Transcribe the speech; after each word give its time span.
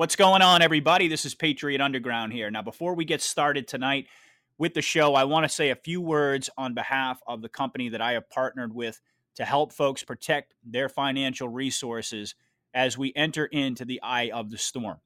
What's 0.00 0.16
going 0.16 0.40
on, 0.40 0.62
everybody? 0.62 1.08
This 1.08 1.26
is 1.26 1.34
Patriot 1.34 1.82
Underground 1.82 2.32
here. 2.32 2.50
Now, 2.50 2.62
before 2.62 2.94
we 2.94 3.04
get 3.04 3.20
started 3.20 3.68
tonight 3.68 4.06
with 4.56 4.72
the 4.72 4.80
show, 4.80 5.14
I 5.14 5.24
want 5.24 5.44
to 5.44 5.48
say 5.50 5.68
a 5.68 5.76
few 5.76 6.00
words 6.00 6.48
on 6.56 6.72
behalf 6.72 7.20
of 7.26 7.42
the 7.42 7.50
company 7.50 7.90
that 7.90 8.00
I 8.00 8.12
have 8.12 8.30
partnered 8.30 8.74
with 8.74 8.98
to 9.34 9.44
help 9.44 9.74
folks 9.74 10.02
protect 10.02 10.54
their 10.64 10.88
financial 10.88 11.50
resources 11.50 12.34
as 12.72 12.96
we 12.96 13.12
enter 13.14 13.44
into 13.44 13.84
the 13.84 14.00
eye 14.00 14.30
of 14.32 14.50
the 14.50 14.56
storm. 14.56 15.00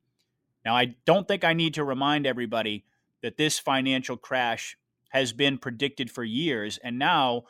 Now, 0.64 0.76
I 0.76 0.94
don't 1.04 1.26
think 1.26 1.42
I 1.42 1.54
need 1.54 1.74
to 1.74 1.82
remind 1.82 2.24
everybody 2.24 2.84
that 3.20 3.36
this 3.36 3.58
financial 3.58 4.16
crash 4.16 4.76
has 5.08 5.32
been 5.32 5.58
predicted 5.58 6.08
for 6.08 6.22
years, 6.22 6.78
and 6.84 7.00
now 7.00 7.46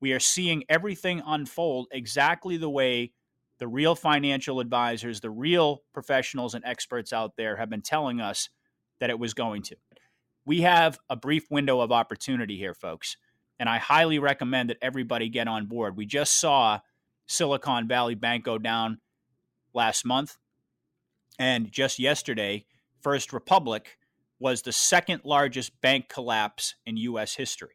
we 0.00 0.12
are 0.12 0.18
seeing 0.18 0.64
everything 0.68 1.22
unfold 1.24 1.86
exactly 1.92 2.56
the 2.56 2.68
way 2.68 3.12
the 3.58 3.68
real 3.68 3.94
financial 3.94 4.60
advisors, 4.60 5.20
the 5.20 5.30
real 5.30 5.82
professionals 5.92 6.54
and 6.54 6.64
experts 6.64 7.12
out 7.12 7.36
there 7.36 7.56
have 7.56 7.70
been 7.70 7.82
telling 7.82 8.20
us 8.20 8.48
that 9.00 9.10
it 9.10 9.18
was 9.18 9.34
going 9.34 9.62
to. 9.62 9.76
We 10.44 10.62
have 10.62 10.98
a 11.10 11.16
brief 11.16 11.50
window 11.50 11.80
of 11.80 11.92
opportunity 11.92 12.56
here, 12.56 12.74
folks, 12.74 13.16
and 13.58 13.68
I 13.68 13.78
highly 13.78 14.18
recommend 14.18 14.70
that 14.70 14.78
everybody 14.80 15.28
get 15.28 15.48
on 15.48 15.66
board. 15.66 15.96
We 15.96 16.06
just 16.06 16.40
saw 16.40 16.80
Silicon 17.26 17.86
Valley 17.88 18.14
Bank 18.14 18.44
go 18.44 18.58
down 18.58 18.98
last 19.74 20.04
month, 20.04 20.36
and 21.38 21.70
just 21.70 21.98
yesterday, 21.98 22.64
First 23.00 23.32
Republic 23.32 23.98
was 24.40 24.62
the 24.62 24.72
second 24.72 25.22
largest 25.24 25.80
bank 25.80 26.08
collapse 26.08 26.74
in 26.86 26.96
U.S. 26.96 27.34
history. 27.34 27.74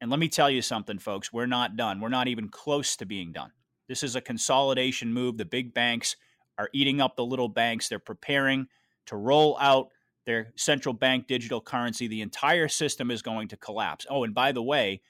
And 0.00 0.10
let 0.10 0.20
me 0.20 0.28
tell 0.28 0.50
you 0.50 0.62
something, 0.62 0.98
folks, 0.98 1.32
we're 1.32 1.46
not 1.46 1.76
done. 1.76 2.00
We're 2.00 2.08
not 2.08 2.28
even 2.28 2.48
close 2.48 2.96
to 2.96 3.06
being 3.06 3.32
done. 3.32 3.52
This 3.88 4.02
is 4.02 4.16
a 4.16 4.20
consolidation 4.20 5.12
move. 5.12 5.38
The 5.38 5.44
big 5.44 5.74
banks 5.74 6.16
are 6.58 6.70
eating 6.72 7.00
up 7.00 7.16
the 7.16 7.24
little 7.24 7.48
banks. 7.48 7.88
They're 7.88 7.98
preparing 7.98 8.66
to 9.06 9.16
roll 9.16 9.56
out 9.60 9.88
their 10.24 10.52
central 10.56 10.92
bank 10.92 11.26
digital 11.28 11.60
currency. 11.60 12.08
The 12.08 12.22
entire 12.22 12.68
system 12.68 13.10
is 13.10 13.22
going 13.22 13.48
to 13.48 13.56
collapse. 13.56 14.06
Oh, 14.10 14.24
and 14.24 14.34
by 14.34 14.52
the 14.52 14.62
way, 14.62 15.00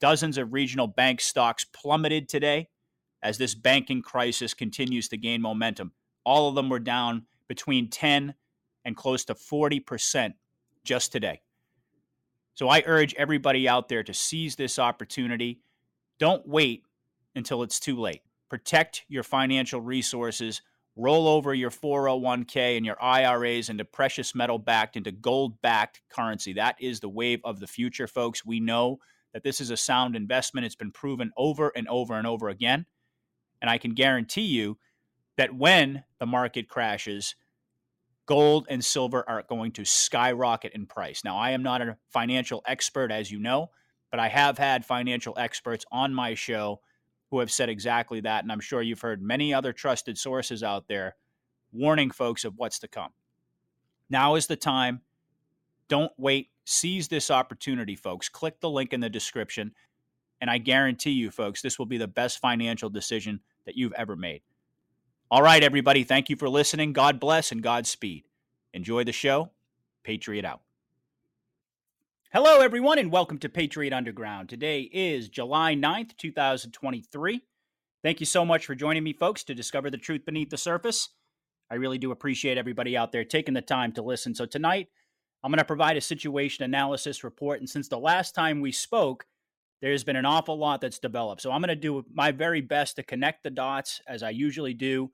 dozens 0.00 0.38
of 0.38 0.52
regional 0.52 0.86
bank 0.86 1.20
stocks 1.20 1.64
plummeted 1.64 2.28
today 2.28 2.68
as 3.22 3.38
this 3.38 3.54
banking 3.54 4.02
crisis 4.02 4.54
continues 4.54 5.08
to 5.08 5.16
gain 5.16 5.42
momentum. 5.42 5.92
All 6.24 6.48
of 6.48 6.54
them 6.54 6.68
were 6.68 6.78
down 6.78 7.26
between 7.48 7.90
10 7.90 8.34
and 8.84 8.96
close 8.96 9.24
to 9.26 9.34
40% 9.34 10.32
just 10.84 11.12
today. 11.12 11.42
So 12.54 12.68
I 12.68 12.82
urge 12.86 13.14
everybody 13.14 13.68
out 13.68 13.88
there 13.88 14.02
to 14.02 14.12
seize 14.12 14.56
this 14.56 14.78
opportunity. 14.78 15.60
Don't 16.18 16.46
wait 16.46 16.84
until 17.34 17.62
it's 17.62 17.80
too 17.80 17.98
late. 17.98 18.22
Protect 18.52 19.06
your 19.08 19.22
financial 19.22 19.80
resources. 19.80 20.60
Roll 20.94 21.26
over 21.26 21.54
your 21.54 21.70
401k 21.70 22.76
and 22.76 22.84
your 22.84 23.02
IRAs 23.02 23.70
into 23.70 23.86
precious 23.86 24.34
metal 24.34 24.58
backed, 24.58 24.94
into 24.94 25.10
gold 25.10 25.62
backed 25.62 26.02
currency. 26.10 26.52
That 26.52 26.76
is 26.78 27.00
the 27.00 27.08
wave 27.08 27.40
of 27.44 27.60
the 27.60 27.66
future, 27.66 28.06
folks. 28.06 28.44
We 28.44 28.60
know 28.60 28.98
that 29.32 29.42
this 29.42 29.58
is 29.58 29.70
a 29.70 29.76
sound 29.78 30.16
investment. 30.16 30.66
It's 30.66 30.74
been 30.74 30.92
proven 30.92 31.32
over 31.34 31.72
and 31.74 31.88
over 31.88 32.12
and 32.12 32.26
over 32.26 32.50
again. 32.50 32.84
And 33.62 33.70
I 33.70 33.78
can 33.78 33.94
guarantee 33.94 34.42
you 34.42 34.76
that 35.38 35.54
when 35.54 36.04
the 36.18 36.26
market 36.26 36.68
crashes, 36.68 37.34
gold 38.26 38.66
and 38.68 38.84
silver 38.84 39.24
are 39.26 39.44
going 39.48 39.72
to 39.72 39.86
skyrocket 39.86 40.74
in 40.74 40.84
price. 40.84 41.24
Now, 41.24 41.38
I 41.38 41.52
am 41.52 41.62
not 41.62 41.80
a 41.80 41.96
financial 42.10 42.60
expert, 42.66 43.10
as 43.10 43.30
you 43.30 43.38
know, 43.38 43.70
but 44.10 44.20
I 44.20 44.28
have 44.28 44.58
had 44.58 44.84
financial 44.84 45.32
experts 45.38 45.86
on 45.90 46.12
my 46.12 46.34
show 46.34 46.82
who 47.32 47.40
have 47.40 47.50
said 47.50 47.70
exactly 47.70 48.20
that. 48.20 48.44
And 48.44 48.52
I'm 48.52 48.60
sure 48.60 48.82
you've 48.82 49.00
heard 49.00 49.22
many 49.22 49.54
other 49.54 49.72
trusted 49.72 50.18
sources 50.18 50.62
out 50.62 50.86
there 50.86 51.16
warning 51.72 52.10
folks 52.10 52.44
of 52.44 52.52
what's 52.58 52.78
to 52.80 52.88
come. 52.88 53.08
Now 54.10 54.34
is 54.34 54.46
the 54.46 54.54
time. 54.54 55.00
Don't 55.88 56.12
wait. 56.18 56.50
Seize 56.66 57.08
this 57.08 57.30
opportunity, 57.30 57.96
folks. 57.96 58.28
Click 58.28 58.60
the 58.60 58.68
link 58.68 58.92
in 58.92 59.00
the 59.00 59.08
description. 59.08 59.72
And 60.42 60.50
I 60.50 60.58
guarantee 60.58 61.12
you, 61.12 61.30
folks, 61.30 61.62
this 61.62 61.78
will 61.78 61.86
be 61.86 61.96
the 61.96 62.06
best 62.06 62.38
financial 62.38 62.90
decision 62.90 63.40
that 63.64 63.76
you've 63.76 63.94
ever 63.94 64.14
made. 64.14 64.42
All 65.30 65.42
right, 65.42 65.64
everybody. 65.64 66.04
Thank 66.04 66.28
you 66.28 66.36
for 66.36 66.50
listening. 66.50 66.92
God 66.92 67.18
bless 67.18 67.50
and 67.50 67.62
Godspeed. 67.62 68.24
Enjoy 68.74 69.04
the 69.04 69.12
show. 69.12 69.52
Patriot 70.02 70.44
out. 70.44 70.60
Hello, 72.34 72.60
everyone, 72.60 72.98
and 72.98 73.12
welcome 73.12 73.36
to 73.40 73.50
Patriot 73.50 73.92
Underground. 73.92 74.48
Today 74.48 74.88
is 74.90 75.28
July 75.28 75.74
9th, 75.74 76.16
2023. 76.16 77.42
Thank 78.02 78.20
you 78.20 78.24
so 78.24 78.42
much 78.42 78.64
for 78.64 78.74
joining 78.74 79.04
me, 79.04 79.12
folks, 79.12 79.44
to 79.44 79.54
discover 79.54 79.90
the 79.90 79.98
truth 79.98 80.24
beneath 80.24 80.48
the 80.48 80.56
surface. 80.56 81.10
I 81.70 81.74
really 81.74 81.98
do 81.98 82.10
appreciate 82.10 82.56
everybody 82.56 82.96
out 82.96 83.12
there 83.12 83.26
taking 83.26 83.52
the 83.52 83.60
time 83.60 83.92
to 83.92 84.02
listen. 84.02 84.34
So, 84.34 84.46
tonight, 84.46 84.88
I'm 85.44 85.50
going 85.50 85.58
to 85.58 85.64
provide 85.66 85.98
a 85.98 86.00
situation 86.00 86.64
analysis 86.64 87.22
report. 87.22 87.60
And 87.60 87.68
since 87.68 87.88
the 87.88 87.98
last 87.98 88.34
time 88.34 88.62
we 88.62 88.72
spoke, 88.72 89.26
there's 89.82 90.02
been 90.02 90.16
an 90.16 90.24
awful 90.24 90.58
lot 90.58 90.80
that's 90.80 90.98
developed. 90.98 91.42
So, 91.42 91.52
I'm 91.52 91.60
going 91.60 91.68
to 91.68 91.76
do 91.76 92.02
my 92.14 92.32
very 92.32 92.62
best 92.62 92.96
to 92.96 93.02
connect 93.02 93.42
the 93.42 93.50
dots, 93.50 94.00
as 94.08 94.22
I 94.22 94.30
usually 94.30 94.72
do, 94.72 95.10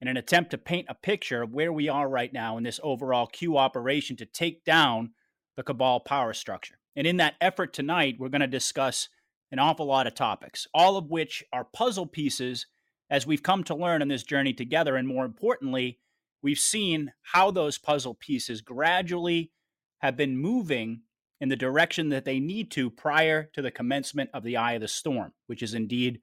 in 0.00 0.06
an 0.06 0.16
attempt 0.16 0.52
to 0.52 0.58
paint 0.58 0.86
a 0.88 0.94
picture 0.94 1.42
of 1.42 1.52
where 1.52 1.72
we 1.72 1.88
are 1.88 2.08
right 2.08 2.32
now 2.32 2.56
in 2.56 2.62
this 2.62 2.78
overall 2.84 3.26
Q 3.26 3.58
operation 3.58 4.16
to 4.18 4.26
take 4.26 4.64
down 4.64 5.10
the 5.56 5.62
cabal 5.62 6.00
power 6.00 6.32
structure. 6.32 6.78
And 6.94 7.06
in 7.06 7.16
that 7.18 7.34
effort 7.40 7.72
tonight, 7.72 8.16
we're 8.18 8.28
going 8.28 8.40
to 8.40 8.46
discuss 8.46 9.08
an 9.50 9.58
awful 9.58 9.86
lot 9.86 10.06
of 10.06 10.14
topics, 10.14 10.66
all 10.74 10.96
of 10.96 11.10
which 11.10 11.44
are 11.52 11.64
puzzle 11.64 12.06
pieces 12.06 12.66
as 13.10 13.26
we've 13.26 13.42
come 13.42 13.64
to 13.64 13.74
learn 13.74 14.02
in 14.02 14.08
this 14.08 14.22
journey 14.22 14.52
together. 14.52 14.96
And 14.96 15.06
more 15.06 15.24
importantly, 15.24 15.98
we've 16.42 16.58
seen 16.58 17.12
how 17.22 17.50
those 17.50 17.78
puzzle 17.78 18.14
pieces 18.14 18.60
gradually 18.60 19.52
have 19.98 20.16
been 20.16 20.36
moving 20.36 21.02
in 21.40 21.48
the 21.48 21.56
direction 21.56 22.08
that 22.08 22.24
they 22.24 22.40
need 22.40 22.70
to 22.72 22.90
prior 22.90 23.50
to 23.52 23.62
the 23.62 23.70
commencement 23.70 24.30
of 24.32 24.42
the 24.42 24.56
eye 24.56 24.72
of 24.72 24.80
the 24.80 24.88
storm, 24.88 25.32
which 25.46 25.62
is 25.62 25.74
indeed 25.74 26.20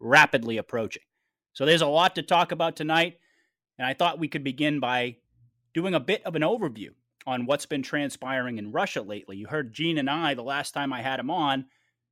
rapidly 0.00 0.56
approaching. 0.56 1.02
So 1.52 1.64
there's 1.64 1.82
a 1.82 1.86
lot 1.86 2.14
to 2.16 2.22
talk 2.22 2.50
about 2.50 2.76
tonight. 2.76 3.18
And 3.78 3.86
I 3.86 3.94
thought 3.94 4.18
we 4.18 4.28
could 4.28 4.44
begin 4.44 4.80
by 4.80 5.16
doing 5.74 5.94
a 5.94 6.00
bit 6.00 6.22
of 6.24 6.34
an 6.34 6.42
overview 6.42 6.90
on 7.26 7.46
what's 7.46 7.66
been 7.66 7.82
transpiring 7.82 8.58
in 8.58 8.72
Russia 8.72 9.02
lately. 9.02 9.36
You 9.36 9.46
heard 9.46 9.72
Gene 9.72 9.98
and 9.98 10.10
I, 10.10 10.34
the 10.34 10.42
last 10.42 10.72
time 10.72 10.92
I 10.92 11.02
had 11.02 11.20
him 11.20 11.30
on, 11.30 11.66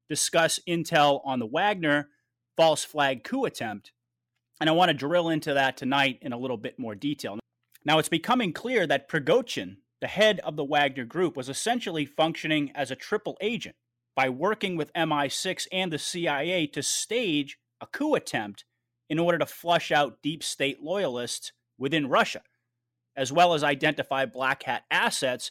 discuss 0.09 0.61
intel 0.69 1.21
on 1.25 1.39
the 1.39 1.47
Wagner 1.47 2.09
false 2.57 2.85
flag 2.85 3.25
coup 3.25 3.45
attempt. 3.45 3.93
And 4.61 4.69
I 4.69 4.73
want 4.73 4.91
to 4.91 4.95
drill 4.95 5.29
into 5.29 5.55
that 5.55 5.77
tonight 5.77 6.19
in 6.23 6.33
a 6.33 6.39
little 6.39 6.57
bit 6.57 6.79
more 6.79 6.95
detail. 6.95 7.39
Now, 7.85 7.99
it's 7.99 8.09
becoming 8.09 8.53
clear 8.53 8.87
that 8.87 9.09
Prigozhin, 9.09 9.79
the 10.01 10.07
head 10.07 10.41
of 10.41 10.57
the 10.57 10.65
Wagner 10.65 11.05
group, 11.05 11.37
was 11.37 11.49
essentially 11.49 12.07
functioning 12.07 12.71
as 12.75 12.91
a 12.91 12.97
triple 12.97 13.37
agent 13.41 13.75
by 14.15 14.29
working 14.29 14.77
with 14.77 14.93
MI6 14.93 15.67
and 15.73 15.93
the 15.93 15.99
CIA 15.99 16.67
to 16.69 16.83
stage 16.83 17.59
a 17.81 17.87
coup 17.87 18.15
attempt 18.15 18.65
in 19.09 19.19
order 19.19 19.39
to 19.39 19.47
flush 19.47 19.91
out 19.91 20.23
deep 20.23 20.43
state 20.43 20.83
loyalists 20.83 21.53
within 21.77 22.09
Russia 22.09 22.43
as 23.17 23.33
well 23.33 23.55
as 23.55 23.63
identify 23.63 24.25
black 24.27 24.63
hat 24.65 24.85
assets 24.91 25.51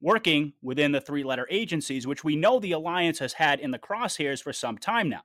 working 0.00 0.52
within 0.62 0.92
the 0.92 1.00
three 1.00 1.24
letter 1.24 1.46
agencies, 1.50 2.06
which 2.06 2.24
we 2.24 2.36
know 2.36 2.58
the 2.58 2.72
alliance 2.72 3.18
has 3.18 3.34
had 3.34 3.60
in 3.60 3.70
the 3.70 3.78
crosshairs 3.78 4.42
for 4.42 4.52
some 4.52 4.78
time 4.78 5.08
now. 5.08 5.22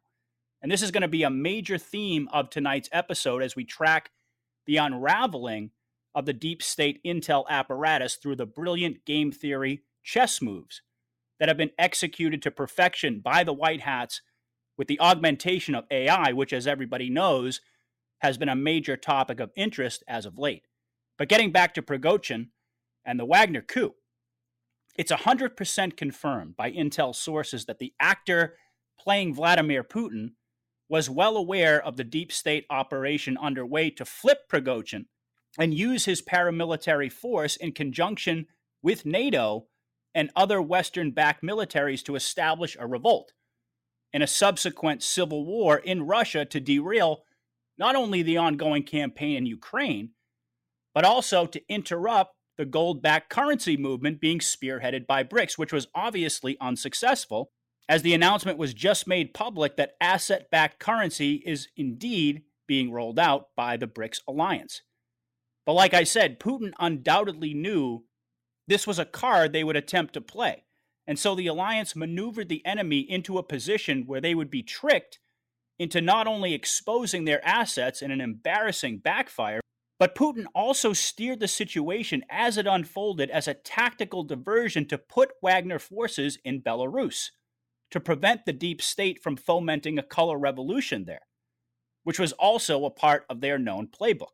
And 0.62 0.72
this 0.72 0.82
is 0.82 0.92
going 0.92 1.02
to 1.02 1.08
be 1.08 1.24
a 1.24 1.30
major 1.30 1.78
theme 1.78 2.30
of 2.32 2.50
tonight's 2.50 2.90
episode 2.92 3.42
as 3.42 3.56
we 3.56 3.66
track 3.66 4.12
the 4.66 4.78
unraveling 4.78 5.72
of 6.14 6.26
the 6.26 6.34
deep 6.34 6.62
state 6.62 7.02
intel 7.04 7.48
apparatus 7.50 8.16
through 8.16 8.36
the 8.36 8.46
brilliant 8.46 9.06
game 9.06 9.32
theory 9.32 9.82
chess 10.04 10.42
moves 10.42 10.82
that 11.40 11.48
have 11.48 11.58
been 11.58 11.72
executed 11.80 12.42
to 12.44 12.52
perfection 12.52 13.20
by 13.20 13.44
the 13.44 13.54
White 13.54 13.82
Hats 13.82 14.22
with 14.78 14.88
the 14.88 15.00
augmentation 15.00 15.74
of 15.74 15.86
AI, 15.90 16.32
which, 16.34 16.54
as 16.54 16.68
everybody 16.68 17.10
knows, 17.10 17.62
has 18.20 18.38
been 18.38 18.50
a 18.50 18.56
major 18.56 18.96
topic 18.96 19.40
of 19.40 19.52
interest 19.56 20.04
as 20.08 20.26
of 20.26 20.38
late. 20.38 20.68
But 21.22 21.30
getting 21.30 21.52
back 21.52 21.76
to 21.76 21.84
Prigozhin 21.84 22.48
and 23.06 23.20
the 23.20 23.28
Wagner 23.28 23.62
coup, 23.62 23.94
it's 24.96 25.12
100% 25.12 25.96
confirmed 25.96 26.58
by 26.58 26.72
intel 26.72 27.14
sources 27.14 27.66
that 27.66 27.78
the 27.78 27.94
actor 28.00 28.56
playing 29.00 29.36
Vladimir 29.36 29.84
Putin 29.84 30.30
was 30.90 31.12
well 31.12 31.38
aware 31.38 31.80
of 31.80 31.96
the 31.96 32.04
deep 32.04 32.32
state 32.32 32.66
operation 32.72 33.38
underway 33.38 33.92
to 33.92 34.04
flip 34.04 34.50
Prigozhin 34.52 35.06
and 35.60 35.76
use 35.76 36.06
his 36.06 36.24
paramilitary 36.24 37.12
force 37.12 37.56
in 37.56 37.74
conjunction 37.74 38.48
with 38.82 39.06
NATO 39.06 39.68
and 40.16 40.32
other 40.36 40.60
Western 40.60 41.12
backed 41.12 41.44
militaries 41.44 42.04
to 42.06 42.16
establish 42.16 42.76
a 42.80 42.88
revolt 42.88 43.34
and 44.12 44.24
a 44.24 44.28
subsequent 44.28 45.04
civil 45.04 45.46
war 45.46 45.78
in 45.78 46.08
Russia 46.08 46.46
to 46.46 46.60
derail 46.60 47.26
not 47.78 47.96
only 47.96 48.24
the 48.24 48.38
ongoing 48.38 48.82
campaign 48.82 49.38
in 49.38 49.46
Ukraine, 49.46 50.14
but 50.94 51.06
also 51.06 51.46
to 51.46 51.62
interrupt 51.70 52.36
the 52.58 52.66
gold 52.66 53.02
backed 53.02 53.30
currency 53.30 53.78
movement 53.78 54.22
being 54.22 54.40
spearheaded 54.40 55.08
by 55.08 55.24
BRICS, 55.24 55.58
which 55.58 55.74
was 55.74 55.88
obviously 55.96 56.58
unsuccessful, 56.60 57.50
as 57.90 58.02
the 58.02 58.14
announcement 58.14 58.58
was 58.58 58.74
just 58.74 59.08
made 59.08 59.34
public 59.34 59.78
that 59.78 59.94
asset 60.00 60.50
backed 60.52 60.80
currency 60.80 61.42
is 61.46 61.68
indeed 61.76 62.44
being 62.68 62.92
rolled 62.92 63.20
out 63.20 63.48
by 63.56 63.78
the 63.78 63.88
BRICS 63.88 64.22
alliance. 64.28 64.82
But 65.66 65.74
like 65.74 65.94
I 65.94 66.04
said, 66.04 66.40
Putin 66.40 66.72
undoubtedly 66.80 67.54
knew 67.54 68.06
this 68.68 68.88
was 68.88 69.00
a 69.00 69.06
card 69.06 69.52
they 69.52 69.64
would 69.64 69.76
attempt 69.76 70.14
to 70.14 70.22
play. 70.22 70.64
And 71.08 71.20
so 71.20 71.36
the 71.36 71.48
alliance 71.48 71.96
maneuvered 71.96 72.48
the 72.48 72.66
enemy 72.66 73.00
into 73.00 73.38
a 73.38 73.44
position 73.44 74.04
where 74.06 74.22
they 74.22 74.36
would 74.36 74.50
be 74.50 74.64
tricked 74.64 75.20
into 75.80 76.00
not 76.00 76.28
only 76.28 76.54
exposing 76.54 77.26
their 77.26 77.46
assets 77.46 78.02
in 78.02 78.12
an 78.12 78.22
embarrassing 78.22 79.00
backfire, 79.00 79.62
but 80.02 80.16
Putin 80.16 80.46
also 80.56 80.94
steered 80.94 81.40
the 81.40 81.48
situation 81.48 82.26
as 82.28 82.58
it 82.58 82.66
unfolded 82.66 83.30
as 83.30 83.48
a 83.48 83.54
tactical 83.54 84.24
diversion 84.24 84.88
to 84.88 84.98
put 84.98 85.34
Wagner 85.44 85.78
forces 85.78 86.40
in 86.44 86.60
Belarus 86.60 87.30
to 87.92 88.00
prevent 88.00 88.48
the 88.48 88.52
deep 88.52 88.82
state 88.82 89.22
from 89.22 89.38
fomenting 89.38 90.00
a 90.00 90.04
color 90.04 90.40
revolution 90.40 91.06
there, 91.06 91.28
which 92.04 92.18
was 92.18 92.32
also 92.32 92.84
a 92.84 92.90
part 92.90 93.28
of 93.30 93.42
their 93.42 93.60
known 93.60 93.86
playbook. 93.86 94.34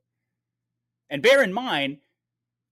And 1.10 1.22
bear 1.22 1.44
in 1.44 1.52
mind 1.52 1.98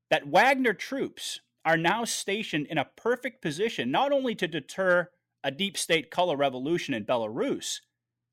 that 0.09 0.29
Wagner 0.29 0.73
troops 0.73 1.41
are 1.65 1.75
now 1.75 2.05
stationed 2.05 2.67
in 2.67 2.77
a 2.77 2.87
perfect 2.95 3.41
position 3.41 3.91
not 3.91 4.13
only 4.13 4.35
to 4.35 4.47
deter 4.47 5.09
a 5.43 5.51
deep 5.51 5.77
state 5.77 6.11
color 6.11 6.37
revolution 6.37 6.93
in 6.93 7.03
Belarus, 7.03 7.81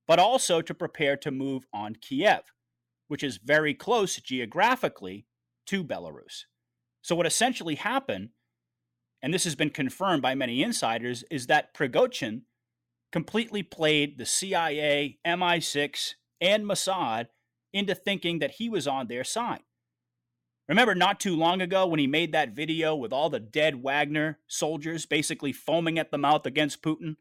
but 0.06 0.20
also 0.20 0.62
to 0.62 0.72
prepare 0.72 1.16
to 1.16 1.32
move 1.32 1.66
on 1.74 1.96
Kiev, 1.96 2.42
which 3.12 3.22
is 3.22 3.36
very 3.36 3.74
close 3.74 4.16
geographically 4.16 5.26
to 5.66 5.84
Belarus. 5.84 6.44
So, 7.02 7.14
what 7.14 7.26
essentially 7.26 7.74
happened, 7.74 8.30
and 9.20 9.34
this 9.34 9.44
has 9.44 9.54
been 9.54 9.68
confirmed 9.68 10.22
by 10.22 10.34
many 10.34 10.62
insiders, 10.62 11.22
is 11.30 11.46
that 11.48 11.74
Prigozhin 11.74 12.44
completely 13.12 13.62
played 13.62 14.16
the 14.16 14.24
CIA, 14.24 15.18
MI6, 15.26 16.14
and 16.40 16.64
Mossad 16.64 17.26
into 17.74 17.94
thinking 17.94 18.38
that 18.38 18.52
he 18.52 18.70
was 18.70 18.86
on 18.86 19.08
their 19.08 19.24
side. 19.24 19.60
Remember 20.66 20.94
not 20.94 21.20
too 21.20 21.36
long 21.36 21.60
ago 21.60 21.86
when 21.86 22.00
he 22.00 22.06
made 22.06 22.32
that 22.32 22.56
video 22.56 22.96
with 22.96 23.12
all 23.12 23.28
the 23.28 23.38
dead 23.38 23.82
Wagner 23.82 24.38
soldiers 24.46 25.04
basically 25.04 25.52
foaming 25.52 25.98
at 25.98 26.10
the 26.10 26.16
mouth 26.16 26.46
against 26.46 26.80
Putin? 26.80 27.16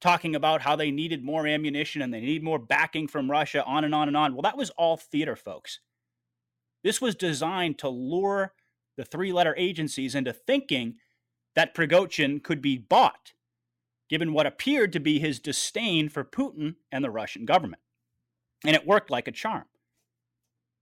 Talking 0.00 0.34
about 0.34 0.62
how 0.62 0.76
they 0.76 0.90
needed 0.90 1.22
more 1.22 1.46
ammunition 1.46 2.00
and 2.00 2.12
they 2.12 2.20
need 2.20 2.42
more 2.42 2.58
backing 2.58 3.06
from 3.06 3.30
Russia, 3.30 3.62
on 3.64 3.84
and 3.84 3.94
on 3.94 4.08
and 4.08 4.16
on. 4.16 4.34
Well, 4.34 4.42
that 4.42 4.56
was 4.56 4.70
all 4.70 4.96
theater, 4.96 5.36
folks. 5.36 5.80
This 6.82 7.00
was 7.00 7.14
designed 7.14 7.78
to 7.78 7.88
lure 7.88 8.54
the 8.96 9.04
three 9.04 9.32
letter 9.32 9.54
agencies 9.58 10.14
into 10.14 10.32
thinking 10.32 10.96
that 11.54 11.74
Prigozhin 11.74 12.42
could 12.42 12.62
be 12.62 12.78
bought, 12.78 13.34
given 14.08 14.32
what 14.32 14.46
appeared 14.46 14.92
to 14.94 15.00
be 15.00 15.18
his 15.18 15.38
disdain 15.38 16.08
for 16.08 16.24
Putin 16.24 16.76
and 16.90 17.04
the 17.04 17.10
Russian 17.10 17.44
government. 17.44 17.82
And 18.64 18.74
it 18.74 18.86
worked 18.86 19.10
like 19.10 19.28
a 19.28 19.32
charm. 19.32 19.64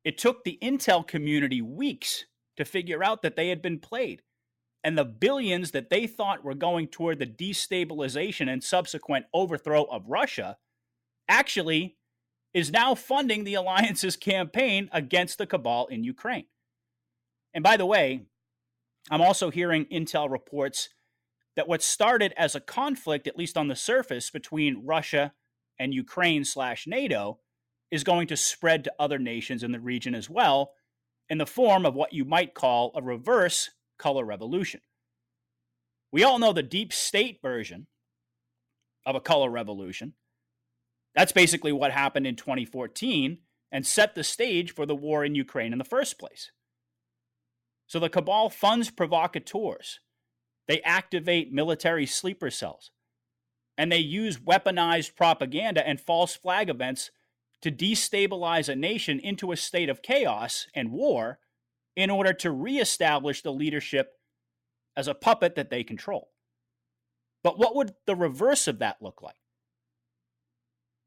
It 0.05 0.19
took 0.19 0.45
the 0.45 0.59
Intel 0.63 1.07
community 1.07 1.61
weeks 1.61 2.25
to 2.57 2.65
figure 2.65 3.03
out 3.03 3.23
that 3.23 3.37
they 3.37 3.49
had 3.49 3.63
been 3.63 3.79
played. 3.79 4.23
And 4.89 4.97
the 4.97 5.05
billions 5.05 5.73
that 5.73 5.91
they 5.91 6.07
thought 6.07 6.43
were 6.43 6.55
going 6.55 6.89
toward 6.89 7.19
the 7.19 7.27
destabilization 7.27 8.51
and 8.51 8.65
subsequent 8.65 9.27
overthrow 9.35 9.85
of 9.85 10.09
Russia 10.09 10.57
actually 11.29 11.99
is 12.55 12.73
now 12.73 12.95
funding 12.95 13.45
the 13.45 13.53
alliance's 13.53 14.17
campaign 14.33 14.89
against 14.91 15.37
the 15.37 15.47
cabal 15.47 15.89
in 15.89 16.05
Ukraine. 16.05 16.47
And 17.53 17.63
by 17.63 17.77
the 17.77 17.85
way, 17.85 18.23
I'm 19.11 19.21
also 19.21 19.51
hearing 19.51 19.85
Intel 19.93 20.31
reports 20.31 20.89
that 21.55 21.69
what 21.69 21.83
started 21.83 22.33
as 22.39 22.55
a 22.55 22.61
conflict, 22.61 23.27
at 23.27 23.37
least 23.37 23.59
on 23.59 23.69
the 23.69 23.77
surface, 23.77 24.31
between 24.31 24.87
Russia 24.87 25.35
and 25.79 25.93
Ukraine 25.93 26.47
slash 26.47 26.87
NATO 26.87 27.41
is 27.91 28.05
going 28.05 28.27
to 28.29 28.39
spread 28.39 28.85
to 28.85 28.95
other 28.99 29.19
nations 29.19 29.63
in 29.63 29.73
the 29.73 29.81
region 29.81 30.15
as 30.15 30.31
well 30.31 30.73
in 31.29 31.37
the 31.37 31.45
form 31.45 31.85
of 31.85 31.95
what 31.95 32.15
you 32.15 32.25
might 32.25 32.55
call 32.55 32.91
a 32.95 33.03
reverse 33.03 33.69
color 33.99 34.25
revolution. 34.25 34.81
We 36.11 36.25
all 36.25 36.39
know 36.39 36.53
the 36.53 36.63
deep 36.63 36.93
state 36.93 37.41
version 37.43 37.87
of 39.05 39.15
a 39.15 39.21
color 39.21 39.51
revolution. 39.51 40.15
That's 41.15 41.33
basically 41.33 41.73
what 41.73 41.93
happened 41.93 42.27
in 42.27 42.37
2014 42.37 43.39
and 43.73 43.87
set 43.87 44.15
the 44.15 44.25
stage 44.25 44.75
for 44.75 44.87
the 44.87 44.95
war 44.95 45.25
in 45.25 45.35
Ukraine 45.35 45.73
in 45.73 45.79
the 45.79 45.85
first 45.85 46.19
place. 46.19 46.51
So 47.87 47.99
the 47.99 48.09
cabal 48.09 48.51
funds 48.51 48.91
provocateurs. 48.91 50.01
They 50.67 50.81
activate 50.83 51.53
military 51.53 52.07
sleeper 52.07 52.51
cells. 52.51 52.91
And 53.77 53.91
they 53.91 53.99
use 53.99 54.39
weaponized 54.39 55.17
propaganda 55.17 55.87
and 55.87 56.01
false 56.01 56.35
flag 56.35 56.69
events 56.69 57.11
to 57.63 57.71
destabilize 57.71 58.69
a 58.69 58.77
nation 58.77 59.19
into 59.19 59.53
a 59.53 59.57
state 59.57 59.89
of 59.89 60.03
chaos 60.03 60.67
and 60.75 60.93
war 60.93 61.39
in 61.99 62.11
order 62.11 62.33
to 62.33 62.53
reestablish 62.53 63.43
the 63.43 63.53
leadership 63.53 64.13
as 64.97 65.09
a 65.09 65.15
puppet 65.15 65.57
that 65.57 65.69
they 65.69 65.83
control. 65.83 66.31
But 67.43 67.59
what 67.59 67.75
would 67.75 67.93
the 68.07 68.15
reverse 68.15 68.69
of 68.69 68.79
that 68.79 68.99
look 69.03 69.21
like? 69.21 69.35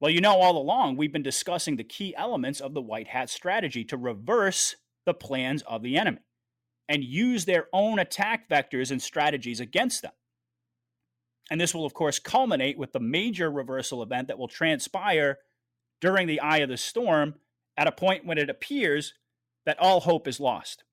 Well, 0.02 0.12
you 0.12 0.20
know, 0.20 0.36
all 0.36 0.58
along 0.58 0.98
we've 0.98 1.14
been 1.14 1.24
discussing 1.24 1.78
the 1.78 1.86
key 1.86 2.14
elements 2.18 2.60
of 2.60 2.74
the 2.74 2.82
White 2.82 3.08
Hat 3.08 3.30
strategy 3.30 3.86
to 3.86 3.96
reverse 3.96 4.76
the 5.06 5.14
plans 5.14 5.62
of 5.62 5.82
the 5.82 5.96
enemy 5.96 6.26
and 6.90 7.06
use 7.06 7.46
their 7.46 7.68
own 7.72 7.98
attack 7.98 8.50
vectors 8.50 8.92
and 8.92 9.02
strategies 9.02 9.62
against 9.62 10.02
them. 10.02 10.12
And 11.50 11.62
this 11.62 11.74
will, 11.74 11.86
of 11.86 11.94
course, 11.94 12.20
culminate 12.20 12.78
with 12.78 12.92
the 12.92 13.00
major 13.00 13.50
reversal 13.50 14.04
event 14.04 14.28
that 14.28 14.38
will 14.38 14.50
transpire 14.50 15.38
during 16.02 16.28
the 16.28 16.42
eye 16.42 16.58
of 16.58 16.70
the 16.70 16.76
storm 16.76 17.36
at 17.78 17.88
a 17.88 17.94
point 17.94 18.26
when 18.26 18.38
it 18.38 18.50
appears 18.50 19.14
that 19.66 19.80
all 19.80 20.02
hope 20.02 20.28
is 20.28 20.40
lost 20.40 20.84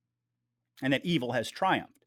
and 0.83 0.93
that 0.93 1.05
evil 1.05 1.33
has 1.33 1.51
triumphed. 1.51 2.05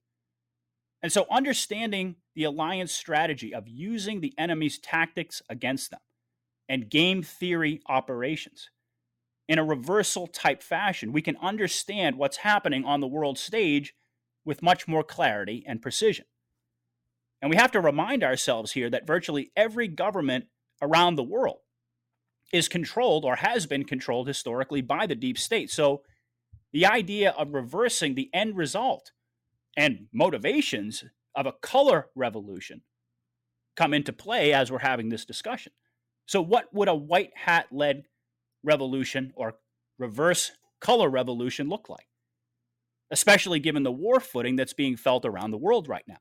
And 1.01 1.11
so, 1.11 1.25
understanding 1.31 2.17
the 2.35 2.43
alliance 2.43 2.93
strategy 2.93 3.53
of 3.53 3.67
using 3.67 4.21
the 4.21 4.33
enemy's 4.37 4.79
tactics 4.79 5.41
against 5.49 5.89
them 5.89 5.99
and 6.69 6.89
game 6.89 7.23
theory 7.23 7.81
operations 7.89 8.69
in 9.47 9.59
a 9.59 9.65
reversal 9.65 10.27
type 10.27 10.61
fashion, 10.63 11.11
we 11.11 11.21
can 11.21 11.35
understand 11.41 12.17
what's 12.17 12.37
happening 12.37 12.85
on 12.85 13.01
the 13.01 13.07
world 13.07 13.37
stage 13.37 13.93
with 14.45 14.61
much 14.61 14.87
more 14.87 15.03
clarity 15.03 15.63
and 15.67 15.81
precision. 15.81 16.25
And 17.41 17.49
we 17.49 17.57
have 17.57 17.71
to 17.71 17.81
remind 17.81 18.23
ourselves 18.23 18.71
here 18.73 18.89
that 18.91 19.07
virtually 19.07 19.51
every 19.55 19.87
government 19.87 20.45
around 20.81 21.15
the 21.15 21.23
world 21.23 21.59
is 22.53 22.67
controlled 22.67 23.25
or 23.25 23.37
has 23.37 23.65
been 23.65 23.83
controlled 23.83 24.27
historically 24.27 24.81
by 24.81 25.05
the 25.05 25.15
deep 25.15 25.37
state. 25.37 25.69
So 25.69 26.03
the 26.73 26.85
idea 26.85 27.31
of 27.31 27.53
reversing 27.53 28.15
the 28.15 28.29
end 28.33 28.55
result 28.55 29.11
and 29.75 30.07
motivations 30.13 31.03
of 31.35 31.45
a 31.45 31.53
color 31.53 32.07
revolution 32.15 32.81
come 33.75 33.93
into 33.93 34.13
play 34.13 34.53
as 34.53 34.71
we're 34.71 34.79
having 34.79 35.09
this 35.09 35.25
discussion. 35.25 35.71
So, 36.25 36.41
what 36.41 36.73
would 36.73 36.87
a 36.87 36.95
white 36.95 37.31
hat 37.35 37.67
led 37.71 38.03
revolution 38.63 39.31
or 39.35 39.55
reverse 39.97 40.51
color 40.79 41.09
revolution 41.09 41.69
look 41.69 41.89
like? 41.89 42.07
Especially 43.09 43.59
given 43.59 43.83
the 43.83 43.91
war 43.91 44.19
footing 44.19 44.55
that's 44.55 44.73
being 44.73 44.95
felt 44.95 45.25
around 45.25 45.51
the 45.51 45.57
world 45.57 45.87
right 45.87 46.05
now. 46.07 46.19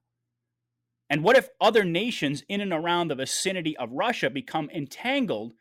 And 1.08 1.24
what 1.24 1.36
if 1.36 1.48
other 1.60 1.84
nations 1.84 2.44
in 2.48 2.60
and 2.60 2.72
around 2.72 3.08
the 3.08 3.16
vicinity 3.16 3.76
of 3.76 3.90
Russia 3.92 4.30
become 4.30 4.70
entangled 4.70 5.54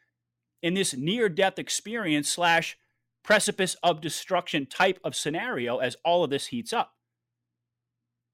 in 0.61 0.75
this 0.75 0.95
near 0.95 1.27
death 1.27 1.57
experience 1.57 2.29
slash 2.29 2.77
precipice 3.23 3.75
of 3.83 4.01
destruction 4.01 4.65
type 4.65 4.99
of 5.03 5.15
scenario 5.15 5.77
as 5.77 5.97
all 6.03 6.23
of 6.23 6.29
this 6.29 6.47
heats 6.47 6.73
up. 6.73 6.93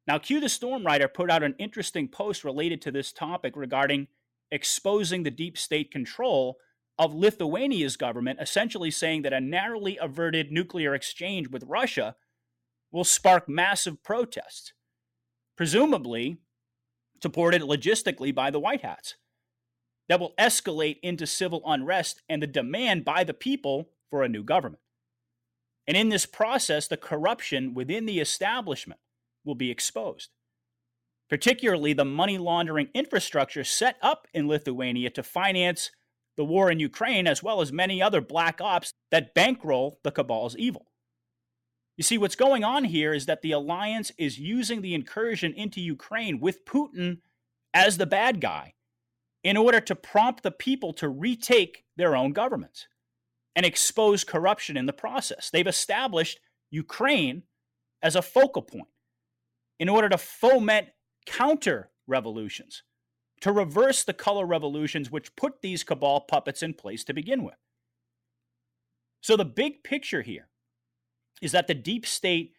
Now, 0.08 0.20
Q 0.20 0.40
the 0.40 0.50
Storm 0.50 0.86
Rider 0.86 1.08
put 1.08 1.32
out 1.32 1.44
an 1.44 1.56
interesting 1.58 2.08
post 2.08 2.44
related 2.44 2.82
to 2.84 2.92
this 2.92 3.12
topic 3.12 3.56
regarding 3.56 4.08
exposing 4.52 5.24
the 5.24 5.32
deep 5.32 5.58
state 5.58 5.92
control 5.92 6.58
of 6.98 7.14
Lithuania's 7.14 7.98
government, 7.98 8.40
essentially 8.42 8.92
saying 8.92 9.24
that 9.24 9.34
a 9.34 9.42
narrowly 9.42 9.98
averted 10.00 10.52
nuclear 10.52 10.94
exchange 10.94 11.50
with 11.50 11.64
Russia 11.64 12.16
will 12.92 13.04
spark 13.04 13.50
massive 13.50 14.04
protests, 14.04 14.74
presumably 15.58 16.38
supported 17.22 17.62
logistically 17.62 18.34
by 18.34 18.52
the 18.52 18.60
White 18.60 18.82
Hats 18.82 19.16
that 20.08 20.20
will 20.20 20.34
escalate 20.40 21.00
into 21.02 21.26
civil 21.26 21.62
unrest 21.66 22.22
and 22.30 22.42
the 22.42 22.48
demand 22.48 23.04
by 23.04 23.24
the 23.24 23.34
people 23.34 23.90
for 24.16 24.24
a 24.24 24.30
new 24.30 24.44
government. 24.46 24.82
And 25.86 25.98
in 25.98 26.08
this 26.08 26.26
process, 26.26 26.88
the 26.88 26.96
corruption 26.96 27.74
within 27.74 28.06
the 28.06 28.22
establishment 28.22 29.02
will 29.44 29.56
be 29.56 29.70
exposed, 29.70 30.30
particularly 31.30 31.92
the 31.92 32.06
money 32.06 32.38
laundering 32.38 32.88
infrastructure 32.94 33.66
set 33.66 33.98
up 34.02 34.26
in 34.34 34.48
Lithuania 34.48 35.10
to 35.10 35.22
finance 35.22 35.92
the 36.38 36.46
war 36.46 36.72
in 36.72 36.80
Ukraine, 36.80 37.28
as 37.28 37.44
well 37.44 37.60
as 37.60 37.74
many 37.74 38.02
other 38.02 38.22
black 38.22 38.62
ops 38.62 38.94
that 39.12 39.34
bankroll 39.34 40.00
the 40.06 40.12
cabal's 40.12 40.56
evil. 40.56 40.86
You 41.98 42.06
see, 42.06 42.18
what's 42.18 42.38
going 42.38 42.64
on 42.64 42.86
here 42.86 43.14
is 43.14 43.26
that 43.26 43.42
the 43.42 43.52
alliance 43.52 44.14
is 44.18 44.40
using 44.40 44.82
the 44.82 44.94
incursion 44.94 45.52
into 45.52 45.82
Ukraine 45.82 46.40
with 46.40 46.64
Putin 46.64 47.18
as 47.74 47.98
the 47.98 48.06
bad 48.06 48.40
guy 48.40 48.76
in 49.44 49.58
order 49.58 49.82
to 49.82 49.94
prompt 49.94 50.42
the 50.42 50.52
people 50.52 50.94
to 50.94 51.10
retake 51.10 51.84
their 51.98 52.16
own 52.16 52.32
governments 52.32 52.88
and 53.56 53.66
expose 53.66 54.24
corruption 54.24 54.78
in 54.78 54.86
the 54.86 54.94
process. 54.94 55.50
They've 55.50 55.66
established 55.66 56.40
Ukraine 56.72 57.44
as 58.02 58.16
a 58.16 58.22
focal 58.22 58.62
point 58.62 58.90
in 59.80 59.90
order 59.90 60.10
to 60.10 60.18
foment 60.18 60.88
counter 61.26 61.90
revolutions, 62.08 62.84
to 63.42 63.52
reverse 63.52 64.04
the 64.04 64.14
color 64.14 64.46
revolutions 64.46 65.12
which 65.12 65.36
put 65.36 65.62
these 65.62 65.84
cabal 65.84 66.22
puppets 66.22 66.64
in 66.64 66.74
place 66.74 67.04
to 67.04 67.14
begin 67.14 67.44
with. 67.44 67.56
So, 69.22 69.36
the 69.36 69.46
big 69.46 69.84
picture 69.84 70.22
here 70.22 70.50
is 71.42 71.52
that 71.52 71.68
the 71.68 71.74
deep 71.74 72.06
state 72.06 72.54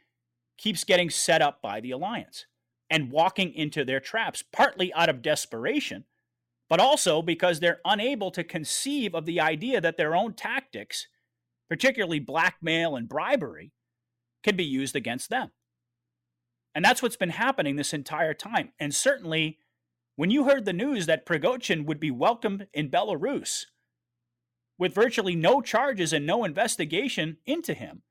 keeps 0.59 0.85
getting 0.85 1.11
set 1.11 1.43
up 1.43 1.63
by 1.63 1.81
the 1.81 1.93
alliance 1.93 2.47
and 2.91 3.11
walking 3.11 3.53
into 3.55 3.85
their 3.85 4.01
traps, 4.01 4.43
partly 4.53 4.93
out 4.95 5.09
of 5.09 5.23
desperation, 5.23 6.05
but 6.69 6.81
also 6.81 7.23
because 7.23 7.61
they're 7.61 7.81
unable 7.85 8.31
to 8.33 8.45
conceive 8.45 9.15
of 9.15 9.25
the 9.25 9.41
idea 9.41 9.81
that 9.81 9.97
their 9.97 10.17
own 10.17 10.35
tactics, 10.35 11.07
particularly 11.69 12.19
blackmail 12.19 12.97
and 12.97 13.09
bribery, 13.09 13.73
can 14.43 14.57
be 14.57 14.65
used 14.65 14.97
against 14.97 15.31
them. 15.31 15.51
And 16.75 16.85
that's 16.85 17.03
what's 17.03 17.17
been 17.17 17.31
happening 17.31 17.77
this 17.77 17.95
entire 17.95 18.35
time. 18.35 18.73
And 18.79 18.95
certainly, 18.95 19.59
when 20.17 20.31
you 20.31 20.45
heard 20.45 20.65
the 20.65 20.73
news 20.73 21.07
that 21.07 21.27
Prigozhin 21.27 21.87
would 21.87 22.01
be 22.01 22.11
welcomed 22.11 22.67
in 22.75 22.91
Belarus 22.91 23.65
with 24.79 24.95
virtually 24.95 25.35
no 25.35 25.63
charges 25.63 26.13
and 26.13 26.27
no 26.27 26.45
investigation 26.45 27.39
into 27.47 27.73
him, 27.75 28.03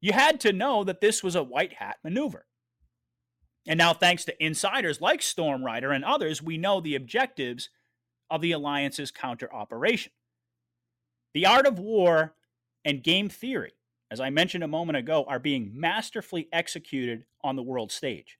you 0.00 0.12
had 0.12 0.40
to 0.40 0.52
know 0.52 0.84
that 0.84 1.00
this 1.00 1.22
was 1.22 1.36
a 1.36 1.42
white 1.42 1.74
hat 1.74 1.98
maneuver. 2.02 2.46
And 3.66 3.78
now, 3.78 3.92
thanks 3.92 4.24
to 4.24 4.44
insiders 4.44 5.00
like 5.00 5.20
Storm 5.20 5.64
Rider 5.64 5.92
and 5.92 6.04
others, 6.04 6.42
we 6.42 6.56
know 6.56 6.80
the 6.80 6.94
objectives 6.94 7.68
of 8.30 8.40
the 8.40 8.52
alliance's 8.52 9.10
counter 9.10 9.52
operation. 9.52 10.12
The 11.34 11.46
art 11.46 11.66
of 11.66 11.78
war 11.78 12.34
and 12.84 13.02
game 13.02 13.28
theory 13.28 13.72
as 14.10 14.20
I 14.20 14.30
mentioned 14.30 14.64
a 14.64 14.68
moment 14.68 14.96
ago, 14.96 15.24
are 15.28 15.38
being 15.38 15.72
masterfully 15.74 16.48
executed 16.52 17.24
on 17.42 17.56
the 17.56 17.62
world 17.62 17.92
stage. 17.92 18.38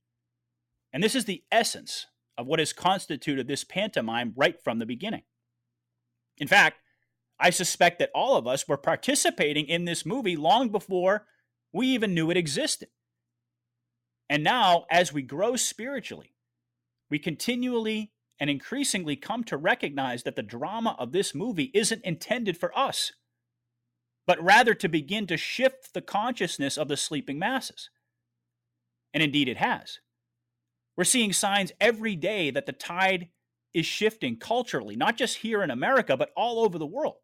And 0.93 1.03
this 1.03 1.15
is 1.15 1.27
the 1.27 1.43
essence 1.53 2.07
of 2.39 2.47
what 2.47 2.59
has 2.59 2.73
constituted 2.73 3.47
this 3.47 3.65
pantomime 3.65 4.33
right 4.37 4.61
from 4.63 4.79
the 4.79 4.87
beginning. 4.87 5.23
In 6.39 6.49
fact, 6.49 6.79
I 7.39 7.51
suspect 7.51 7.99
that 7.99 8.11
all 8.15 8.37
of 8.37 8.47
us 8.47 8.67
were 8.67 8.77
participating 8.77 9.67
in 9.67 9.85
this 9.85 10.07
movie 10.07 10.37
long 10.37 10.71
before 10.71 11.27
we 11.73 11.89
even 11.89 12.15
knew 12.15 12.31
it 12.31 12.37
existed. 12.37 12.89
And 14.31 14.43
now, 14.43 14.87
as 14.91 15.13
we 15.13 15.23
grow 15.23 15.57
spiritually, 15.57 16.35
we 17.11 17.19
continually 17.19 18.13
and 18.41 18.49
increasingly 18.49 19.17
come 19.17 19.45
to 19.45 19.57
recognize 19.57 20.23
that 20.23 20.37
the 20.37 20.43
drama 20.43 20.95
of 20.99 21.13
this 21.13 21.35
movie 21.35 21.71
isn't 21.75 22.05
intended 22.05 22.57
for 22.57 22.77
us 22.79 23.13
but 24.29 24.45
rather 24.45 24.75
to 24.75 24.91
begin 24.91 25.27
to 25.27 25.39
shift 25.39 25.95
the 25.95 26.03
consciousness 26.03 26.77
of 26.77 26.87
the 26.87 26.99
sleeping 26.99 27.39
masses. 27.39 27.89
And 29.15 29.23
indeed, 29.23 29.49
it 29.49 29.57
has. 29.57 30.01
We're 30.99 31.05
seeing 31.05 31.33
signs 31.33 31.73
every 31.81 32.15
day 32.15 32.51
that 32.51 32.67
the 32.67 32.75
tide 32.75 33.31
is 33.73 33.87
shifting 33.87 34.37
culturally, 34.37 34.97
not 34.97 35.17
just 35.17 35.39
here 35.39 35.63
in 35.63 35.71
America, 35.71 36.15
but 36.15 36.31
all 36.37 36.61
over 36.61 36.79
the 36.79 36.85
world. 36.85 37.17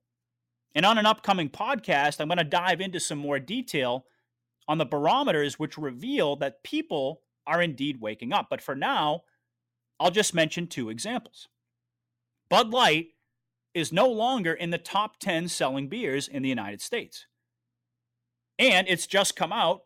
And 0.75 0.87
on 0.87 0.97
an 0.97 1.05
upcoming 1.05 1.51
podcast, 1.51 2.21
I'm 2.21 2.29
going 2.29 2.39
to 2.39 2.45
dive 2.45 2.81
into 2.81 2.99
some 2.99 3.19
more 3.19 3.39
detail 3.39 4.07
on 4.67 4.79
the 4.79 4.87
barometers 4.87 5.59
which 5.59 5.77
reveal 5.77 6.37
that 6.37 6.65
people 6.65 7.21
are 7.47 7.61
indeed 7.61 8.01
waking 8.01 8.33
up. 8.33 8.47
But 8.49 8.63
for 8.63 8.75
now, 8.75 9.25
I'll 10.01 10.11
just 10.11 10.35
mention 10.35 10.67
two 10.67 10.91
examples. 10.91 11.49
Bud 12.49 12.71
Light 12.71 13.09
is 13.75 13.93
no 13.93 14.09
longer 14.09 14.53
in 14.53 14.71
the 14.71 14.79
top 14.79 15.19
10 15.19 15.49
selling 15.49 15.89
beers 15.89 16.29
in 16.29 16.43
the 16.43 16.49
United 16.49 16.81
States. 16.81 17.27
And 18.59 18.87
it's 18.89 19.07
just 19.07 19.35
come 19.37 19.53
out 19.53 19.83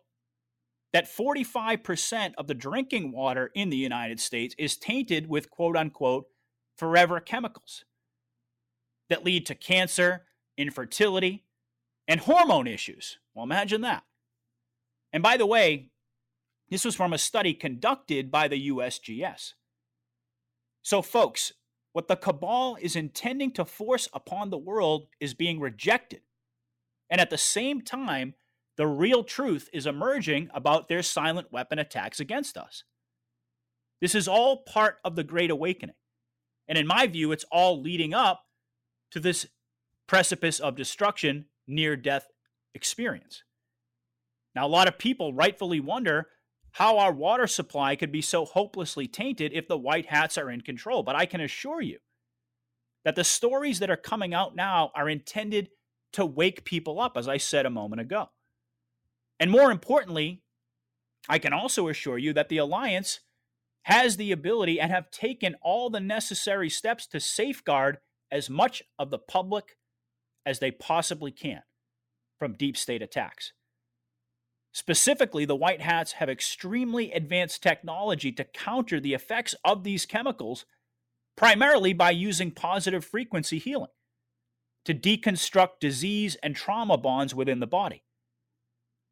that 0.92 1.06
45% 1.06 2.34
of 2.36 2.46
the 2.46 2.54
drinking 2.54 3.12
water 3.12 3.50
in 3.54 3.70
the 3.70 3.76
United 3.76 4.20
States 4.20 4.54
is 4.58 4.76
tainted 4.76 5.28
with 5.28 5.50
quote 5.50 5.76
unquote 5.76 6.26
forever 6.76 7.20
chemicals 7.20 7.84
that 9.08 9.24
lead 9.24 9.46
to 9.46 9.54
cancer, 9.54 10.24
infertility, 10.56 11.44
and 12.06 12.20
hormone 12.20 12.66
issues. 12.66 13.18
Well, 13.34 13.44
imagine 13.44 13.82
that. 13.82 14.04
And 15.12 15.22
by 15.22 15.36
the 15.36 15.46
way, 15.46 15.90
this 16.70 16.84
was 16.84 16.94
from 16.94 17.12
a 17.12 17.18
study 17.18 17.54
conducted 17.54 18.30
by 18.30 18.48
the 18.48 18.68
USGS. 18.68 19.54
So, 20.88 21.02
folks, 21.02 21.52
what 21.92 22.08
the 22.08 22.16
cabal 22.16 22.78
is 22.80 22.96
intending 22.96 23.52
to 23.52 23.66
force 23.66 24.08
upon 24.14 24.48
the 24.48 24.56
world 24.56 25.08
is 25.20 25.34
being 25.34 25.60
rejected. 25.60 26.22
And 27.10 27.20
at 27.20 27.28
the 27.28 27.36
same 27.36 27.82
time, 27.82 28.32
the 28.78 28.86
real 28.86 29.22
truth 29.22 29.68
is 29.74 29.86
emerging 29.86 30.48
about 30.54 30.88
their 30.88 31.02
silent 31.02 31.52
weapon 31.52 31.78
attacks 31.78 32.20
against 32.20 32.56
us. 32.56 32.84
This 34.00 34.14
is 34.14 34.28
all 34.28 34.62
part 34.62 34.96
of 35.04 35.14
the 35.14 35.24
Great 35.24 35.50
Awakening. 35.50 35.94
And 36.66 36.78
in 36.78 36.86
my 36.86 37.06
view, 37.06 37.32
it's 37.32 37.44
all 37.52 37.82
leading 37.82 38.14
up 38.14 38.46
to 39.10 39.20
this 39.20 39.46
precipice 40.06 40.58
of 40.58 40.74
destruction, 40.74 41.48
near 41.66 41.96
death 41.96 42.28
experience. 42.74 43.42
Now, 44.54 44.66
a 44.66 44.68
lot 44.68 44.88
of 44.88 44.96
people 44.96 45.34
rightfully 45.34 45.80
wonder 45.80 46.28
how 46.78 46.98
our 46.98 47.12
water 47.12 47.48
supply 47.48 47.96
could 47.96 48.12
be 48.12 48.22
so 48.22 48.44
hopelessly 48.44 49.08
tainted 49.08 49.52
if 49.52 49.66
the 49.66 49.76
white 49.76 50.06
hats 50.06 50.38
are 50.38 50.48
in 50.48 50.60
control. 50.60 51.02
But 51.02 51.16
I 51.16 51.26
can 51.26 51.40
assure 51.40 51.80
you 51.80 51.98
that 53.04 53.16
the 53.16 53.24
stories 53.24 53.80
that 53.80 53.90
are 53.90 53.96
coming 53.96 54.32
out 54.32 54.54
now 54.54 54.92
are 54.94 55.08
intended 55.08 55.70
to 56.12 56.24
wake 56.24 56.64
people 56.64 57.00
up, 57.00 57.16
as 57.16 57.26
I 57.26 57.36
said 57.36 57.66
a 57.66 57.70
moment 57.70 58.00
ago. 58.00 58.28
And 59.40 59.50
more 59.50 59.72
importantly, 59.72 60.44
I 61.28 61.40
can 61.40 61.52
also 61.52 61.88
assure 61.88 62.16
you 62.16 62.32
that 62.34 62.48
the 62.48 62.58
Alliance 62.58 63.18
has 63.82 64.16
the 64.16 64.30
ability 64.30 64.80
and 64.80 64.92
have 64.92 65.10
taken 65.10 65.56
all 65.60 65.90
the 65.90 65.98
necessary 65.98 66.70
steps 66.70 67.08
to 67.08 67.18
safeguard 67.18 67.98
as 68.30 68.48
much 68.48 68.84
of 69.00 69.10
the 69.10 69.18
public 69.18 69.76
as 70.46 70.60
they 70.60 70.70
possibly 70.70 71.32
can 71.32 71.62
from 72.38 72.52
deep 72.52 72.76
state 72.76 73.02
attacks. 73.02 73.52
Specifically, 74.78 75.44
the 75.44 75.56
White 75.56 75.80
Hats 75.80 76.12
have 76.12 76.28
extremely 76.28 77.10
advanced 77.10 77.64
technology 77.64 78.30
to 78.30 78.44
counter 78.44 79.00
the 79.00 79.12
effects 79.12 79.56
of 79.64 79.82
these 79.82 80.06
chemicals, 80.06 80.66
primarily 81.36 81.92
by 81.92 82.12
using 82.12 82.52
positive 82.52 83.04
frequency 83.04 83.58
healing 83.58 83.90
to 84.84 84.94
deconstruct 84.94 85.80
disease 85.80 86.36
and 86.44 86.54
trauma 86.54 86.96
bonds 86.96 87.34
within 87.34 87.58
the 87.58 87.66
body. 87.66 88.04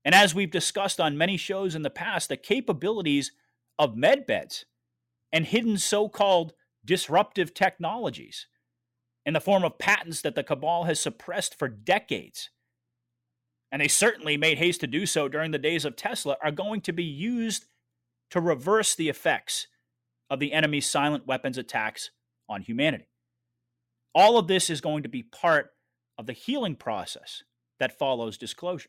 And 0.04 0.14
as 0.14 0.36
we've 0.36 0.52
discussed 0.52 1.00
on 1.00 1.18
many 1.18 1.36
shows 1.36 1.74
in 1.74 1.82
the 1.82 1.90
past, 1.90 2.28
the 2.28 2.36
capabilities 2.36 3.32
of 3.76 3.96
medbeds 3.96 4.66
and 5.32 5.46
hidden 5.46 5.78
so 5.78 6.08
called 6.08 6.52
disruptive 6.84 7.54
technologies 7.54 8.46
in 9.24 9.34
the 9.34 9.40
form 9.40 9.64
of 9.64 9.80
patents 9.80 10.22
that 10.22 10.36
the 10.36 10.44
cabal 10.44 10.84
has 10.84 11.00
suppressed 11.00 11.58
for 11.58 11.66
decades 11.66 12.50
and 13.72 13.82
they 13.82 13.88
certainly 13.88 14.36
made 14.36 14.58
haste 14.58 14.80
to 14.80 14.86
do 14.86 15.06
so 15.06 15.28
during 15.28 15.50
the 15.50 15.58
days 15.58 15.84
of 15.84 15.96
Tesla, 15.96 16.36
are 16.42 16.50
going 16.50 16.80
to 16.82 16.92
be 16.92 17.04
used 17.04 17.66
to 18.30 18.40
reverse 18.40 18.94
the 18.94 19.08
effects 19.08 19.66
of 20.30 20.40
the 20.40 20.52
enemy's 20.52 20.88
silent 20.88 21.26
weapons 21.26 21.58
attacks 21.58 22.10
on 22.48 22.62
humanity. 22.62 23.08
All 24.14 24.38
of 24.38 24.48
this 24.48 24.70
is 24.70 24.80
going 24.80 25.02
to 25.02 25.08
be 25.08 25.22
part 25.22 25.70
of 26.18 26.26
the 26.26 26.32
healing 26.32 26.76
process 26.76 27.42
that 27.78 27.98
follows 27.98 28.38
disclosure. 28.38 28.88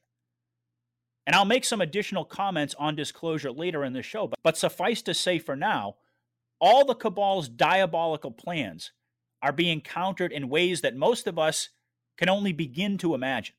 And 1.26 1.36
I'll 1.36 1.46
make 1.46 1.66
some 1.66 1.82
additional 1.82 2.24
comments 2.24 2.74
on 2.80 2.96
disclosure 2.96 3.52
later 3.52 3.84
in 3.84 3.92
the 3.92 4.02
show, 4.02 4.28
but, 4.28 4.40
but 4.44 4.58
suffice 4.58 5.02
to 5.04 5.14
say 5.14 5.40
for 5.40 5.58
now, 5.58 5.96
all 6.60 6.86
the 6.86 6.96
cabal's 6.96 7.50
diabolical 7.50 8.32
plans 8.32 8.94
are 9.42 9.52
being 9.52 9.82
countered 9.82 10.32
in 10.32 10.50
ways 10.50 10.82
that 10.82 10.96
most 10.96 11.28
of 11.28 11.38
us 11.38 11.70
can 12.18 12.30
only 12.30 12.54
begin 12.54 12.98
to 13.00 13.14
imagine 13.14 13.56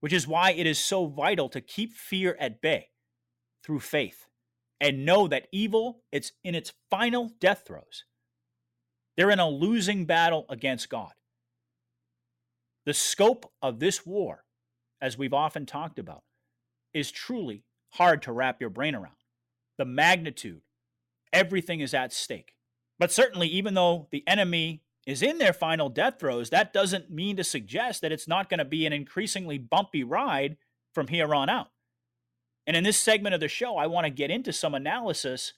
which 0.00 0.12
is 0.12 0.28
why 0.28 0.52
it 0.52 0.66
is 0.66 0.78
so 0.78 1.06
vital 1.06 1.48
to 1.48 1.60
keep 1.60 1.92
fear 1.92 2.36
at 2.38 2.60
bay 2.60 2.88
through 3.64 3.80
faith 3.80 4.26
and 4.80 5.06
know 5.06 5.26
that 5.26 5.48
evil 5.52 6.02
it's 6.12 6.32
in 6.44 6.54
its 6.54 6.72
final 6.90 7.32
death 7.40 7.64
throes. 7.66 8.04
They're 9.16 9.30
in 9.30 9.40
a 9.40 9.48
losing 9.48 10.04
battle 10.04 10.44
against 10.48 10.90
god. 10.90 11.12
The 12.84 12.94
scope 12.94 13.50
of 13.62 13.80
this 13.80 14.04
war 14.06 14.44
as 15.00 15.18
we've 15.18 15.34
often 15.34 15.66
talked 15.66 15.98
about 15.98 16.22
is 16.92 17.10
truly 17.10 17.64
hard 17.90 18.22
to 18.22 18.32
wrap 18.32 18.60
your 18.60 18.70
brain 18.70 18.94
around. 18.94 19.16
The 19.78 19.84
magnitude 19.84 20.62
everything 21.32 21.80
is 21.80 21.94
at 21.94 22.12
stake. 22.12 22.54
But 22.98 23.12
certainly 23.12 23.48
even 23.48 23.74
though 23.74 24.08
the 24.10 24.24
enemy 24.26 24.82
is 25.06 25.22
in 25.22 25.38
their 25.38 25.52
final 25.52 25.88
death 25.88 26.18
throes, 26.18 26.50
that 26.50 26.72
doesn't 26.72 27.10
mean 27.10 27.36
to 27.36 27.44
suggest 27.44 28.02
that 28.02 28.12
it's 28.12 28.26
not 28.26 28.50
going 28.50 28.58
to 28.58 28.64
be 28.64 28.84
an 28.84 28.92
increasingly 28.92 29.56
bumpy 29.56 30.02
ride 30.02 30.56
from 30.92 31.06
here 31.06 31.32
on 31.34 31.48
out. 31.48 31.68
And 32.66 32.76
in 32.76 32.82
this 32.82 32.98
segment 32.98 33.34
of 33.34 33.40
the 33.40 33.48
show, 33.48 33.76
I 33.76 33.86
want 33.86 34.06
to 34.06 34.10
get 34.10 34.30
into 34.30 34.52
some 34.52 34.74
analysis 34.74 35.52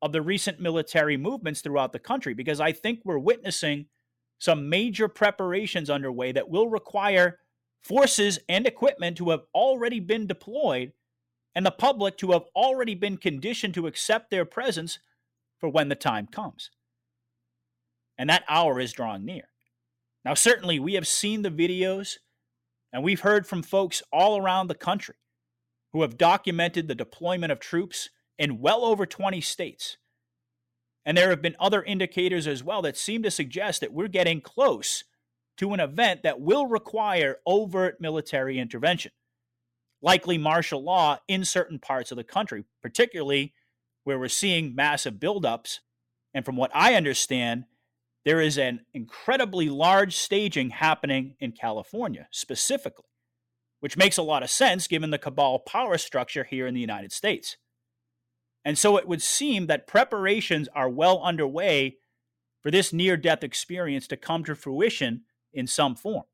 of 0.00 0.12
the 0.12 0.22
recent 0.22 0.60
military 0.60 1.16
movements 1.16 1.60
throughout 1.60 1.92
the 1.92 1.98
country 1.98 2.34
because 2.34 2.60
I 2.60 2.70
think 2.72 3.00
we're 3.04 3.18
witnessing 3.18 3.86
some 4.38 4.68
major 4.68 5.08
preparations 5.08 5.90
underway 5.90 6.32
that 6.32 6.48
will 6.48 6.68
require 6.68 7.38
forces 7.82 8.38
and 8.48 8.66
equipment 8.66 9.16
to 9.16 9.30
have 9.30 9.42
already 9.54 9.98
been 9.98 10.26
deployed 10.26 10.92
and 11.54 11.66
the 11.66 11.70
public 11.70 12.16
to 12.18 12.32
have 12.32 12.44
already 12.54 12.94
been 12.94 13.16
conditioned 13.16 13.74
to 13.74 13.86
accept 13.86 14.30
their 14.30 14.44
presence 14.44 15.00
for 15.58 15.68
when 15.68 15.88
the 15.88 15.94
time 15.94 16.26
comes. 16.26 16.70
And 18.18 18.30
that 18.30 18.44
hour 18.48 18.78
is 18.78 18.92
drawing 18.92 19.24
near. 19.24 19.48
Now, 20.24 20.34
certainly, 20.34 20.78
we 20.78 20.94
have 20.94 21.08
seen 21.08 21.42
the 21.42 21.50
videos 21.50 22.18
and 22.92 23.02
we've 23.02 23.20
heard 23.20 23.46
from 23.46 23.62
folks 23.62 24.02
all 24.12 24.36
around 24.36 24.66
the 24.66 24.74
country 24.74 25.14
who 25.92 26.02
have 26.02 26.18
documented 26.18 26.88
the 26.88 26.94
deployment 26.94 27.52
of 27.52 27.58
troops 27.58 28.10
in 28.38 28.60
well 28.60 28.84
over 28.84 29.06
20 29.06 29.40
states. 29.40 29.96
And 31.04 31.16
there 31.16 31.30
have 31.30 31.42
been 31.42 31.56
other 31.58 31.82
indicators 31.82 32.46
as 32.46 32.62
well 32.62 32.82
that 32.82 32.96
seem 32.96 33.22
to 33.22 33.30
suggest 33.30 33.80
that 33.80 33.92
we're 33.92 34.08
getting 34.08 34.40
close 34.40 35.04
to 35.56 35.72
an 35.74 35.80
event 35.80 36.22
that 36.22 36.40
will 36.40 36.66
require 36.66 37.38
overt 37.46 38.00
military 38.00 38.58
intervention, 38.58 39.12
likely 40.00 40.38
martial 40.38 40.82
law 40.82 41.18
in 41.28 41.44
certain 41.44 41.78
parts 41.78 42.10
of 42.10 42.16
the 42.16 42.24
country, 42.24 42.64
particularly 42.82 43.52
where 44.04 44.18
we're 44.18 44.28
seeing 44.28 44.74
massive 44.74 45.14
buildups. 45.14 45.80
And 46.34 46.44
from 46.44 46.56
what 46.56 46.70
I 46.74 46.94
understand, 46.94 47.64
there 48.24 48.40
is 48.40 48.56
an 48.56 48.80
incredibly 48.94 49.68
large 49.68 50.16
staging 50.16 50.70
happening 50.70 51.34
in 51.40 51.52
California 51.52 52.28
specifically, 52.30 53.06
which 53.80 53.96
makes 53.96 54.16
a 54.16 54.22
lot 54.22 54.42
of 54.42 54.50
sense 54.50 54.86
given 54.86 55.10
the 55.10 55.18
cabal 55.18 55.58
power 55.58 55.98
structure 55.98 56.44
here 56.44 56.66
in 56.66 56.74
the 56.74 56.80
United 56.80 57.12
States. 57.12 57.56
And 58.64 58.78
so 58.78 58.96
it 58.96 59.08
would 59.08 59.22
seem 59.22 59.66
that 59.66 59.88
preparations 59.88 60.68
are 60.74 60.88
well 60.88 61.20
underway 61.22 61.96
for 62.60 62.70
this 62.70 62.92
near 62.92 63.16
death 63.16 63.42
experience 63.42 64.06
to 64.06 64.16
come 64.16 64.44
to 64.44 64.54
fruition 64.54 65.22
in 65.52 65.66
some 65.66 65.96
form. 65.96 66.24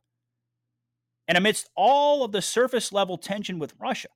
And 1.26 1.38
amidst 1.38 1.71
all 1.75 2.23
of 2.23 2.33
the 2.33 2.42
surface 2.42 2.92
level 2.92 3.16
tension 3.16 3.59
with 3.59 3.75
Russia, 3.78 4.09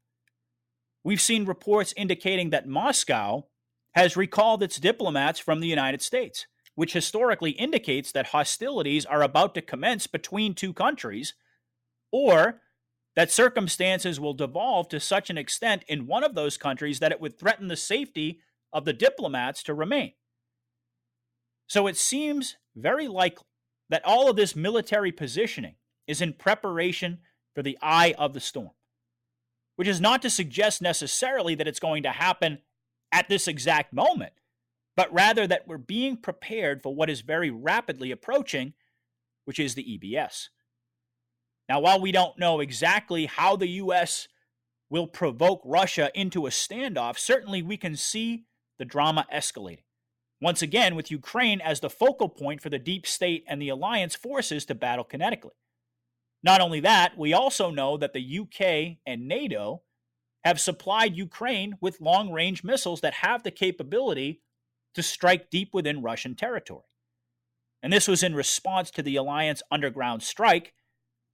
we've 1.02 1.21
seen 1.21 1.47
reports 1.47 1.95
indicating 1.97 2.50
that 2.50 2.69
Moscow 2.69 3.47
has 3.95 4.17
recalled 4.17 4.62
its 4.62 4.79
diplomats 4.79 5.38
from 5.38 5.61
the 5.61 5.69
United 5.69 6.02
States 6.02 6.47
which 6.75 6.93
historically 6.93 7.50
indicates 7.50 8.12
that 8.12 8.29
hostilities 8.29 9.05
are 9.05 9.23
about 9.23 9.55
to 9.55 9.62
commence 9.62 10.07
between 10.07 10.55
two 10.55 10.73
countries, 10.73 11.35
or 12.11 12.61
that 13.14 13.31
circumstances 13.31 14.19
will 14.19 14.33
devolve 14.33 14.88
to 14.88 14.99
such 14.99 15.29
an 15.29 15.37
extent 15.37 15.85
in 15.87 16.07
one 16.07 16.25
of 16.25 16.35
those 16.35 16.57
countries 16.57 16.99
that 16.99 17.12
it 17.12 17.21
would 17.21 17.38
threaten 17.38 17.69
the 17.69 17.76
safety 17.76 18.41
of 18.73 18.85
the 18.85 18.93
diplomats 18.93 19.62
to 19.62 19.75
remain. 19.75 20.12
So 21.67 21.87
it 21.87 21.97
seems 21.97 22.57
very 22.75 23.09
likely 23.09 23.47
that 23.91 24.05
all 24.05 24.31
of 24.31 24.37
this 24.37 24.57
military 24.57 25.12
positioning 25.12 25.75
is 26.07 26.23
in 26.23 26.33
preparation 26.33 27.19
for 27.55 27.62
the 27.62 27.79
eye 27.83 28.14
of 28.19 28.33
the 28.33 28.41
storm, 28.41 28.71
which 29.76 29.88
is 29.88 30.00
not 30.00 30.23
to 30.23 30.31
suggest 30.31 30.81
necessarily 30.81 31.55
that 31.55 31.69
it's 31.69 31.81
going 31.81 32.02
to 32.05 32.11
happen 32.11 32.59
at 33.12 33.29
this 33.29 33.47
exact 33.47 33.93
moment 33.93 34.33
but 34.97 35.13
rather 35.13 35.47
that 35.47 35.67
we're 35.67 35.79
being 35.79 36.17
prepared 36.17 36.83
for 36.83 36.95
what 36.95 37.11
is 37.11 37.21
very 37.21 37.51
rapidly 37.51 38.11
approaching, 38.11 38.75
which 39.45 39.59
is 39.59 39.75
the 39.75 39.85
EBS. 39.85 40.49
Now, 41.69 41.81
while 41.81 42.01
we 42.01 42.13
don't 42.13 42.39
know 42.39 42.61
exactly 42.61 43.27
how 43.27 43.57
the 43.57 43.69
U.S. 43.69 44.29
will 44.91 45.07
provoke 45.07 45.63
Russia 45.65 46.11
into 46.15 46.47
a 46.47 46.51
standoff, 46.51 47.19
certainly 47.19 47.63
we 47.63 47.77
can 47.77 47.97
see 47.97 48.45
the 48.79 48.85
drama 48.85 49.27
escalating. 49.33 49.85
Once 50.41 50.61
again, 50.61 50.97
with 50.97 51.11
Ukraine 51.11 51.61
as 51.61 51.81
the 51.81 51.89
focal 51.89 52.29
point 52.29 52.61
for 52.61 52.69
the 52.69 52.79
deep 52.79 53.07
state 53.07 53.45
and 53.47 53.63
the 53.63 53.69
alliance 53.69 54.17
forces 54.17 54.65
to 54.67 54.75
battle 54.75 55.05
kinetically. 55.05 55.53
Not 56.43 56.61
only 56.61 56.81
that, 56.81 57.17
we 57.17 57.33
also 57.33 57.71
know 57.71 57.97
that 57.97 58.13
the 58.13 58.41
UK 58.41 58.99
and 59.07 59.29
NATO 59.29 59.83
have 60.45 60.61
supplied 60.61 61.17
Ukraine 61.17 61.77
with 61.81 62.01
long 62.01 62.33
range 62.33 62.65
missiles 62.65 63.01
that 63.03 63.15
have 63.15 63.45
the 63.45 63.53
capability 63.53 64.43
to 64.95 65.02
strike 65.02 65.50
deep 65.50 65.71
within 65.73 66.02
Russian 66.02 66.35
territory. 66.35 66.85
And 67.83 67.93
this 67.93 68.09
was 68.09 68.23
in 68.23 68.35
response 68.35 68.91
to 68.93 69.02
the 69.02 69.17
alliance 69.17 69.63
underground 69.71 70.23
strike, 70.23 70.73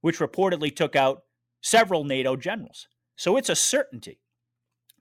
which 0.01 0.19
reportedly 0.19 0.75
took 0.75 0.95
out 0.95 1.23
several 1.61 2.03
NATO 2.03 2.35
generals. 2.35 2.87
So 3.15 3.37
it's 3.37 3.49
a 3.49 3.55
certainty 3.55 4.19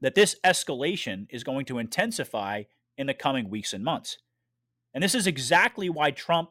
that 0.01 0.15
this 0.15 0.37
escalation 0.45 1.27
is 1.31 1.45
going 1.45 1.65
to 1.67 1.79
intensify 1.79 2.65
in 2.97 3.07
the 3.07 3.15
coming 3.15 3.49
weeks 3.49 3.73
and 3.73 3.85
months. 3.85 4.19
And 4.93 5.03
this 5.03 5.15
is 5.15 5.27
exactly 5.27 5.89
why 5.89 6.11
Trump 6.11 6.51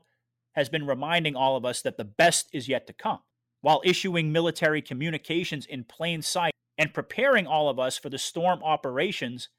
has 0.53 0.69
been 0.69 0.87
reminding 0.87 1.35
all 1.35 1.55
of 1.55 1.65
us 1.65 1.81
that 1.81 1.97
the 1.97 2.05
best 2.05 2.49
is 2.53 2.67
yet 2.67 2.87
to 2.87 2.93
come, 2.93 3.19
while 3.61 3.81
issuing 3.85 4.31
military 4.31 4.81
communications 4.81 5.65
in 5.65 5.83
plain 5.83 6.21
sight 6.21 6.53
and 6.77 6.93
preparing 6.93 7.45
all 7.45 7.69
of 7.69 7.79
us 7.79 7.97
for 7.97 8.09
the 8.09 8.17
storm 8.17 8.61
operations 8.63 9.49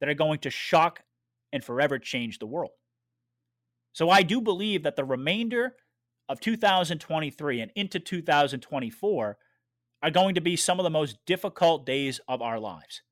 that 0.00 0.08
are 0.08 0.14
going 0.14 0.38
to 0.40 0.50
shock 0.50 1.02
and 1.52 1.64
forever 1.64 1.98
change 1.98 2.38
the 2.38 2.46
world. 2.46 2.72
So 3.92 4.10
I 4.10 4.22
do 4.22 4.40
believe 4.40 4.82
that 4.82 4.96
the 4.96 5.04
remainder 5.04 5.74
of 6.28 6.40
2023 6.40 7.60
and 7.60 7.72
into 7.74 7.98
2024 7.98 9.38
are 10.02 10.10
going 10.10 10.34
to 10.34 10.40
be 10.40 10.56
some 10.56 10.78
of 10.78 10.84
the 10.84 10.90
most 10.90 11.16
difficult 11.26 11.84
days 11.86 12.20
of 12.28 12.42
our 12.42 12.60
lives 12.60 13.02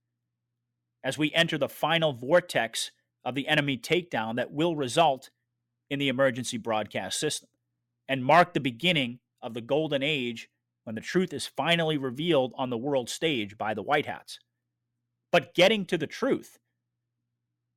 as 1.02 1.16
we 1.16 1.32
enter 1.34 1.56
the 1.56 1.68
final 1.68 2.12
vortex 2.12 2.90
of 3.24 3.34
the 3.34 3.48
enemy 3.48 3.78
takedown 3.78 4.36
that 4.36 4.52
will 4.52 4.76
result 4.76 5.30
in 5.88 5.98
the 5.98 6.08
emergency 6.08 6.58
broadcast 6.58 7.18
system 7.18 7.48
and 8.08 8.24
mark 8.24 8.52
the 8.52 8.60
beginning 8.60 9.18
of 9.42 9.54
the 9.54 9.60
golden 9.60 10.02
age 10.02 10.48
when 10.84 10.94
the 10.94 11.00
truth 11.00 11.32
is 11.32 11.46
finally 11.46 11.96
revealed 11.96 12.52
on 12.56 12.70
the 12.70 12.76
world 12.76 13.08
stage 13.08 13.58
by 13.58 13.74
the 13.74 13.82
White 13.82 14.06
Hats. 14.06 14.38
But 15.32 15.54
getting 15.54 15.84
to 15.86 15.98
the 15.98 16.06
truth 16.06 16.58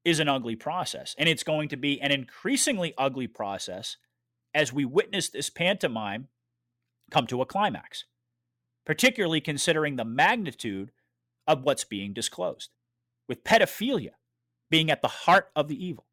is 0.06 0.20
an 0.20 0.30
ugly 0.30 0.56
process. 0.56 1.16
And 1.18 1.28
it's 1.28 1.44
going 1.44 1.70
to 1.70 1.78
be 1.78 2.00
an 2.02 2.12
increasingly 2.12 2.94
ugly 2.98 3.28
process 3.28 3.98
as 4.54 4.74
we 4.74 4.86
witness 4.86 5.30
this 5.30 5.50
pantomime 5.50 6.28
come 7.12 7.28
to 7.28 7.42
a 7.42 7.46
climax, 7.46 8.06
particularly 8.86 9.42
considering 9.42 9.96
the 9.96 10.06
magnitude 10.06 10.92
of 11.48 11.64
what's 11.64 11.84
being 11.84 12.14
disclosed, 12.14 12.70
with 13.28 13.44
pedophilia 13.44 14.12
being 14.70 14.92
at 14.92 15.02
the 15.02 15.08
heart 15.08 15.50
of 15.56 15.68
the 15.68 15.86
evil. 15.86 16.06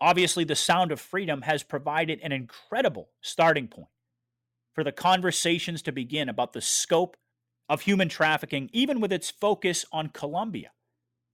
Obviously, 0.00 0.44
the 0.44 0.54
Sound 0.54 0.92
of 0.92 1.00
Freedom 1.00 1.42
has 1.42 1.64
provided 1.64 2.20
an 2.22 2.30
incredible 2.30 3.10
starting 3.20 3.66
point 3.66 3.88
for 4.72 4.84
the 4.84 4.92
conversations 4.92 5.82
to 5.82 5.90
begin 5.90 6.28
about 6.28 6.52
the 6.52 6.60
scope 6.60 7.16
of 7.68 7.80
human 7.80 8.08
trafficking, 8.08 8.70
even 8.72 9.00
with 9.00 9.12
its 9.12 9.28
focus 9.28 9.84
on 9.92 10.08
Colombia 10.10 10.70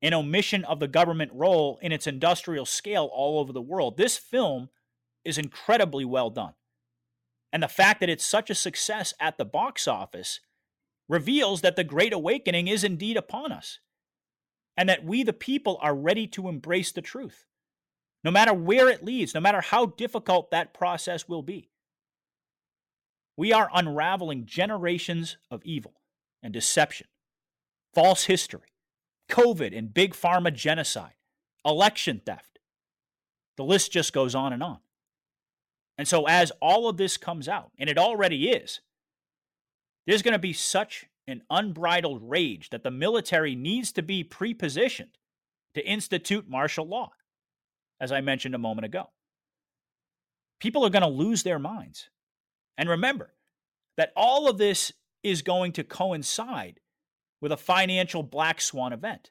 an 0.05 0.12
omission 0.12 0.64
of 0.67 0.81
the 0.81 0.87
government 0.87 1.33
role 1.33 1.79
in 1.81 1.90
its 1.90 2.07
industrial 2.07 2.67
scale 2.67 3.09
all 3.11 3.38
over 3.38 3.55
the 3.55 3.62
world. 3.62 3.97
This 3.97 4.19
film 4.19 4.69
is 5.25 5.38
incredibly 5.38 6.05
well 6.05 6.29
done. 6.29 6.53
And 7.51 7.62
the 7.62 7.69
fact 7.69 8.01
that 8.01 8.11
it's 8.11 8.27
such 8.27 8.51
a 8.51 8.55
success 8.55 9.14
at 9.19 9.38
the 9.38 9.47
box 9.47 9.88
office 9.88 10.40
reveals 11.09 11.62
that 11.62 11.77
the 11.77 11.85
Great 11.85 12.12
Awakening 12.12 12.69
is 12.69 12.85
indeed 12.85 13.17
upon 13.17 13.51
us, 13.51 13.79
and 14.77 14.90
that 14.90 15.05
we, 15.05 15.23
the 15.23 15.33
people, 15.33 15.79
are 15.81 15.95
ready 15.95 16.27
to 16.27 16.49
embrace 16.49 16.93
the 16.93 17.01
truth, 17.01 17.47
no 18.23 18.31
matter 18.31 18.53
where 18.53 18.90
it 18.90 19.05
leads, 19.05 19.33
no 19.33 19.40
matter 19.40 19.62
how 19.62 19.87
difficult 19.87 20.51
that 20.51 20.75
process 20.75 21.27
will 21.27 21.43
be. 21.43 21.71
We 23.38 23.55
are 23.55 23.71
unraveling 23.73 24.45
generations 24.45 25.38
of 25.51 25.62
evil 25.64 25.95
and 26.43 26.53
deception, 26.53 27.07
false 27.95 28.25
history, 28.25 28.73
COVID 29.28 29.76
and 29.76 29.92
big 29.92 30.14
pharma 30.14 30.52
genocide, 30.52 31.14
election 31.64 32.20
theft. 32.24 32.58
The 33.56 33.64
list 33.64 33.92
just 33.92 34.12
goes 34.12 34.34
on 34.34 34.52
and 34.52 34.62
on. 34.62 34.78
And 35.96 36.08
so, 36.08 36.26
as 36.26 36.50
all 36.60 36.88
of 36.88 36.96
this 36.96 37.16
comes 37.16 37.48
out, 37.48 37.70
and 37.78 37.88
it 37.88 37.98
already 37.98 38.48
is, 38.48 38.80
there's 40.06 40.22
going 40.22 40.32
to 40.32 40.38
be 40.38 40.52
such 40.52 41.06
an 41.26 41.42
unbridled 41.48 42.20
rage 42.22 42.70
that 42.70 42.82
the 42.82 42.90
military 42.90 43.54
needs 43.54 43.92
to 43.92 44.02
be 44.02 44.24
prepositioned 44.24 45.14
to 45.74 45.87
institute 45.87 46.48
martial 46.48 46.87
law, 46.87 47.12
as 48.00 48.12
I 48.12 48.20
mentioned 48.20 48.54
a 48.54 48.58
moment 48.58 48.84
ago. 48.84 49.10
People 50.60 50.84
are 50.84 50.90
going 50.90 51.02
to 51.02 51.08
lose 51.08 51.42
their 51.42 51.58
minds. 51.58 52.10
And 52.76 52.88
remember 52.88 53.34
that 53.96 54.12
all 54.16 54.48
of 54.48 54.58
this 54.58 54.92
is 55.22 55.42
going 55.42 55.72
to 55.72 55.84
coincide 55.84 56.80
with 57.40 57.53
a 57.53 57.57
financial 57.57 58.23
black 58.23 58.61
swan 58.61 58.92
event, 58.92 59.31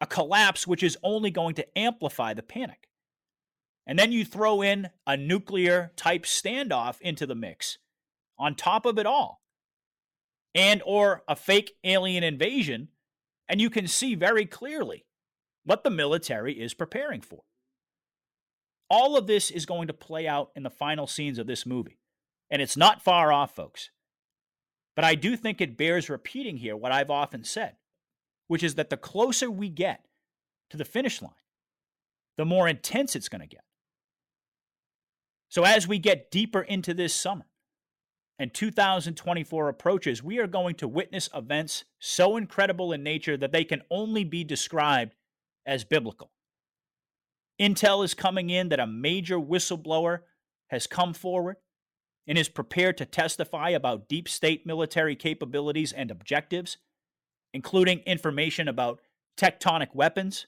a 0.00 0.06
collapse 0.06 0.66
which 0.66 0.82
is 0.82 0.98
only 1.02 1.30
going 1.30 1.54
to 1.54 1.78
amplify 1.78 2.34
the 2.34 2.42
panic. 2.42 2.88
And 3.86 3.98
then 3.98 4.12
you 4.12 4.24
throw 4.24 4.62
in 4.62 4.88
a 5.06 5.16
nuclear 5.16 5.92
type 5.96 6.24
standoff 6.24 7.00
into 7.00 7.26
the 7.26 7.34
mix 7.34 7.78
on 8.38 8.54
top 8.54 8.84
of 8.84 8.98
it 8.98 9.06
all 9.06 9.40
and 10.54 10.82
or 10.84 11.22
a 11.28 11.36
fake 11.36 11.72
alien 11.84 12.24
invasion 12.24 12.88
and 13.48 13.60
you 13.60 13.70
can 13.70 13.86
see 13.86 14.14
very 14.14 14.44
clearly 14.44 15.06
what 15.64 15.84
the 15.84 15.90
military 15.90 16.54
is 16.54 16.74
preparing 16.74 17.20
for. 17.20 17.42
All 18.88 19.16
of 19.16 19.26
this 19.26 19.50
is 19.50 19.66
going 19.66 19.88
to 19.88 19.92
play 19.92 20.26
out 20.26 20.50
in 20.54 20.62
the 20.62 20.70
final 20.70 21.06
scenes 21.06 21.38
of 21.38 21.46
this 21.46 21.66
movie. 21.66 21.98
And 22.50 22.62
it's 22.62 22.76
not 22.76 23.02
far 23.02 23.32
off, 23.32 23.54
folks. 23.54 23.90
But 24.96 25.04
I 25.04 25.14
do 25.14 25.36
think 25.36 25.60
it 25.60 25.76
bears 25.76 26.08
repeating 26.10 26.56
here 26.56 26.76
what 26.76 26.90
I've 26.90 27.10
often 27.10 27.44
said. 27.44 27.76
which 28.48 28.62
is 28.62 28.76
that 28.76 28.90
the 28.90 28.96
closer 28.96 29.50
we 29.50 29.68
get 29.68 30.06
to 30.70 30.76
the 30.76 30.84
finish 30.84 31.20
line, 31.20 31.32
the 32.36 32.44
more 32.44 32.68
intense 32.68 33.16
it's 33.16 33.28
going 33.28 33.40
to 33.40 33.46
get. 33.46 33.64
So, 35.48 35.64
as 35.64 35.88
we 35.88 35.98
get 35.98 36.30
deeper 36.30 36.62
into 36.62 36.94
this 36.94 37.14
summer 37.14 37.46
and 38.38 38.52
2024 38.52 39.68
approaches, 39.68 40.22
we 40.22 40.38
are 40.38 40.46
going 40.46 40.74
to 40.76 40.88
witness 40.88 41.28
events 41.34 41.84
so 41.98 42.36
incredible 42.36 42.92
in 42.92 43.02
nature 43.02 43.36
that 43.36 43.52
they 43.52 43.64
can 43.64 43.82
only 43.90 44.24
be 44.24 44.44
described 44.44 45.14
as 45.64 45.84
biblical. 45.84 46.30
Intel 47.60 48.04
is 48.04 48.14
coming 48.14 48.50
in 48.50 48.68
that 48.68 48.80
a 48.80 48.86
major 48.86 49.38
whistleblower 49.38 50.20
has 50.68 50.86
come 50.86 51.14
forward 51.14 51.56
and 52.26 52.36
is 52.36 52.48
prepared 52.48 52.98
to 52.98 53.04
testify 53.04 53.70
about 53.70 54.08
deep 54.08 54.28
state 54.28 54.66
military 54.66 55.14
capabilities 55.14 55.92
and 55.92 56.10
objectives, 56.10 56.78
including 57.54 58.00
information 58.00 58.68
about 58.68 59.00
tectonic 59.38 59.94
weapons 59.94 60.46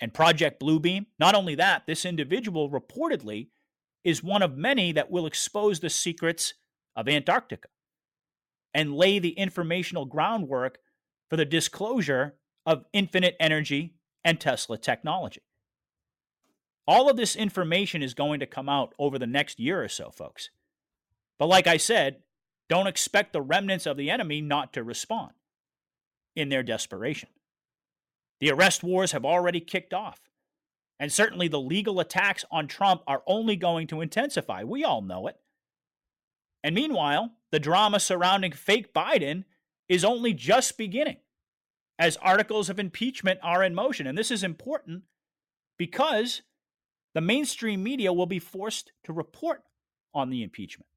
and 0.00 0.14
Project 0.14 0.60
Bluebeam. 0.60 1.06
Not 1.18 1.34
only 1.34 1.54
that, 1.56 1.84
this 1.86 2.04
individual 2.04 2.70
reportedly 2.70 3.48
is 4.04 4.22
one 4.22 4.42
of 4.42 4.56
many 4.56 4.92
that 4.92 5.10
will 5.10 5.26
expose 5.26 5.80
the 5.80 5.90
secrets 5.90 6.54
of 6.96 7.08
Antarctica 7.08 7.68
and 8.74 8.94
lay 8.94 9.18
the 9.18 9.30
informational 9.30 10.04
groundwork 10.04 10.78
for 11.28 11.36
the 11.36 11.44
disclosure 11.44 12.34
of 12.66 12.84
infinite 12.92 13.36
energy 13.40 13.94
and 14.24 14.40
Tesla 14.40 14.78
technology. 14.78 15.42
All 16.86 17.08
of 17.08 17.16
this 17.16 17.36
information 17.36 18.02
is 18.02 18.14
going 18.14 18.40
to 18.40 18.46
come 18.46 18.68
out 18.68 18.94
over 18.98 19.18
the 19.18 19.26
next 19.26 19.60
year 19.60 19.82
or 19.82 19.88
so, 19.88 20.10
folks. 20.10 20.50
But 21.40 21.48
like 21.48 21.66
I 21.66 21.78
said, 21.78 22.18
don't 22.68 22.86
expect 22.86 23.32
the 23.32 23.40
remnants 23.40 23.86
of 23.86 23.96
the 23.96 24.10
enemy 24.10 24.42
not 24.42 24.74
to 24.74 24.84
respond 24.84 25.32
in 26.36 26.50
their 26.50 26.62
desperation. 26.62 27.30
The 28.40 28.52
arrest 28.52 28.82
wars 28.82 29.12
have 29.12 29.24
already 29.24 29.60
kicked 29.60 29.94
off. 29.94 30.20
And 30.98 31.10
certainly 31.10 31.48
the 31.48 31.58
legal 31.58 31.98
attacks 31.98 32.44
on 32.50 32.68
Trump 32.68 33.02
are 33.06 33.22
only 33.26 33.56
going 33.56 33.86
to 33.86 34.02
intensify. 34.02 34.64
We 34.64 34.84
all 34.84 35.00
know 35.00 35.28
it. 35.28 35.36
And 36.62 36.74
meanwhile, 36.74 37.30
the 37.50 37.58
drama 37.58 38.00
surrounding 38.00 38.52
fake 38.52 38.92
Biden 38.92 39.44
is 39.88 40.04
only 40.04 40.34
just 40.34 40.76
beginning 40.76 41.16
as 41.98 42.18
articles 42.18 42.68
of 42.68 42.78
impeachment 42.78 43.40
are 43.42 43.64
in 43.64 43.74
motion. 43.74 44.06
And 44.06 44.16
this 44.16 44.30
is 44.30 44.44
important 44.44 45.04
because 45.78 46.42
the 47.14 47.22
mainstream 47.22 47.82
media 47.82 48.12
will 48.12 48.26
be 48.26 48.38
forced 48.38 48.92
to 49.04 49.14
report 49.14 49.62
on 50.12 50.28
the 50.28 50.42
impeachment 50.42 50.89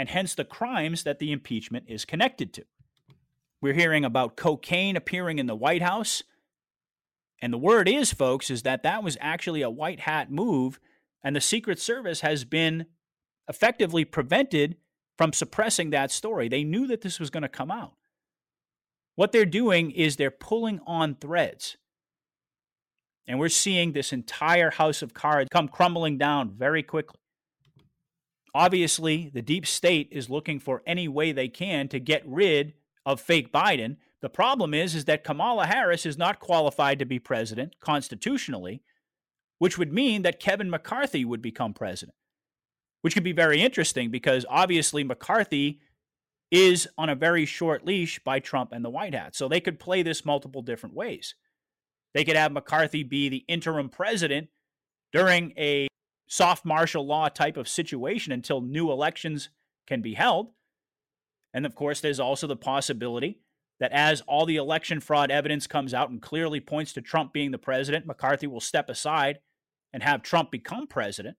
and 0.00 0.08
hence 0.08 0.34
the 0.34 0.44
crimes 0.44 1.02
that 1.04 1.18
the 1.18 1.30
impeachment 1.30 1.84
is 1.86 2.06
connected 2.06 2.54
to. 2.54 2.64
We're 3.60 3.74
hearing 3.74 4.04
about 4.04 4.36
cocaine 4.36 4.96
appearing 4.96 5.38
in 5.38 5.46
the 5.46 5.54
White 5.54 5.82
House 5.82 6.22
and 7.40 7.52
the 7.52 7.58
word 7.58 7.88
is, 7.88 8.12
folks, 8.12 8.50
is 8.50 8.62
that 8.62 8.82
that 8.82 9.02
was 9.02 9.16
actually 9.20 9.62
a 9.62 9.70
white 9.70 10.00
hat 10.00 10.30
move, 10.30 10.78
and 11.22 11.34
the 11.34 11.40
Secret 11.40 11.78
Service 11.78 12.20
has 12.20 12.44
been 12.44 12.86
effectively 13.48 14.04
prevented 14.04 14.76
from 15.16 15.32
suppressing 15.32 15.90
that 15.90 16.10
story. 16.10 16.48
They 16.48 16.64
knew 16.64 16.86
that 16.86 17.00
this 17.00 17.18
was 17.18 17.30
going 17.30 17.42
to 17.42 17.48
come 17.48 17.70
out. 17.70 17.94
What 19.16 19.32
they're 19.32 19.44
doing 19.46 19.90
is 19.90 20.16
they're 20.16 20.30
pulling 20.30 20.80
on 20.86 21.14
threads. 21.14 21.76
And 23.26 23.38
we're 23.38 23.48
seeing 23.48 23.92
this 23.92 24.12
entire 24.12 24.70
house 24.70 25.02
of 25.02 25.14
cards 25.14 25.48
come 25.50 25.68
crumbling 25.68 26.18
down 26.18 26.50
very 26.50 26.82
quickly. 26.82 27.20
Obviously, 28.54 29.30
the 29.32 29.42
deep 29.42 29.66
state 29.66 30.08
is 30.10 30.30
looking 30.30 30.58
for 30.58 30.82
any 30.86 31.08
way 31.08 31.32
they 31.32 31.48
can 31.48 31.88
to 31.88 32.00
get 32.00 32.22
rid 32.26 32.74
of 33.06 33.20
fake 33.20 33.52
Biden 33.52 33.96
the 34.20 34.28
problem 34.28 34.74
is 34.74 34.94
is 34.94 35.06
that 35.06 35.24
Kamala 35.24 35.66
Harris 35.66 36.04
is 36.04 36.18
not 36.18 36.40
qualified 36.40 36.98
to 36.98 37.06
be 37.06 37.18
president 37.18 37.76
constitutionally, 37.80 38.82
which 39.58 39.78
would 39.78 39.92
mean 39.92 40.22
that 40.22 40.40
Kevin 40.40 40.70
McCarthy 40.70 41.24
would 41.24 41.42
become 41.42 41.72
president. 41.72 42.16
Which 43.00 43.14
could 43.14 43.24
be 43.24 43.32
very 43.32 43.62
interesting 43.62 44.10
because 44.10 44.44
obviously 44.48 45.04
McCarthy 45.04 45.80
is 46.50 46.86
on 46.98 47.08
a 47.08 47.14
very 47.14 47.46
short 47.46 47.86
leash 47.86 48.18
by 48.18 48.40
Trump 48.40 48.72
and 48.72 48.84
the 48.84 48.90
White 48.90 49.14
Hat. 49.14 49.34
So 49.34 49.48
they 49.48 49.60
could 49.60 49.80
play 49.80 50.02
this 50.02 50.24
multiple 50.24 50.60
different 50.60 50.94
ways. 50.94 51.34
They 52.12 52.24
could 52.24 52.36
have 52.36 52.52
McCarthy 52.52 53.02
be 53.02 53.30
the 53.30 53.44
interim 53.48 53.88
president 53.88 54.48
during 55.12 55.54
a 55.56 55.88
soft 56.30 56.64
martial 56.64 57.04
law 57.04 57.28
type 57.28 57.56
of 57.56 57.68
situation 57.68 58.32
until 58.32 58.60
new 58.60 58.90
elections 58.90 59.50
can 59.86 60.00
be 60.00 60.14
held. 60.14 60.52
And 61.52 61.66
of 61.66 61.74
course, 61.74 62.00
there's 62.00 62.20
also 62.20 62.46
the 62.46 62.56
possibility 62.56 63.40
that 63.80 63.90
as 63.90 64.20
all 64.22 64.46
the 64.46 64.56
election 64.56 65.00
fraud 65.00 65.32
evidence 65.32 65.66
comes 65.66 65.92
out 65.92 66.08
and 66.08 66.22
clearly 66.22 66.60
points 66.60 66.92
to 66.92 67.00
Trump 67.00 67.32
being 67.32 67.50
the 67.50 67.58
president, 67.58 68.06
McCarthy 68.06 68.46
will 68.46 68.60
step 68.60 68.88
aside 68.88 69.40
and 69.92 70.04
have 70.04 70.22
Trump 70.22 70.52
become 70.52 70.86
president, 70.86 71.36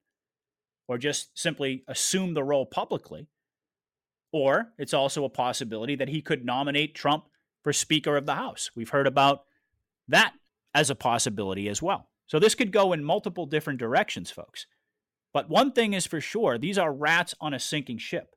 or 0.89 0.97
just 0.97 1.39
simply 1.39 1.85
assume 1.87 2.33
the 2.33 2.43
role 2.43 2.65
publicly. 2.65 3.27
Or 4.33 4.73
it's 4.77 4.93
also 4.93 5.23
a 5.23 5.29
possibility 5.29 5.95
that 5.95 6.09
he 6.09 6.21
could 6.21 6.43
nominate 6.43 6.95
Trump 6.95 7.25
for 7.63 7.71
Speaker 7.71 8.17
of 8.17 8.25
the 8.25 8.35
House. 8.35 8.71
We've 8.75 8.89
heard 8.89 9.07
about 9.07 9.43
that 10.09 10.33
as 10.73 10.89
a 10.89 10.95
possibility 10.95 11.69
as 11.69 11.81
well. 11.81 12.09
So 12.27 12.39
this 12.39 12.55
could 12.55 12.73
go 12.73 12.91
in 12.91 13.05
multiple 13.05 13.45
different 13.45 13.79
directions, 13.79 14.31
folks. 14.31 14.65
But 15.33 15.49
one 15.49 15.71
thing 15.71 15.93
is 15.93 16.05
for 16.05 16.21
sure 16.21 16.57
these 16.57 16.77
are 16.77 16.93
rats 16.93 17.35
on 17.39 17.53
a 17.53 17.59
sinking 17.59 17.99
ship 17.99 18.35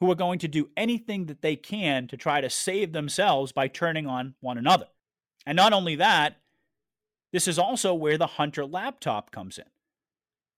who 0.00 0.10
are 0.10 0.16
going 0.16 0.38
to 0.38 0.48
do 0.48 0.70
anything 0.76 1.26
that 1.26 1.42
they 1.42 1.56
can 1.56 2.06
to 2.08 2.16
try 2.16 2.40
to 2.40 2.50
save 2.50 2.92
themselves 2.92 3.52
by 3.52 3.68
turning 3.68 4.06
on 4.06 4.34
one 4.40 4.58
another. 4.58 4.86
And 5.44 5.56
not 5.56 5.72
only 5.72 5.96
that, 5.96 6.36
this 7.32 7.48
is 7.48 7.58
also 7.58 7.92
where 7.94 8.16
the 8.16 8.26
Hunter 8.26 8.64
laptop 8.64 9.30
comes 9.30 9.58
in. 9.58 9.64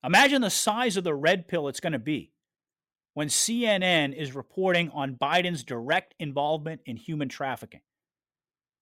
Imagine 0.04 0.42
the 0.42 0.50
size 0.50 0.96
of 0.96 1.04
the 1.04 1.14
red 1.14 1.48
pill 1.48 1.68
it's 1.68 1.80
going 1.80 1.92
to 1.92 1.98
be 1.98 2.32
when 3.14 3.28
CNN 3.28 4.14
is 4.14 4.34
reporting 4.34 4.90
on 4.90 5.16
Biden's 5.16 5.64
direct 5.64 6.14
involvement 6.18 6.80
in 6.86 6.96
human 6.96 7.28
trafficking. 7.28 7.80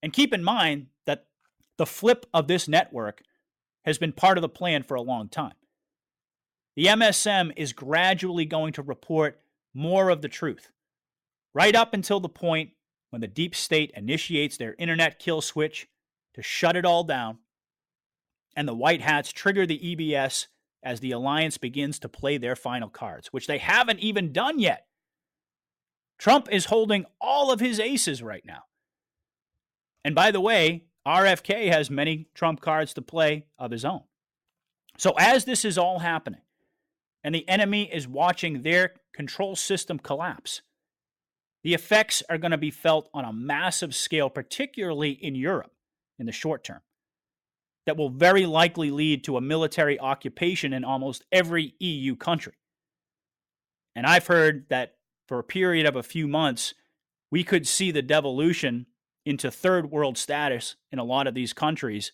And 0.02 0.12
keep 0.12 0.32
in 0.32 0.44
mind 0.44 0.86
that 1.06 1.26
the 1.76 1.86
flip 1.86 2.26
of 2.34 2.46
this 2.46 2.68
network 2.68 3.22
has 3.84 3.98
been 3.98 4.12
part 4.12 4.38
of 4.38 4.42
the 4.42 4.48
plan 4.48 4.82
for 4.82 4.94
a 4.94 5.02
long 5.02 5.28
time. 5.28 5.54
The 6.78 6.86
MSM 6.86 7.54
is 7.56 7.72
gradually 7.72 8.44
going 8.44 8.72
to 8.74 8.82
report 8.82 9.40
more 9.74 10.10
of 10.10 10.22
the 10.22 10.28
truth, 10.28 10.70
right 11.52 11.74
up 11.74 11.92
until 11.92 12.20
the 12.20 12.28
point 12.28 12.70
when 13.10 13.20
the 13.20 13.26
deep 13.26 13.56
state 13.56 13.90
initiates 13.96 14.56
their 14.56 14.76
internet 14.78 15.18
kill 15.18 15.40
switch 15.40 15.88
to 16.34 16.42
shut 16.44 16.76
it 16.76 16.84
all 16.84 17.02
down, 17.02 17.38
and 18.54 18.68
the 18.68 18.76
White 18.76 19.00
Hats 19.00 19.32
trigger 19.32 19.66
the 19.66 19.80
EBS 19.80 20.46
as 20.80 21.00
the 21.00 21.10
alliance 21.10 21.58
begins 21.58 21.98
to 21.98 22.08
play 22.08 22.38
their 22.38 22.54
final 22.54 22.88
cards, 22.88 23.32
which 23.32 23.48
they 23.48 23.58
haven't 23.58 23.98
even 23.98 24.32
done 24.32 24.60
yet. 24.60 24.86
Trump 26.16 26.46
is 26.48 26.66
holding 26.66 27.06
all 27.20 27.50
of 27.50 27.58
his 27.58 27.80
aces 27.80 28.22
right 28.22 28.44
now. 28.46 28.62
And 30.04 30.14
by 30.14 30.30
the 30.30 30.40
way, 30.40 30.84
RFK 31.04 31.72
has 31.72 31.90
many 31.90 32.28
trump 32.34 32.60
cards 32.60 32.94
to 32.94 33.02
play 33.02 33.46
of 33.58 33.72
his 33.72 33.84
own. 33.84 34.04
So, 34.96 35.14
as 35.18 35.44
this 35.44 35.64
is 35.64 35.76
all 35.76 35.98
happening, 35.98 36.42
and 37.24 37.34
the 37.34 37.48
enemy 37.48 37.84
is 37.92 38.06
watching 38.06 38.62
their 38.62 38.94
control 39.12 39.56
system 39.56 39.98
collapse. 39.98 40.62
The 41.64 41.74
effects 41.74 42.22
are 42.30 42.38
going 42.38 42.52
to 42.52 42.58
be 42.58 42.70
felt 42.70 43.08
on 43.12 43.24
a 43.24 43.32
massive 43.32 43.94
scale, 43.94 44.30
particularly 44.30 45.10
in 45.10 45.34
Europe 45.34 45.72
in 46.18 46.26
the 46.26 46.32
short 46.32 46.64
term, 46.64 46.80
that 47.86 47.96
will 47.96 48.10
very 48.10 48.46
likely 48.46 48.90
lead 48.90 49.24
to 49.24 49.36
a 49.36 49.40
military 49.40 49.98
occupation 49.98 50.72
in 50.72 50.84
almost 50.84 51.24
every 51.32 51.74
EU 51.80 52.16
country. 52.16 52.54
And 53.96 54.06
I've 54.06 54.28
heard 54.28 54.66
that 54.70 54.94
for 55.26 55.38
a 55.38 55.44
period 55.44 55.86
of 55.86 55.96
a 55.96 56.02
few 56.02 56.28
months, 56.28 56.74
we 57.30 57.44
could 57.44 57.66
see 57.66 57.90
the 57.90 58.02
devolution 58.02 58.86
into 59.26 59.50
third 59.50 59.90
world 59.90 60.16
status 60.16 60.76
in 60.92 60.98
a 60.98 61.04
lot 61.04 61.26
of 61.26 61.34
these 61.34 61.52
countries 61.52 62.12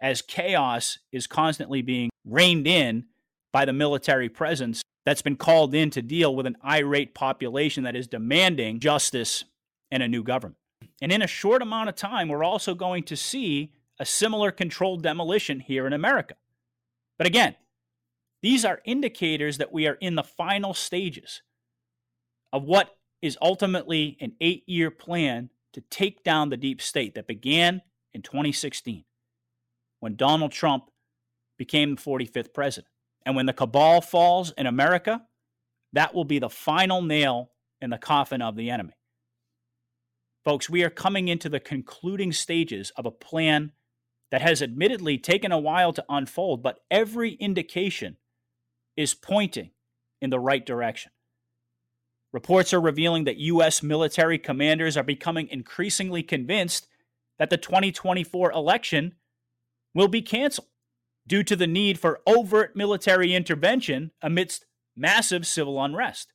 as 0.00 0.22
chaos 0.22 0.98
is 1.10 1.26
constantly 1.26 1.80
being 1.80 2.10
reined 2.24 2.66
in 2.66 3.06
by 3.52 3.64
the 3.64 3.72
military 3.72 4.28
presence 4.28 4.82
that's 5.04 5.22
been 5.22 5.36
called 5.36 5.74
in 5.74 5.90
to 5.90 6.02
deal 6.02 6.34
with 6.34 6.46
an 6.46 6.56
irate 6.64 7.14
population 7.14 7.84
that 7.84 7.96
is 7.96 8.06
demanding 8.06 8.80
justice 8.80 9.44
and 9.90 10.02
a 10.02 10.08
new 10.08 10.22
government. 10.22 10.56
And 11.00 11.12
in 11.12 11.22
a 11.22 11.26
short 11.26 11.62
amount 11.62 11.88
of 11.88 11.94
time, 11.94 12.28
we're 12.28 12.44
also 12.44 12.74
going 12.74 13.02
to 13.04 13.16
see 13.16 13.72
a 13.98 14.04
similar 14.04 14.50
controlled 14.50 15.02
demolition 15.02 15.60
here 15.60 15.86
in 15.86 15.92
America. 15.92 16.34
But 17.18 17.26
again, 17.26 17.56
these 18.42 18.64
are 18.64 18.80
indicators 18.84 19.58
that 19.58 19.72
we 19.72 19.86
are 19.86 19.94
in 20.00 20.14
the 20.14 20.24
final 20.24 20.74
stages 20.74 21.42
of 22.52 22.64
what 22.64 22.96
is 23.20 23.38
ultimately 23.40 24.16
an 24.20 24.32
eight 24.40 24.64
year 24.66 24.90
plan 24.90 25.50
to 25.72 25.80
take 25.82 26.24
down 26.24 26.50
the 26.50 26.56
deep 26.56 26.82
state 26.82 27.14
that 27.14 27.26
began 27.26 27.82
in 28.12 28.22
2016 28.22 29.04
when 30.00 30.16
Donald 30.16 30.52
Trump 30.52 30.90
became 31.56 31.94
the 31.94 32.02
45th 32.02 32.52
president. 32.52 32.91
And 33.24 33.36
when 33.36 33.46
the 33.46 33.52
cabal 33.52 34.00
falls 34.00 34.52
in 34.56 34.66
America, 34.66 35.22
that 35.92 36.14
will 36.14 36.24
be 36.24 36.38
the 36.38 36.50
final 36.50 37.02
nail 37.02 37.50
in 37.80 37.90
the 37.90 37.98
coffin 37.98 38.42
of 38.42 38.56
the 38.56 38.70
enemy. 38.70 38.94
Folks, 40.44 40.68
we 40.68 40.82
are 40.82 40.90
coming 40.90 41.28
into 41.28 41.48
the 41.48 41.60
concluding 41.60 42.32
stages 42.32 42.90
of 42.96 43.06
a 43.06 43.10
plan 43.10 43.72
that 44.30 44.42
has 44.42 44.62
admittedly 44.62 45.18
taken 45.18 45.52
a 45.52 45.58
while 45.58 45.92
to 45.92 46.04
unfold, 46.08 46.62
but 46.62 46.80
every 46.90 47.34
indication 47.34 48.16
is 48.96 49.14
pointing 49.14 49.70
in 50.20 50.30
the 50.30 50.40
right 50.40 50.64
direction. 50.64 51.12
Reports 52.32 52.72
are 52.72 52.80
revealing 52.80 53.24
that 53.24 53.36
U.S. 53.36 53.82
military 53.82 54.38
commanders 54.38 54.96
are 54.96 55.02
becoming 55.02 55.48
increasingly 55.48 56.22
convinced 56.22 56.88
that 57.38 57.50
the 57.50 57.58
2024 57.58 58.50
election 58.52 59.14
will 59.94 60.08
be 60.08 60.22
canceled 60.22 60.68
due 61.26 61.42
to 61.42 61.56
the 61.56 61.66
need 61.66 61.98
for 61.98 62.20
overt 62.26 62.74
military 62.74 63.34
intervention 63.34 64.10
amidst 64.20 64.66
massive 64.96 65.46
civil 65.46 65.82
unrest. 65.82 66.32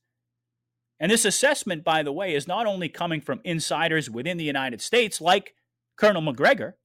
And 0.99 1.11
this 1.11 1.25
assessment, 1.25 1.83
by 1.83 2.01
the 2.03 2.11
way, 2.11 2.33
is 2.33 2.47
not 2.47 2.65
only 2.65 2.89
coming 2.89 3.21
from 3.21 3.41
insiders 3.43 4.09
within 4.09 4.37
the 4.37 4.43
United 4.43 4.81
States, 4.81 5.21
like 5.21 5.53
Colonel 5.97 6.21
Macgregor, 6.21 6.77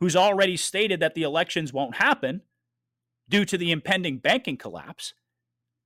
who's 0.00 0.16
already 0.16 0.56
stated 0.56 1.00
that 1.00 1.14
the 1.14 1.22
elections 1.22 1.72
won't 1.72 1.96
happen 1.96 2.42
due 3.28 3.44
to 3.44 3.58
the 3.58 3.70
impending 3.70 4.18
banking 4.18 4.56
collapse, 4.56 5.14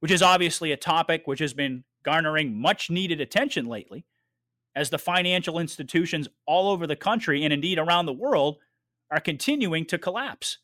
which 0.00 0.10
is 0.10 0.22
obviously 0.22 0.70
a 0.70 0.76
topic 0.76 1.22
which 1.26 1.40
has 1.40 1.52
been 1.52 1.84
garnering 2.04 2.60
much 2.60 2.90
needed 2.90 3.20
attention 3.20 3.66
lately, 3.66 4.04
as 4.74 4.90
the 4.90 4.98
financial 4.98 5.58
institutions 5.58 6.28
all 6.46 6.70
over 6.70 6.86
the 6.86 6.96
country 6.96 7.42
and 7.42 7.52
indeed 7.52 7.78
around 7.78 8.06
the 8.06 8.12
world 8.12 8.58
are 9.10 9.20
continuing 9.20 9.84
to 9.84 9.98
collapse. 9.98 10.58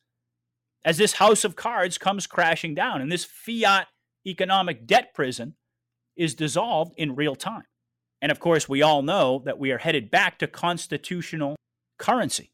As 0.85 0.99
this 0.99 1.15
house 1.15 1.45
of 1.45 1.57
cards 1.57 1.97
comes 1.99 2.27
crashing 2.27 2.75
down 2.75 3.01
and 3.01 3.11
this 3.11 3.25
fiat 3.25 3.87
economic 4.27 4.87
debt 4.87 5.15
prison 5.15 5.55
is 6.17 6.35
dissolved 6.35 6.95
in 6.97 7.15
real 7.15 7.35
time. 7.35 7.65
And 8.21 8.31
of 8.31 8.41
course, 8.41 8.69
we 8.69 8.83
all 8.83 9.03
know 9.03 9.43
that 9.45 9.59
we 9.59 9.71
are 9.71 9.79
headed 9.79 10.11
back 10.11 10.39
to 10.39 10.47
constitutional 10.47 11.57
currency, 11.99 12.53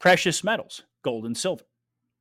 precious 0.00 0.44
metals, 0.44 0.82
gold 1.02 1.24
and 1.24 1.36
silver, 1.36 1.64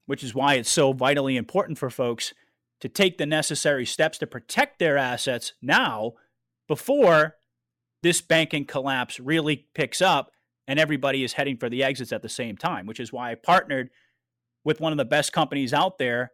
which 0.06 0.24
is 0.24 0.36
why 0.36 0.56
it's 0.56 0.72
so 0.72 0.94
vitally 0.94 1.38
important 1.38 1.78
for 1.78 1.90
folks 1.90 2.34
to 2.82 2.90
take 2.90 3.18
the 3.18 3.26
necessary 3.26 3.86
steps 3.86 4.18
to 4.18 4.28
protect 4.28 4.80
their 4.80 4.98
assets 4.98 5.54
now 5.62 6.14
before 6.68 7.36
this 8.04 8.22
banking 8.22 8.66
collapse 8.66 9.20
really 9.20 9.68
picks 9.74 10.02
up 10.02 10.32
and 10.68 10.80
everybody 10.80 11.24
is 11.24 11.34
heading 11.34 11.58
for 11.58 11.70
the 11.70 11.84
exits 11.84 12.12
at 12.12 12.22
the 12.22 12.30
same 12.30 12.58
time, 12.58 12.86
which 12.86 13.00
is 13.00 13.14
why 13.14 13.32
I 13.32 13.36
partnered 13.36 13.90
with 14.66 14.82
one 14.82 14.92
of 14.92 14.98
the 14.98 15.06
best 15.06 15.32
companies 15.32 15.74
out 15.74 15.98
there, 16.00 16.32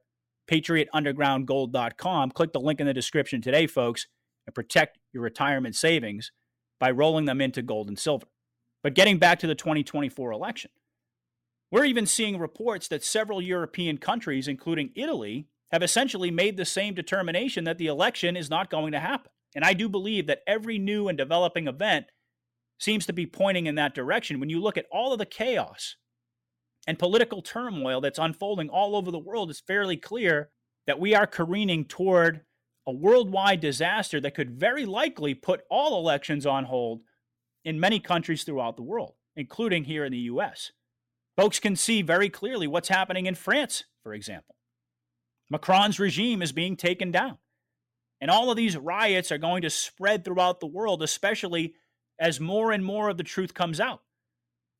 patriotundergroundgold.com. 0.49 2.31
Click 2.31 2.53
the 2.53 2.59
link 2.59 2.79
in 2.79 2.87
the 2.87 2.93
description 2.93 3.41
today, 3.41 3.67
folks, 3.67 4.07
and 4.47 4.55
protect 4.55 4.97
your 5.13 5.21
retirement 5.21 5.75
savings 5.75 6.31
by 6.79 6.89
rolling 6.89 7.25
them 7.25 7.41
into 7.41 7.61
gold 7.61 7.87
and 7.87 7.99
silver. 7.99 8.25
But 8.81 8.95
getting 8.95 9.19
back 9.19 9.37
to 9.39 9.47
the 9.47 9.53
2024 9.53 10.31
election, 10.31 10.71
we're 11.71 11.85
even 11.85 12.07
seeing 12.07 12.39
reports 12.39 12.87
that 12.87 13.03
several 13.03 13.41
European 13.41 13.97
countries, 13.97 14.47
including 14.47 14.91
Italy, 14.95 15.47
have 15.71 15.83
essentially 15.83 16.31
made 16.31 16.57
the 16.57 16.65
same 16.65 16.93
determination 16.93 17.63
that 17.65 17.77
the 17.77 17.87
election 17.87 18.35
is 18.35 18.49
not 18.49 18.69
going 18.69 18.91
to 18.93 18.99
happen. 18.99 19.31
And 19.55 19.63
I 19.63 19.73
do 19.73 19.87
believe 19.87 20.27
that 20.27 20.41
every 20.47 20.79
new 20.79 21.07
and 21.07 21.17
developing 21.17 21.67
event 21.67 22.07
seems 22.79 23.05
to 23.05 23.13
be 23.13 23.25
pointing 23.25 23.67
in 23.67 23.75
that 23.75 23.93
direction. 23.93 24.39
When 24.39 24.49
you 24.49 24.59
look 24.59 24.77
at 24.77 24.87
all 24.91 25.13
of 25.13 25.19
the 25.19 25.25
chaos 25.25 25.95
and 26.87 26.97
political 26.99 27.41
turmoil 27.41 28.01
that's 28.01 28.19
unfolding 28.19 28.69
all 28.69 28.95
over 28.95 29.11
the 29.11 29.19
world, 29.19 29.49
it's 29.49 29.59
fairly 29.59 29.97
clear 29.97 30.49
that 30.87 30.99
we 30.99 31.13
are 31.13 31.27
careening 31.27 31.85
toward 31.85 32.41
a 32.87 32.91
worldwide 32.91 33.59
disaster 33.59 34.19
that 34.19 34.33
could 34.33 34.59
very 34.59 34.85
likely 34.85 35.33
put 35.33 35.61
all 35.69 35.99
elections 35.99 36.45
on 36.45 36.65
hold 36.65 37.01
in 37.63 37.79
many 37.79 37.99
countries 37.99 38.43
throughout 38.43 38.75
the 38.75 38.81
world, 38.81 39.13
including 39.35 39.83
here 39.83 40.03
in 40.03 40.11
the 40.11 40.17
US. 40.19 40.71
Folks 41.37 41.59
can 41.59 41.75
see 41.75 42.01
very 42.01 42.29
clearly 42.29 42.67
what's 42.67 42.89
happening 42.89 43.27
in 43.27 43.35
France, 43.35 43.83
for 44.03 44.13
example. 44.13 44.55
Macron's 45.49 45.99
regime 45.99 46.41
is 46.41 46.51
being 46.51 46.75
taken 46.75 47.11
down. 47.11 47.37
And 48.19 48.31
all 48.31 48.49
of 48.49 48.57
these 48.57 48.77
riots 48.77 49.31
are 49.31 49.37
going 49.37 49.61
to 49.63 49.69
spread 49.69 50.23
throughout 50.23 50.59
the 50.59 50.67
world, 50.67 51.03
especially 51.03 51.75
as 52.19 52.39
more 52.39 52.71
and 52.71 52.83
more 52.85 53.09
of 53.09 53.17
the 53.17 53.23
truth 53.23 53.53
comes 53.53 53.79
out 53.79 54.01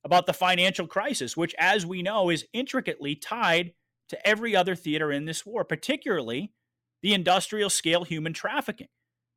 about 0.04 0.26
the 0.26 0.32
financial 0.32 0.86
crisis, 0.86 1.36
which, 1.36 1.54
as 1.58 1.86
we 1.86 2.02
know, 2.02 2.30
is 2.30 2.46
intricately 2.52 3.14
tied 3.14 3.72
to 4.08 4.26
every 4.26 4.54
other 4.54 4.74
theater 4.74 5.12
in 5.12 5.24
this 5.24 5.46
war, 5.46 5.64
particularly 5.64 6.52
the 7.02 7.14
industrial 7.14 7.70
scale 7.70 8.04
human 8.04 8.32
trafficking 8.32 8.88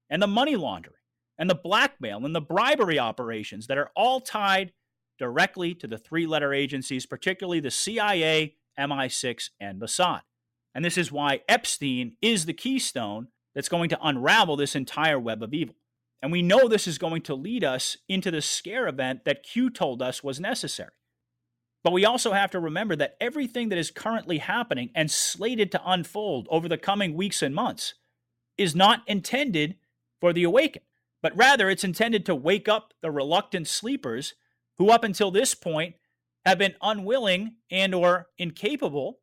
and 0.09 0.21
the 0.21 0.27
money 0.27 0.55
laundering 0.55 0.95
and 1.37 1.49
the 1.49 1.55
blackmail 1.55 2.25
and 2.25 2.35
the 2.35 2.41
bribery 2.41 2.99
operations 2.99 3.67
that 3.67 3.77
are 3.77 3.91
all 3.95 4.19
tied 4.21 4.71
directly 5.17 5.73
to 5.75 5.87
the 5.87 5.97
three 5.97 6.27
letter 6.27 6.53
agencies, 6.53 7.05
particularly 7.05 7.59
the 7.59 7.71
CIA, 7.71 8.55
MI6, 8.77 9.49
and 9.59 9.81
Mossad. 9.81 10.21
And 10.73 10.83
this 10.83 10.97
is 10.97 11.11
why 11.11 11.41
Epstein 11.47 12.17
is 12.21 12.45
the 12.45 12.53
keystone 12.53 13.29
that's 13.53 13.69
going 13.69 13.89
to 13.89 13.99
unravel 14.01 14.57
this 14.57 14.75
entire 14.75 15.19
web 15.19 15.41
of 15.41 15.53
evil. 15.53 15.75
And 16.21 16.31
we 16.31 16.41
know 16.41 16.67
this 16.67 16.87
is 16.87 16.97
going 16.97 17.21
to 17.23 17.35
lead 17.35 17.63
us 17.63 17.97
into 18.09 18.31
the 18.31 18.41
scare 18.41 18.87
event 18.87 19.25
that 19.25 19.43
Q 19.43 19.69
told 19.69 20.01
us 20.01 20.23
was 20.23 20.39
necessary. 20.39 20.91
But 21.83 21.93
we 21.93 22.03
also 22.03 22.31
have 22.31 22.49
to 22.51 22.59
remember 22.59 22.95
that 22.95 23.15
everything 23.21 23.69
that 23.69 23.77
is 23.77 23.91
currently 23.91 24.39
happening 24.39 24.89
and 24.95 25.11
slated 25.11 25.71
to 25.71 25.81
unfold 25.85 26.47
over 26.49 26.67
the 26.67 26.79
coming 26.79 27.13
weeks 27.13 27.43
and 27.43 27.53
months 27.53 27.93
is 28.57 28.75
not 28.75 29.03
intended 29.05 29.75
for 30.19 30.33
the 30.33 30.43
awakened, 30.43 30.85
but 31.21 31.37
rather 31.37 31.69
it's 31.69 31.83
intended 31.83 32.25
to 32.25 32.33
wake 32.33 32.67
up 32.67 32.93
the 33.01 33.11
reluctant 33.11 33.67
sleepers 33.67 34.33
who 34.79 34.89
up 34.89 35.03
until 35.03 35.29
this 35.29 35.53
point 35.53 35.95
have 36.43 36.57
been 36.57 36.73
unwilling 36.81 37.55
and 37.69 37.93
or 37.93 38.29
incapable 38.37 39.19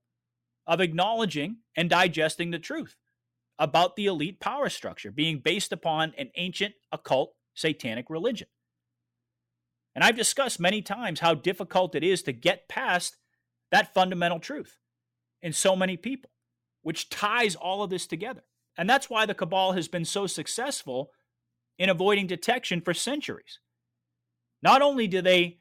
of 0.66 0.80
acknowledging 0.80 1.56
and 1.76 1.90
digesting 1.90 2.52
the 2.52 2.58
truth 2.60 2.96
about 3.62 3.94
the 3.94 4.06
elite 4.06 4.40
power 4.40 4.68
structure 4.68 5.12
being 5.12 5.38
based 5.38 5.72
upon 5.72 6.12
an 6.18 6.28
ancient 6.34 6.74
occult 6.90 7.32
satanic 7.54 8.10
religion. 8.10 8.48
And 9.94 10.02
I've 10.02 10.16
discussed 10.16 10.58
many 10.58 10.82
times 10.82 11.20
how 11.20 11.34
difficult 11.34 11.94
it 11.94 12.02
is 12.02 12.24
to 12.24 12.32
get 12.32 12.68
past 12.68 13.16
that 13.70 13.94
fundamental 13.94 14.40
truth 14.40 14.78
in 15.40 15.52
so 15.52 15.76
many 15.76 15.96
people, 15.96 16.32
which 16.82 17.08
ties 17.08 17.54
all 17.54 17.84
of 17.84 17.90
this 17.90 18.08
together. 18.08 18.42
And 18.76 18.90
that's 18.90 19.08
why 19.08 19.26
the 19.26 19.34
cabal 19.34 19.72
has 19.72 19.86
been 19.86 20.04
so 20.04 20.26
successful 20.26 21.12
in 21.78 21.88
avoiding 21.88 22.26
detection 22.26 22.80
for 22.80 22.92
centuries. 22.92 23.60
Not 24.60 24.82
only 24.82 25.06
do 25.06 25.22
they 25.22 25.58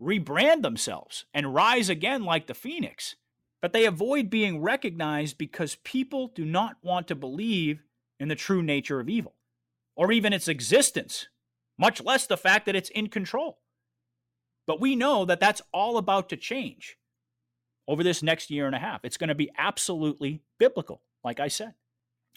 rebrand 0.00 0.62
themselves 0.62 1.26
and 1.34 1.54
rise 1.54 1.90
again 1.90 2.24
like 2.24 2.46
the 2.46 2.54
phoenix, 2.54 3.16
but 3.64 3.72
they 3.72 3.86
avoid 3.86 4.28
being 4.28 4.60
recognized 4.60 5.38
because 5.38 5.76
people 5.84 6.28
do 6.28 6.44
not 6.44 6.76
want 6.82 7.08
to 7.08 7.14
believe 7.14 7.82
in 8.20 8.28
the 8.28 8.34
true 8.34 8.62
nature 8.62 9.00
of 9.00 9.08
evil 9.08 9.36
or 9.96 10.12
even 10.12 10.34
its 10.34 10.48
existence, 10.48 11.28
much 11.78 12.02
less 12.02 12.26
the 12.26 12.36
fact 12.36 12.66
that 12.66 12.76
it's 12.76 12.90
in 12.90 13.08
control. 13.08 13.60
But 14.66 14.82
we 14.82 14.94
know 14.94 15.24
that 15.24 15.40
that's 15.40 15.62
all 15.72 15.96
about 15.96 16.28
to 16.28 16.36
change 16.36 16.98
over 17.88 18.02
this 18.02 18.22
next 18.22 18.50
year 18.50 18.66
and 18.66 18.74
a 18.74 18.78
half. 18.78 19.02
It's 19.02 19.16
going 19.16 19.28
to 19.28 19.34
be 19.34 19.50
absolutely 19.56 20.42
biblical, 20.58 21.00
like 21.24 21.40
I 21.40 21.48
said. 21.48 21.72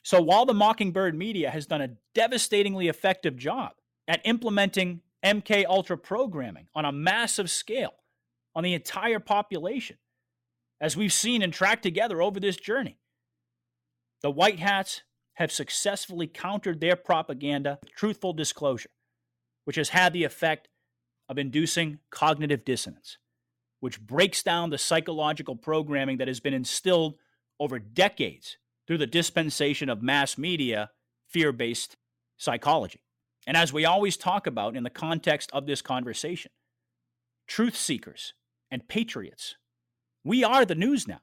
So 0.03 0.21
while 0.21 0.45
the 0.45 0.53
Mockingbird 0.53 1.13
media 1.13 1.49
has 1.49 1.65
done 1.65 1.81
a 1.81 1.97
devastatingly 2.15 2.87
effective 2.87 3.35
job 3.35 3.73
at 4.07 4.21
implementing 4.23 5.01
MK 5.25 5.65
Ultra 5.65 5.97
programming 5.97 6.69
on 6.73 6.85
a 6.85 6.93
massive 6.93 7.49
scale 7.49 7.95
on 8.55 8.63
the 8.63 8.73
entire 8.73 9.19
population, 9.19 9.97
as 10.79 10.95
we've 10.95 11.13
seen 11.13 11.41
and 11.41 11.53
tracked 11.53 11.83
together 11.83 12.21
over 12.21 12.39
this 12.39 12.57
journey, 12.57 12.97
the 14.21 14.31
White 14.31 14.59
Hats 14.59 15.03
have 15.35 15.51
successfully 15.51 16.27
countered 16.27 16.79
their 16.79 16.95
propaganda 16.95 17.79
with 17.81 17.93
truthful 17.93 18.33
disclosure, 18.33 18.89
which 19.65 19.75
has 19.75 19.89
had 19.89 20.13
the 20.13 20.23
effect 20.23 20.67
of 21.29 21.37
inducing 21.37 21.99
cognitive 22.09 22.65
dissonance, 22.65 23.17
which 23.79 24.01
breaks 24.01 24.41
down 24.41 24.69
the 24.69 24.77
psychological 24.77 25.55
programming 25.55 26.17
that 26.17 26.27
has 26.27 26.39
been 26.39 26.53
instilled 26.53 27.15
over 27.59 27.77
decades 27.79 28.57
through 28.87 28.97
the 28.97 29.07
dispensation 29.07 29.89
of 29.89 30.01
mass 30.01 30.37
media 30.37 30.89
fear 31.27 31.51
based 31.51 31.97
psychology. 32.37 33.01
And 33.45 33.55
as 33.55 33.71
we 33.71 33.85
always 33.85 34.17
talk 34.17 34.47
about 34.47 34.75
in 34.75 34.83
the 34.83 34.89
context 34.89 35.49
of 35.53 35.65
this 35.65 35.81
conversation, 35.81 36.51
truth 37.47 37.75
seekers 37.75 38.33
and 38.71 38.87
patriots, 38.87 39.55
we 40.23 40.43
are 40.43 40.65
the 40.65 40.75
news 40.75 41.07
now. 41.07 41.21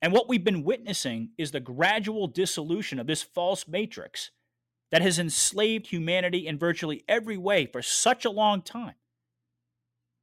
And 0.00 0.12
what 0.12 0.28
we've 0.28 0.42
been 0.42 0.64
witnessing 0.64 1.30
is 1.38 1.52
the 1.52 1.60
gradual 1.60 2.26
dissolution 2.26 2.98
of 2.98 3.06
this 3.06 3.22
false 3.22 3.68
matrix 3.68 4.30
that 4.90 5.02
has 5.02 5.18
enslaved 5.18 5.86
humanity 5.86 6.46
in 6.46 6.58
virtually 6.58 7.04
every 7.08 7.36
way 7.36 7.66
for 7.66 7.82
such 7.82 8.24
a 8.24 8.30
long 8.30 8.62
time. 8.62 8.94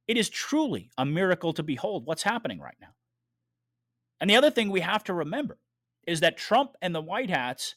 It 0.06 0.16
is 0.16 0.28
truly 0.28 0.90
a 0.98 1.06
miracle 1.06 1.52
to 1.54 1.62
behold 1.62 2.06
what's 2.06 2.24
happening 2.24 2.60
right 2.60 2.76
now. 2.80 2.94
And 4.20 4.28
the 4.28 4.36
other 4.36 4.50
thing 4.50 4.70
we 4.70 4.80
have 4.80 5.04
to 5.04 5.14
remember 5.14 5.58
is 6.06 6.20
that 6.20 6.36
Trump 6.36 6.76
and 6.82 6.94
the 6.94 7.00
White 7.00 7.30
Hats 7.30 7.76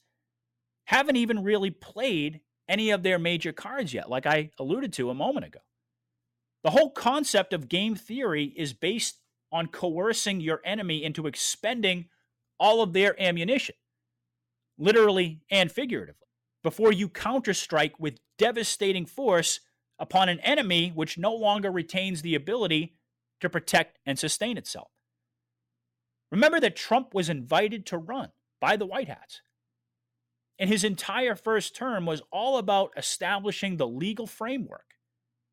haven't 0.86 1.16
even 1.16 1.44
really 1.44 1.70
played 1.70 2.42
any 2.68 2.92
of 2.92 3.04
their 3.04 3.20
major 3.20 3.54
cards 3.54 3.94
yet, 3.94 4.10
like 4.10 4.26
I 4.26 4.52
alluded 4.60 4.94
to 4.94 5.10
a 5.10 5.16
moment 5.16 5.46
ago. 5.46 5.60
The 6.64 6.72
whole 6.72 6.92
concept 6.92 7.54
of 7.54 7.70
game 7.70 7.96
theory 7.96 8.54
is 8.56 8.74
based 8.74 9.20
on 9.54 9.68
coercing 9.68 10.42
your 10.42 10.60
enemy 10.66 11.04
into 11.04 11.28
expending 11.28 12.08
all 12.60 12.82
of 12.82 12.92
their 12.92 13.20
ammunition, 13.22 13.76
literally 14.78 15.42
and 15.50 15.72
figuratively, 15.72 16.28
before 16.64 16.92
you 16.92 17.08
counterstrike 17.08 17.94
with 18.00 18.20
devastating 18.38 19.06
force 19.06 19.60
upon 20.00 20.28
an 20.28 20.40
enemy 20.40 20.92
which 20.94 21.18
no 21.18 21.34
longer 21.34 21.72
retains 21.72 22.22
the 22.22 22.36
ability 22.36 22.96
to 23.40 23.50
protect 23.50 24.00
and 24.06 24.18
sustain 24.18 24.58
itself. 24.58 24.90
Remember 26.32 26.60
that 26.60 26.76
Trump 26.76 27.14
was 27.14 27.30
invited 27.30 27.86
to 27.86 27.98
run 27.98 28.32
by 28.60 28.76
the 28.76 28.88
White 28.88 29.08
Hats. 29.08 29.42
And 30.58 30.70
his 30.70 30.84
entire 30.84 31.36
first 31.36 31.76
term 31.76 32.06
was 32.06 32.22
all 32.32 32.58
about 32.58 32.92
establishing 32.98 33.78
the 33.78 33.88
legal 33.88 34.26
framework 34.26 34.96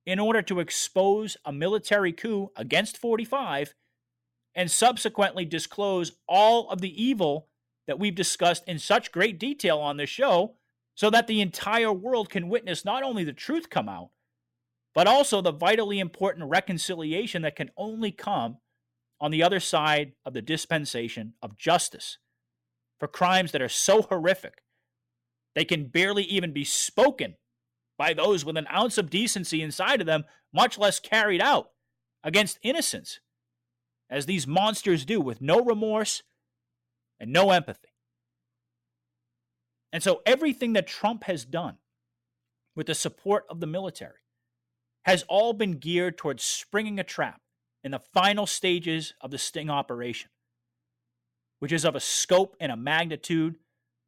in 0.06 0.18
order 0.18 0.42
to 0.42 0.60
expose 0.60 1.36
a 1.44 1.52
military 1.52 2.12
coup 2.12 2.50
against 2.56 2.96
45 2.96 3.74
and 4.61 4.70
subsequently 4.70 5.46
disclose 5.46 6.12
all 6.29 6.68
of 6.68 6.83
the 6.83 7.03
evil 7.03 7.49
that 7.87 7.99
we've 7.99 8.14
discussed 8.14 8.62
in 8.68 8.79
such 8.79 9.11
great 9.11 9.38
detail 9.38 9.79
on 9.79 9.96
this 9.96 10.11
show 10.11 10.55
so 10.94 11.09
that 11.09 11.27
the 11.27 11.40
entire 11.40 11.90
world 11.90 12.29
can 12.29 12.46
witness 12.46 12.85
not 12.85 13.03
only 13.03 13.25
the 13.25 13.33
truth 13.33 13.70
come 13.70 13.88
out, 13.88 14.11
but 14.94 15.07
also 15.07 15.40
the 15.40 15.51
vitally 15.51 15.99
important 15.99 16.51
reconciliation 16.51 17.40
that 17.40 17.57
can 17.57 17.70
only 17.75 18.12
come 18.12 18.59
on 19.18 19.31
the 19.31 19.42
other 19.42 19.61
side 19.61 20.12
of 20.27 20.35
the 20.35 20.42
dispensation 20.42 21.33
of 21.40 21.57
justice 21.57 22.18
for 22.99 23.09
crimes 23.09 23.53
that 23.53 23.62
are 23.62 23.68
so 23.70 24.03
horrific. 24.03 24.62
They 25.55 25.64
can 25.64 25.87
barely 25.87 26.25
even 26.25 26.53
be 26.53 26.64
spoken 26.64 27.37
by 27.96 28.12
those 28.12 28.44
with 28.44 28.59
an 28.59 28.66
ounce 28.70 28.99
of 28.99 29.09
decency 29.09 29.62
inside 29.62 30.03
of 30.03 30.07
them, 30.07 30.25
much 30.53 30.77
less 30.77 31.01
carried 31.01 31.40
out 31.40 31.70
against 32.23 32.59
innocents, 32.62 33.20
as 34.11 34.27
these 34.27 34.46
monsters 34.46 35.05
do 35.05 35.20
with 35.20 35.40
no 35.40 35.61
remorse 35.61 36.23
and 37.20 37.33
no 37.33 37.51
empathy. 37.53 37.88
And 39.92 40.03
so 40.03 40.20
everything 40.27 40.73
that 40.75 40.87
Trump 40.87 41.25
has 41.25 41.44
done 41.44 41.77
with 42.75 42.87
the 42.87 42.94
support 42.94 43.44
of 43.49 43.61
the 43.61 43.66
military 43.66 44.18
has 45.05 45.25
all 45.29 45.53
been 45.53 45.79
geared 45.79 46.18
towards 46.18 46.42
springing 46.42 46.99
a 46.99 47.05
trap 47.05 47.40
in 47.83 47.92
the 47.92 47.99
final 47.99 48.46
stages 48.46 49.14
of 49.20 49.31
the 49.31 49.38
sting 49.38 49.70
operation, 49.70 50.31
which 51.59 51.73
is 51.73 51.85
of 51.85 51.94
a 51.94 52.01
scope 52.01 52.57
and 52.61 52.70
a 52.70 52.77
magnitude 52.77 53.57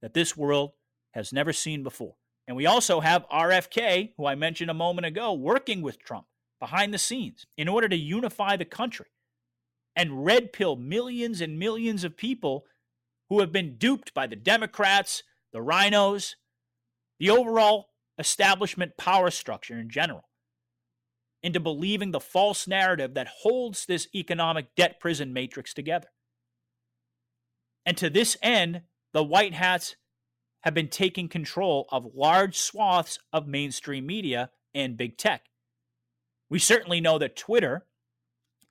that 0.02 0.14
this 0.14 0.36
world 0.36 0.72
has 1.12 1.32
never 1.32 1.52
seen 1.52 1.82
before. 1.82 2.14
And 2.46 2.56
we 2.56 2.66
also 2.66 3.00
have 3.00 3.28
RFK, 3.28 4.12
who 4.16 4.26
I 4.26 4.34
mentioned 4.34 4.70
a 4.70 4.74
moment 4.74 5.06
ago, 5.06 5.32
working 5.32 5.80
with 5.80 5.98
Trump 5.98 6.26
behind 6.60 6.92
the 6.92 6.98
scenes 6.98 7.46
in 7.56 7.68
order 7.68 7.88
to 7.88 7.96
unify 7.96 8.56
the 8.56 8.64
country 8.64 9.06
and 9.94 10.24
red 10.24 10.52
pill 10.52 10.76
millions 10.76 11.40
and 11.40 11.58
millions 11.58 12.04
of 12.04 12.16
people 12.16 12.64
who 13.28 13.40
have 13.40 13.52
been 13.52 13.76
duped 13.76 14.14
by 14.14 14.26
the 14.26 14.36
Democrats, 14.36 15.22
the 15.52 15.58
RINOs, 15.58 16.34
the 17.18 17.30
overall 17.30 17.88
establishment 18.18 18.96
power 18.96 19.30
structure 19.30 19.78
in 19.78 19.88
general 19.88 20.28
into 21.42 21.58
believing 21.58 22.12
the 22.12 22.20
false 22.20 22.68
narrative 22.68 23.14
that 23.14 23.28
holds 23.42 23.86
this 23.86 24.06
economic 24.14 24.74
debt 24.76 25.00
prison 25.00 25.32
matrix 25.32 25.74
together. 25.74 26.08
And 27.84 27.96
to 27.96 28.08
this 28.08 28.36
end, 28.42 28.82
the 29.12 29.24
White 29.24 29.54
Hats 29.54 29.96
have 30.60 30.74
been 30.74 30.88
taking 30.88 31.28
control 31.28 31.88
of 31.90 32.14
large 32.14 32.56
swaths 32.56 33.18
of 33.32 33.48
mainstream 33.48 34.06
media 34.06 34.50
and 34.74 34.96
big 34.96 35.18
tech. 35.18 35.46
We 36.48 36.58
certainly 36.58 37.00
know 37.00 37.18
that 37.18 37.34
Twitter, 37.34 37.86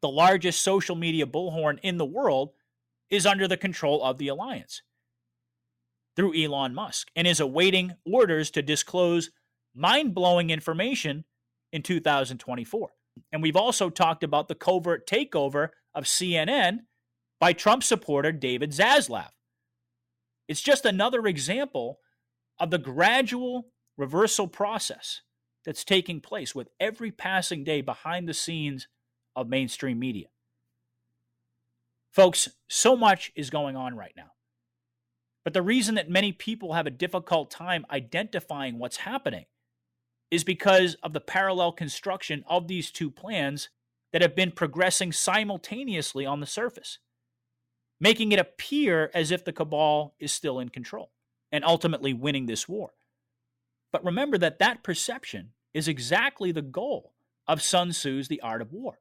the 0.02 0.10
largest 0.10 0.62
social 0.62 0.96
media 0.96 1.26
bullhorn 1.26 1.80
in 1.84 1.98
the 1.98 2.06
world, 2.06 2.52
is 3.10 3.26
under 3.26 3.48
the 3.48 3.58
control 3.58 4.04
of 4.04 4.18
the 4.18 4.30
alliance 4.30 4.82
through 6.16 6.36
Elon 6.36 6.74
Musk 6.74 7.10
and 7.16 7.28
is 7.28 7.40
awaiting 7.40 7.96
orders 8.06 8.50
to 8.52 8.62
disclose 8.62 9.32
mind 9.76 10.14
blowing 10.14 10.50
information 10.50 11.26
in 11.72 11.82
2024. 11.82 12.90
And 13.32 13.42
we've 13.42 13.56
also 13.56 13.90
talked 13.90 14.24
about 14.24 14.48
the 14.48 14.56
covert 14.56 15.08
takeover 15.08 15.70
of 15.94 16.06
CNN 16.06 16.80
by 17.40 17.54
Trump 17.54 17.84
supporter 17.84 18.32
David 18.32 18.72
Zaslav. 18.72 19.30
It's 20.48 20.62
just 20.62 20.86
another 20.86 21.26
example 21.28 22.00
of 22.60 22.72
the 22.72 22.78
gradual 22.78 23.68
reversal 23.98 24.48
process 24.48 25.22
that's 25.66 25.84
taking 25.84 26.22
place 26.22 26.56
with 26.56 26.70
every 26.80 27.12
passing 27.12 27.64
day 27.64 27.82
behind 27.82 28.28
the 28.28 28.34
scenes 28.34 28.88
of 29.36 29.48
mainstream 29.48 30.00
media. 30.00 30.28
Folks, 32.12 32.50
so 32.68 32.96
much 32.96 33.32
is 33.36 33.50
going 33.50 33.76
on 33.76 33.96
right 33.96 34.14
now. 34.18 34.32
But 35.44 35.54
the 35.54 35.62
reason 35.62 35.96
that 35.96 36.10
many 36.10 36.32
people 36.32 36.74
have 36.74 36.86
a 36.86 36.92
difficult 36.92 37.50
time 37.50 37.86
identifying 37.90 38.78
what's 38.78 38.98
happening 38.98 39.46
is 40.30 40.44
because 40.44 40.96
of 41.04 41.14
the 41.14 41.20
parallel 41.20 41.72
construction 41.72 42.44
of 42.48 42.68
these 42.68 42.92
two 42.92 43.10
plans 43.10 43.70
that 44.14 44.22
have 44.22 44.36
been 44.36 44.52
progressing 44.52 45.12
simultaneously 45.12 46.26
on 46.26 46.40
the 46.40 46.46
surface, 46.46 47.00
making 48.00 48.32
it 48.32 48.40
appear 48.40 49.10
as 49.14 49.32
if 49.32 49.44
the 49.44 49.54
cabal 49.54 50.16
is 50.20 50.32
still 50.32 50.60
in 50.60 50.70
control 50.70 51.12
and 51.52 51.66
ultimately 51.66 52.14
winning 52.14 52.46
this 52.46 52.68
war. 52.68 52.92
But 53.92 54.06
remember 54.06 54.38
that 54.38 54.60
that 54.60 54.84
perception 54.84 55.52
is 55.74 55.88
exactly 55.88 56.52
the 56.52 56.62
goal 56.62 57.14
of 57.48 57.62
Sun 57.62 57.92
Tzu's 57.92 58.28
The 58.28 58.42
Art 58.42 58.62
of 58.62 58.72
War, 58.72 59.00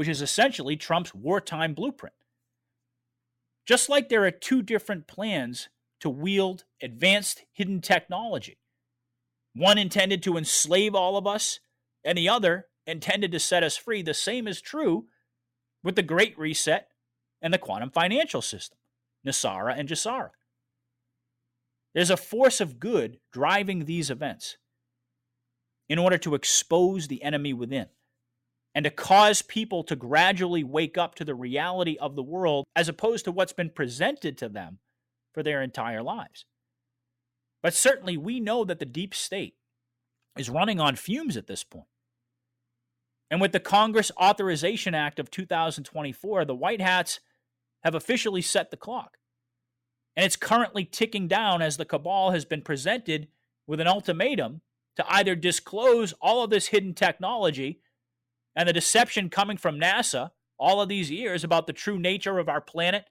which 0.00 0.08
is 0.08 0.22
essentially 0.22 0.76
Trump's 0.76 1.14
wartime 1.14 1.74
blueprint. 1.74 2.14
Just 3.66 3.90
like 3.90 4.08
there 4.08 4.24
are 4.24 4.30
two 4.30 4.62
different 4.62 5.06
plans 5.06 5.68
to 6.00 6.08
wield 6.08 6.64
advanced 6.82 7.44
hidden 7.52 7.82
technology 7.82 8.56
one 9.52 9.76
intended 9.76 10.22
to 10.22 10.38
enslave 10.38 10.94
all 10.94 11.18
of 11.18 11.26
us, 11.26 11.60
and 12.02 12.16
the 12.16 12.30
other 12.30 12.68
intended 12.86 13.30
to 13.32 13.38
set 13.38 13.62
us 13.62 13.76
free. 13.76 14.00
The 14.00 14.14
same 14.14 14.48
is 14.48 14.62
true 14.62 15.04
with 15.84 15.96
the 15.96 16.02
Great 16.02 16.38
Reset 16.38 16.88
and 17.42 17.52
the 17.52 17.58
quantum 17.58 17.90
financial 17.90 18.40
system, 18.40 18.78
NESARA 19.26 19.78
and 19.78 19.86
GESARA. 19.86 20.30
There's 21.94 22.08
a 22.08 22.16
force 22.16 22.62
of 22.62 22.80
good 22.80 23.18
driving 23.34 23.84
these 23.84 24.08
events 24.08 24.56
in 25.90 25.98
order 25.98 26.16
to 26.16 26.34
expose 26.34 27.08
the 27.08 27.22
enemy 27.22 27.52
within 27.52 27.88
and 28.74 28.84
to 28.84 28.90
cause 28.90 29.42
people 29.42 29.82
to 29.84 29.96
gradually 29.96 30.62
wake 30.62 30.96
up 30.96 31.14
to 31.16 31.24
the 31.24 31.34
reality 31.34 31.96
of 32.00 32.14
the 32.14 32.22
world 32.22 32.64
as 32.76 32.88
opposed 32.88 33.24
to 33.24 33.32
what's 33.32 33.52
been 33.52 33.70
presented 33.70 34.38
to 34.38 34.48
them 34.48 34.78
for 35.34 35.42
their 35.42 35.62
entire 35.62 36.02
lives. 36.02 36.44
But 37.62 37.74
certainly, 37.74 38.16
we 38.16 38.40
know 38.40 38.64
that 38.64 38.78
the 38.78 38.86
deep 38.86 39.14
state 39.14 39.54
is 40.36 40.48
running 40.48 40.80
on 40.80 40.96
fumes 40.96 41.36
at 41.36 41.46
this 41.46 41.64
point. 41.64 41.86
And 43.30 43.40
with 43.40 43.52
the 43.52 43.60
Congress 43.60 44.10
Authorization 44.20 44.94
Act 44.94 45.18
of 45.18 45.30
2024, 45.30 46.44
the 46.44 46.54
White 46.54 46.80
Hats 46.80 47.20
have 47.84 47.94
officially 47.94 48.42
set 48.42 48.70
the 48.70 48.76
clock. 48.76 49.18
And 50.16 50.26
it's 50.26 50.36
currently 50.36 50.84
ticking 50.84 51.28
down 51.28 51.62
as 51.62 51.76
the 51.76 51.84
cabal 51.84 52.32
has 52.32 52.44
been 52.44 52.62
presented 52.62 53.28
with 53.66 53.80
an 53.80 53.86
ultimatum 53.86 54.62
to 54.96 55.04
either 55.08 55.34
disclose 55.34 56.12
all 56.20 56.42
of 56.42 56.50
this 56.50 56.68
hidden 56.68 56.94
technology 56.94 57.80
and 58.56 58.68
the 58.68 58.72
deception 58.72 59.30
coming 59.30 59.56
from 59.56 59.80
NASA 59.80 60.30
all 60.58 60.80
of 60.82 60.88
these 60.88 61.10
years 61.10 61.42
about 61.42 61.66
the 61.66 61.72
true 61.72 61.98
nature 61.98 62.38
of 62.38 62.48
our 62.48 62.60
planet 62.60 63.06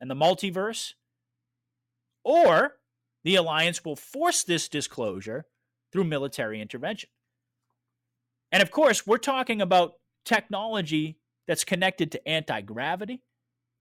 and 0.00 0.10
the 0.10 0.14
multiverse, 0.14 0.92
or 2.24 2.76
the 3.24 3.34
alliance 3.34 3.84
will 3.84 3.96
force 3.96 4.44
this 4.44 4.68
disclosure 4.68 5.46
through 5.92 6.04
military 6.04 6.60
intervention. 6.60 7.10
And 8.52 8.62
of 8.62 8.70
course, 8.70 9.06
we're 9.06 9.18
talking 9.18 9.60
about 9.60 9.94
technology 10.24 11.18
that's 11.46 11.64
connected 11.64 12.12
to 12.12 12.28
anti 12.28 12.60
gravity, 12.60 13.22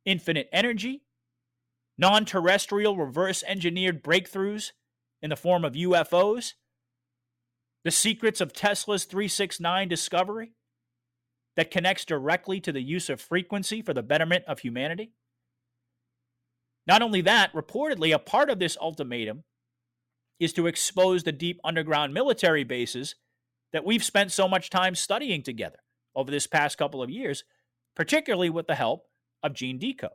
infinite 0.05 0.49
energy, 0.51 1.03
non 1.97 2.25
terrestrial 2.25 2.97
reverse 2.97 3.43
engineered 3.45 4.03
breakthroughs 4.03 4.71
in 5.21 5.29
the 5.29 5.35
form 5.35 5.63
of 5.63 5.73
UFOs, 5.73 6.53
the 7.83 7.91
secrets 7.91 8.41
of 8.41 8.53
Tesla's 8.53 9.05
369 9.05 9.87
discovery 9.87 10.51
that 11.57 11.71
connects 11.71 12.05
directly 12.05 12.61
to 12.61 12.71
the 12.71 12.81
use 12.81 13.09
of 13.09 13.19
frequency 13.19 13.81
for 13.81 13.93
the 13.93 14.01
betterment 14.01 14.45
of 14.47 14.59
humanity. 14.59 15.11
Not 16.85 17.01
only 17.01 17.19
that, 17.21 17.51
reportedly, 17.51 18.15
a 18.15 18.19
part 18.19 18.49
of 18.49 18.59
this 18.59 18.77
ultimatum 18.79 19.43
is 20.39 20.53
to 20.53 20.67
expose 20.67 21.23
the 21.23 21.33
deep 21.33 21.59
underground 21.65 22.13
military 22.13 22.63
bases 22.63 23.15
that 23.73 23.83
we've 23.83 24.03
spent 24.03 24.31
so 24.31 24.47
much 24.47 24.69
time 24.69 24.95
studying 24.95 25.43
together 25.43 25.79
over 26.15 26.31
this 26.31 26.47
past 26.47 26.77
couple 26.77 27.03
of 27.03 27.09
years, 27.09 27.43
particularly 27.95 28.49
with 28.49 28.67
the 28.67 28.75
help 28.75 29.07
of 29.43 29.53
Gene 29.53 29.79
Decode, 29.79 30.11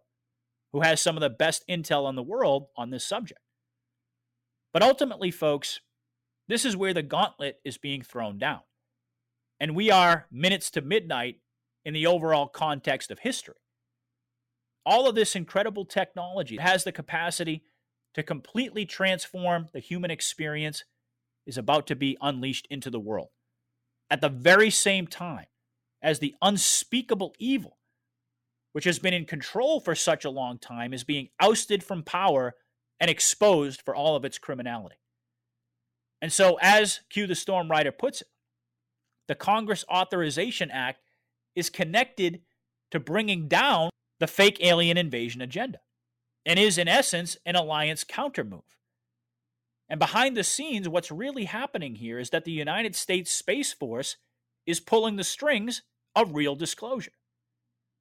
who 0.72 0.80
has 0.80 1.00
some 1.00 1.16
of 1.16 1.20
the 1.20 1.28
best 1.28 1.62
intel 1.68 2.08
in 2.08 2.14
the 2.14 2.22
world 2.22 2.68
on 2.76 2.90
this 2.90 3.04
subject. 3.04 3.40
But 4.72 4.82
ultimately, 4.82 5.30
folks, 5.30 5.80
This 6.48 6.64
is 6.64 6.76
where 6.76 6.94
the 6.94 7.02
gauntlet 7.02 7.60
is 7.64 7.78
being 7.78 8.02
thrown 8.02 8.38
down. 8.38 8.60
And 9.62 9.76
we 9.76 9.92
are 9.92 10.26
minutes 10.32 10.72
to 10.72 10.80
midnight 10.80 11.36
in 11.84 11.94
the 11.94 12.04
overall 12.04 12.48
context 12.48 13.12
of 13.12 13.20
history. 13.20 13.54
All 14.84 15.08
of 15.08 15.14
this 15.14 15.36
incredible 15.36 15.84
technology 15.84 16.56
that 16.56 16.68
has 16.68 16.82
the 16.82 16.90
capacity 16.90 17.62
to 18.14 18.24
completely 18.24 18.84
transform 18.84 19.68
the 19.72 19.78
human 19.78 20.10
experience 20.10 20.82
is 21.46 21.56
about 21.56 21.86
to 21.86 21.94
be 21.94 22.18
unleashed 22.20 22.66
into 22.70 22.90
the 22.90 22.98
world. 22.98 23.28
At 24.10 24.20
the 24.20 24.28
very 24.28 24.68
same 24.68 25.06
time 25.06 25.46
as 26.02 26.18
the 26.18 26.34
unspeakable 26.42 27.36
evil, 27.38 27.78
which 28.72 28.84
has 28.84 28.98
been 28.98 29.14
in 29.14 29.26
control 29.26 29.78
for 29.78 29.94
such 29.94 30.24
a 30.24 30.30
long 30.30 30.58
time, 30.58 30.92
is 30.92 31.04
being 31.04 31.28
ousted 31.38 31.84
from 31.84 32.02
power 32.02 32.54
and 32.98 33.08
exposed 33.08 33.80
for 33.80 33.94
all 33.94 34.16
of 34.16 34.24
its 34.24 34.38
criminality. 34.38 34.96
And 36.20 36.32
so, 36.32 36.58
as 36.60 37.02
Q 37.10 37.28
the 37.28 37.36
Storm 37.36 37.70
Rider 37.70 37.92
puts 37.92 38.22
it, 38.22 38.28
the 39.32 39.36
Congress 39.36 39.82
Authorization 39.90 40.70
Act 40.70 41.00
is 41.56 41.70
connected 41.70 42.42
to 42.90 43.00
bringing 43.00 43.48
down 43.48 43.88
the 44.20 44.26
fake 44.26 44.58
alien 44.60 44.98
invasion 44.98 45.40
agenda 45.40 45.80
and 46.44 46.58
is, 46.58 46.76
in 46.76 46.86
essence, 46.86 47.38
an 47.46 47.56
alliance 47.56 48.04
countermove. 48.04 48.76
And 49.88 49.98
behind 49.98 50.36
the 50.36 50.44
scenes, 50.44 50.86
what's 50.86 51.10
really 51.10 51.46
happening 51.46 51.94
here 51.94 52.18
is 52.18 52.28
that 52.28 52.44
the 52.44 52.52
United 52.52 52.94
States 52.94 53.32
Space 53.32 53.72
Force 53.72 54.18
is 54.66 54.80
pulling 54.80 55.16
the 55.16 55.24
strings 55.24 55.80
of 56.14 56.34
real 56.34 56.54
disclosure. 56.54 57.12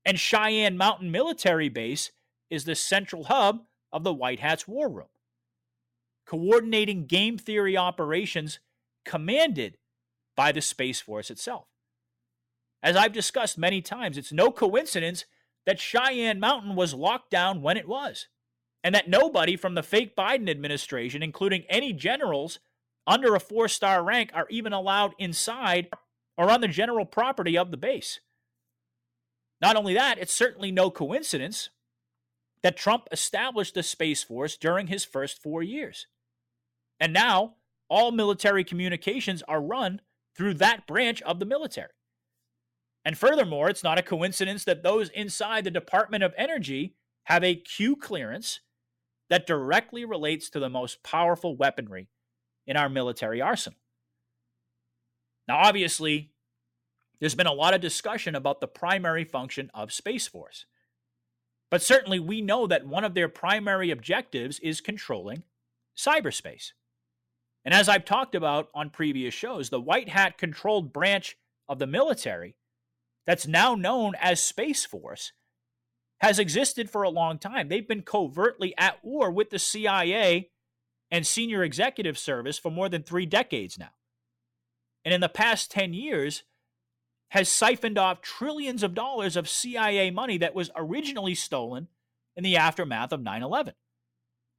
And 0.03 0.19
Cheyenne 0.19 0.75
Mountain 0.75 1.11
Military 1.11 1.69
Base 1.69 2.11
is 2.49 2.65
the 2.65 2.75
central 2.75 3.23
hub 3.23 3.61
of 3.93 4.03
the 4.03 4.13
White 4.13 4.41
Hat's 4.41 4.67
war 4.67 4.89
room, 4.89 5.07
coordinating 6.25 7.05
game 7.05 7.38
theory 7.38 7.77
operations 7.77 8.59
commanded 9.05 9.77
by 10.36 10.51
the 10.51 10.61
Space 10.61 11.01
Force 11.01 11.29
itself. 11.29 11.67
As 12.84 12.95
I've 12.95 13.13
discussed 13.13 13.57
many 13.57 13.82
times, 13.82 14.17
it's 14.17 14.32
no 14.32 14.51
coincidence 14.51 15.25
that 15.65 15.79
Cheyenne 15.79 16.39
Mountain 16.39 16.75
was 16.75 16.93
locked 16.93 17.29
down 17.29 17.61
when 17.61 17.77
it 17.77 17.88
was, 17.88 18.27
and 18.84 18.95
that 18.95 19.09
nobody 19.09 19.55
from 19.55 19.75
the 19.75 19.84
fake 19.84 20.15
Biden 20.15 20.49
administration, 20.49 21.21
including 21.21 21.63
any 21.69 21.93
generals 21.93 22.59
under 23.05 23.36
a 23.36 23.39
four 23.39 23.67
star 23.67 24.03
rank, 24.03 24.32
are 24.34 24.47
even 24.49 24.73
allowed 24.73 25.13
inside 25.19 25.89
or 26.38 26.49
on 26.49 26.61
the 26.61 26.67
general 26.67 27.05
property 27.05 27.57
of 27.57 27.69
the 27.69 27.77
base. 27.77 28.19
Not 29.61 29.75
only 29.75 29.93
that, 29.93 30.17
it's 30.17 30.34
certainly 30.34 30.71
no 30.71 30.89
coincidence 30.89 31.69
that 32.63 32.77
Trump 32.77 33.07
established 33.11 33.75
the 33.75 33.84
Space 33.84 34.23
Force 34.23 34.57
during 34.57 34.88
his 34.88 35.05
first 35.05 35.41
four 35.41 35.61
years. 35.61 36.07
And 36.99 37.13
now 37.13 37.55
all 37.89 38.11
military 38.11 38.63
communications 38.63 39.43
are 39.47 39.61
run 39.61 40.01
through 40.36 40.55
that 40.55 40.88
branch 40.88 41.21
of 41.23 41.39
the 41.39 41.45
military. 41.45 41.89
And 43.03 43.17
furthermore, 43.17 43.69
it's 43.69 43.84
not 43.84 43.97
a 43.97 44.03
coincidence 44.03 44.63
that 44.65 44.84
those 44.84 45.09
inside 45.09 45.63
the 45.63 45.71
Department 45.71 46.23
of 46.23 46.34
Energy 46.38 46.95
have 47.23 47.43
a 47.43 47.55
Q 47.55 47.95
clearance 47.95 48.59
that 49.29 49.47
directly 49.47 50.05
relates 50.05 50.49
to 50.49 50.59
the 50.59 50.69
most 50.69 51.03
powerful 51.03 51.55
weaponry 51.55 52.09
in 52.67 52.77
our 52.77 52.89
military 52.89 53.41
arsenal. 53.41 53.79
Now, 55.47 55.57
obviously, 55.57 56.32
there's 57.19 57.36
been 57.36 57.47
a 57.47 57.53
lot 57.53 57.73
of 57.73 57.82
discussion 57.82 58.36
about 58.36 58.61
the 58.61 58.67
primary 58.67 59.23
function 59.23 59.71
of 59.73 59.93
Space 59.93 60.27
Force. 60.27 60.65
But 61.69 61.82
certainly, 61.82 62.19
we 62.19 62.41
know 62.41 62.67
that 62.67 62.86
one 62.86 63.03
of 63.03 63.13
their 63.13 63.29
primary 63.29 63.91
objectives 63.91 64.59
is 64.59 64.82
controlling 64.82 65.43
cyberspace. 65.97 66.71
And 67.64 67.74
as 67.74 67.88
I've 67.88 68.05
talked 68.05 68.36
about 68.36 68.70
on 68.74 68.89
previous 68.89 69.34
shows, 69.34 69.70
the 69.70 69.82
white 69.82 70.09
hat 70.09 70.38
controlled 70.38 70.91
branch 70.91 71.38
of 71.70 71.80
the 71.80 71.88
military 71.88 72.55
that's 73.26 73.47
now 73.47 73.76
known 73.76 74.14
as 74.20 74.41
Space 74.41 74.86
Force 74.86 75.32
has 76.22 76.39
existed 76.39 76.89
for 76.89 77.03
a 77.03 77.09
long 77.09 77.38
time. 77.38 77.68
They've 77.68 77.88
been 77.88 78.01
covertly 78.01 78.74
at 78.78 79.03
war 79.03 79.32
with 79.32 79.49
the 79.49 79.59
CIA 79.59 80.49
and 81.09 81.26
senior 81.26 81.64
executive 81.64 82.18
service 82.18 82.57
for 82.57 82.72
more 82.72 82.89
than 82.89 83.03
three 83.03 83.26
decades 83.26 83.78
now. 83.78 83.91
And 85.03 85.14
in 85.14 85.22
the 85.22 85.30
past 85.30 85.72
10 85.72 85.93
years, 85.93 86.43
has 87.32 87.47
siphoned 87.47 87.97
off 87.97 88.22
trillions 88.22 88.84
of 88.84 88.93
dollars 88.93 89.38
of 89.38 89.47
CIA 89.47 90.12
money 90.12 90.38
that 90.38 90.53
was 90.53 90.70
originally 90.76 91.34
stolen 91.34 91.88
in 92.36 92.43
the 92.43 92.57
aftermath 92.57 93.14
of 93.14 93.22
9 93.22 93.41
11, 93.41 93.74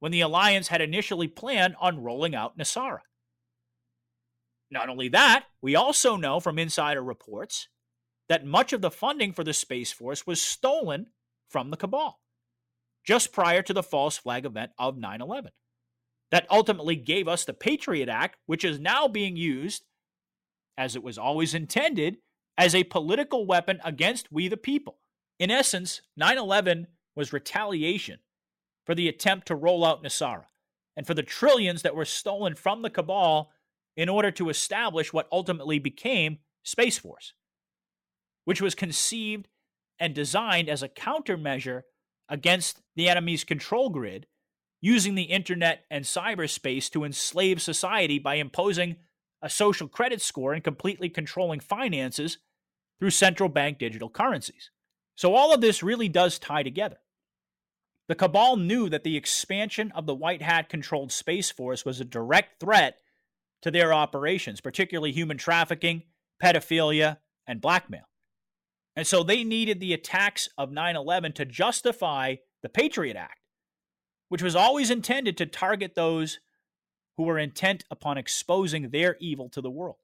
when 0.03 0.11
the 0.11 0.19
alliance 0.19 0.67
had 0.67 0.81
initially 0.81 1.29
planned 1.29 1.77
on 1.79 2.03
rolling 2.03 2.35
out 2.35 2.57
NESARA. 2.57 2.99
Not 4.69 4.89
only 4.89 5.07
that, 5.07 5.45
we 5.61 5.77
also 5.77 6.17
know 6.17 6.41
from 6.41 6.59
insider 6.59 7.01
reports 7.01 7.69
that 8.27 8.45
much 8.45 8.73
of 8.73 8.81
the 8.81 8.91
funding 8.91 9.31
for 9.31 9.45
the 9.45 9.53
Space 9.53 9.93
Force 9.93 10.27
was 10.27 10.41
stolen 10.41 11.05
from 11.47 11.71
the 11.71 11.77
cabal 11.77 12.19
just 13.07 13.31
prior 13.31 13.61
to 13.61 13.71
the 13.71 13.81
false 13.81 14.17
flag 14.17 14.43
event 14.43 14.71
of 14.77 14.97
9 14.97 15.21
11. 15.21 15.51
That 16.31 16.47
ultimately 16.51 16.97
gave 16.97 17.29
us 17.29 17.45
the 17.45 17.53
Patriot 17.53 18.09
Act, 18.09 18.37
which 18.45 18.65
is 18.65 18.81
now 18.81 19.07
being 19.07 19.37
used, 19.37 19.85
as 20.77 20.97
it 20.97 21.03
was 21.03 21.17
always 21.17 21.53
intended, 21.53 22.17
as 22.57 22.75
a 22.75 22.83
political 22.83 23.45
weapon 23.45 23.79
against 23.85 24.33
we 24.33 24.49
the 24.49 24.57
people. 24.57 24.97
In 25.39 25.49
essence, 25.49 26.01
9 26.17 26.37
11 26.37 26.87
was 27.15 27.31
retaliation 27.31 28.19
for 28.85 28.95
the 28.95 29.07
attempt 29.07 29.47
to 29.47 29.55
roll 29.55 29.85
out 29.85 30.03
NESARA 30.03 30.45
and 30.95 31.07
for 31.07 31.13
the 31.13 31.23
trillions 31.23 31.81
that 31.81 31.95
were 31.95 32.05
stolen 32.05 32.55
from 32.55 32.81
the 32.81 32.89
cabal 32.89 33.51
in 33.95 34.09
order 34.09 34.31
to 34.31 34.49
establish 34.49 35.13
what 35.13 35.27
ultimately 35.31 35.79
became 35.79 36.39
Space 36.63 36.97
Force 36.97 37.33
which 38.45 38.61
was 38.61 38.75
conceived 38.75 39.47
and 39.99 40.13
designed 40.13 40.69
as 40.69 40.83
a 40.83 40.89
countermeasure 40.89 41.81
against 42.29 42.81
the 42.95 43.09
enemy's 43.09 43.43
control 43.43 43.89
grid, 43.89 44.27
using 44.81 45.15
the 45.15 45.23
internet 45.23 45.85
and 45.89 46.03
cyberspace 46.03 46.89
to 46.89 47.03
enslave 47.03 47.61
society 47.61 48.19
by 48.19 48.35
imposing 48.35 48.97
a 49.41 49.49
social 49.49 49.87
credit 49.87 50.21
score 50.21 50.53
and 50.53 50.63
completely 50.63 51.09
controlling 51.09 51.59
finances 51.59 52.37
through 52.99 53.09
central 53.09 53.49
bank 53.49 53.77
digital 53.77 54.09
currencies. 54.09 54.71
So, 55.15 55.35
all 55.35 55.53
of 55.53 55.61
this 55.61 55.83
really 55.83 56.09
does 56.09 56.39
tie 56.39 56.63
together. 56.63 56.97
The 58.07 58.15
cabal 58.15 58.57
knew 58.57 58.89
that 58.89 59.03
the 59.03 59.15
expansion 59.15 59.91
of 59.93 60.05
the 60.05 60.15
White 60.15 60.41
Hat 60.41 60.69
controlled 60.69 61.11
Space 61.11 61.51
Force 61.51 61.85
was 61.85 62.01
a 62.01 62.05
direct 62.05 62.59
threat 62.59 62.97
to 63.61 63.71
their 63.71 63.93
operations, 63.93 64.59
particularly 64.59 65.13
human 65.13 65.37
trafficking, 65.37 66.03
pedophilia, 66.41 67.17
and 67.47 67.61
blackmail. 67.61 68.03
And 68.95 69.07
so 69.07 69.23
they 69.23 69.43
needed 69.43 69.79
the 69.79 69.93
attacks 69.93 70.49
of 70.57 70.71
9 70.71 70.95
11 70.95 71.33
to 71.33 71.45
justify 71.45 72.35
the 72.61 72.69
Patriot 72.69 73.15
Act, 73.15 73.39
which 74.29 74.43
was 74.43 74.55
always 74.55 74.91
intended 74.91 75.37
to 75.37 75.45
target 75.45 75.95
those 75.95 76.39
who 77.17 77.23
were 77.23 77.39
intent 77.39 77.83
upon 77.89 78.17
exposing 78.17 78.89
their 78.89 79.17
evil 79.19 79.49
to 79.49 79.61
the 79.61 79.71
world. 79.71 79.97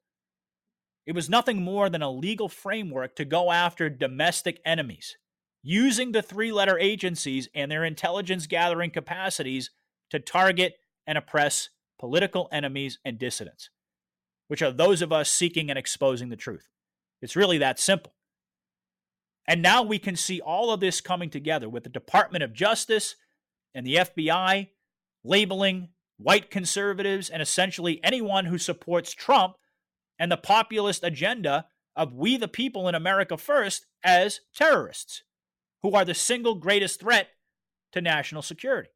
It 1.06 1.14
was 1.14 1.28
nothing 1.28 1.62
more 1.62 1.88
than 1.90 2.02
a 2.02 2.10
legal 2.10 2.48
framework 2.48 3.16
to 3.16 3.24
go 3.24 3.50
after 3.50 3.90
domestic 3.90 4.60
enemies, 4.64 5.16
using 5.62 6.12
the 6.12 6.22
three 6.22 6.52
letter 6.52 6.78
agencies 6.78 7.48
and 7.54 7.70
their 7.70 7.84
intelligence 7.84 8.46
gathering 8.46 8.90
capacities 8.90 9.70
to 10.10 10.18
target 10.18 10.74
and 11.06 11.18
oppress 11.18 11.70
political 11.98 12.48
enemies 12.50 12.98
and 13.04 13.18
dissidents, 13.18 13.70
which 14.48 14.62
are 14.62 14.72
those 14.72 15.02
of 15.02 15.12
us 15.12 15.30
seeking 15.30 15.70
and 15.70 15.78
exposing 15.78 16.30
the 16.30 16.36
truth. 16.36 16.68
It's 17.20 17.36
really 17.36 17.58
that 17.58 17.78
simple. 17.78 18.14
And 19.46 19.62
now 19.62 19.82
we 19.82 19.98
can 19.98 20.16
see 20.16 20.40
all 20.40 20.72
of 20.72 20.80
this 20.80 21.00
coming 21.00 21.28
together 21.28 21.68
with 21.68 21.82
the 21.82 21.90
Department 21.90 22.44
of 22.44 22.52
Justice 22.52 23.16
and 23.74 23.86
the 23.86 23.96
FBI 23.96 24.68
labeling 25.24 25.88
white 26.16 26.50
conservatives 26.50 27.28
and 27.28 27.42
essentially 27.42 28.00
anyone 28.02 28.46
who 28.46 28.58
supports 28.58 29.12
Trump 29.12 29.56
and 30.18 30.30
the 30.30 30.36
populist 30.36 31.02
agenda 31.02 31.66
of 31.96 32.14
we 32.14 32.36
the 32.36 32.48
people 32.48 32.88
in 32.88 32.94
America 32.94 33.36
first 33.36 33.86
as 34.04 34.40
terrorists 34.54 35.22
who 35.82 35.94
are 35.94 36.04
the 36.04 36.14
single 36.14 36.54
greatest 36.54 37.00
threat 37.00 37.28
to 37.92 38.00
national 38.00 38.42
security. 38.42 38.90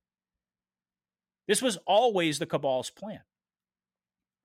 This 1.46 1.62
was 1.62 1.78
always 1.86 2.38
the 2.38 2.46
cabal's 2.46 2.90
plan. 2.90 3.20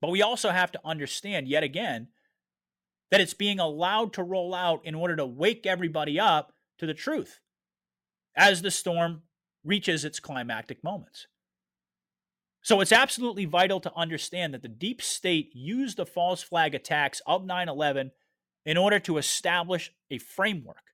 But 0.01 0.11
we 0.11 0.21
also 0.21 0.49
have 0.49 0.71
to 0.73 0.81
understand, 0.85 1.47
yet 1.47 1.63
again, 1.63 2.07
that 3.11 3.21
it's 3.21 3.33
being 3.33 3.59
allowed 3.59 4.13
to 4.13 4.23
roll 4.23 4.53
out 4.53 4.85
in 4.85 4.95
order 4.95 5.15
to 5.15 5.25
wake 5.25 5.65
everybody 5.65 6.19
up 6.19 6.53
to 6.77 6.85
the 6.85 6.93
truth 6.93 7.39
as 8.35 8.61
the 8.61 8.71
storm 8.71 9.23
reaches 9.63 10.05
its 10.05 10.19
climactic 10.19 10.83
moments. 10.83 11.27
So 12.61 12.81
it's 12.81 12.91
absolutely 12.91 13.45
vital 13.45 13.79
to 13.81 13.95
understand 13.95 14.53
that 14.53 14.61
the 14.61 14.67
deep 14.67 15.01
state 15.01 15.51
used 15.53 15.97
the 15.97 16.05
false 16.05 16.43
flag 16.43 16.75
attacks 16.75 17.21
of 17.25 17.45
9 17.45 17.69
11 17.69 18.11
in 18.65 18.77
order 18.77 18.99
to 18.99 19.17
establish 19.17 19.91
a 20.11 20.17
framework 20.17 20.88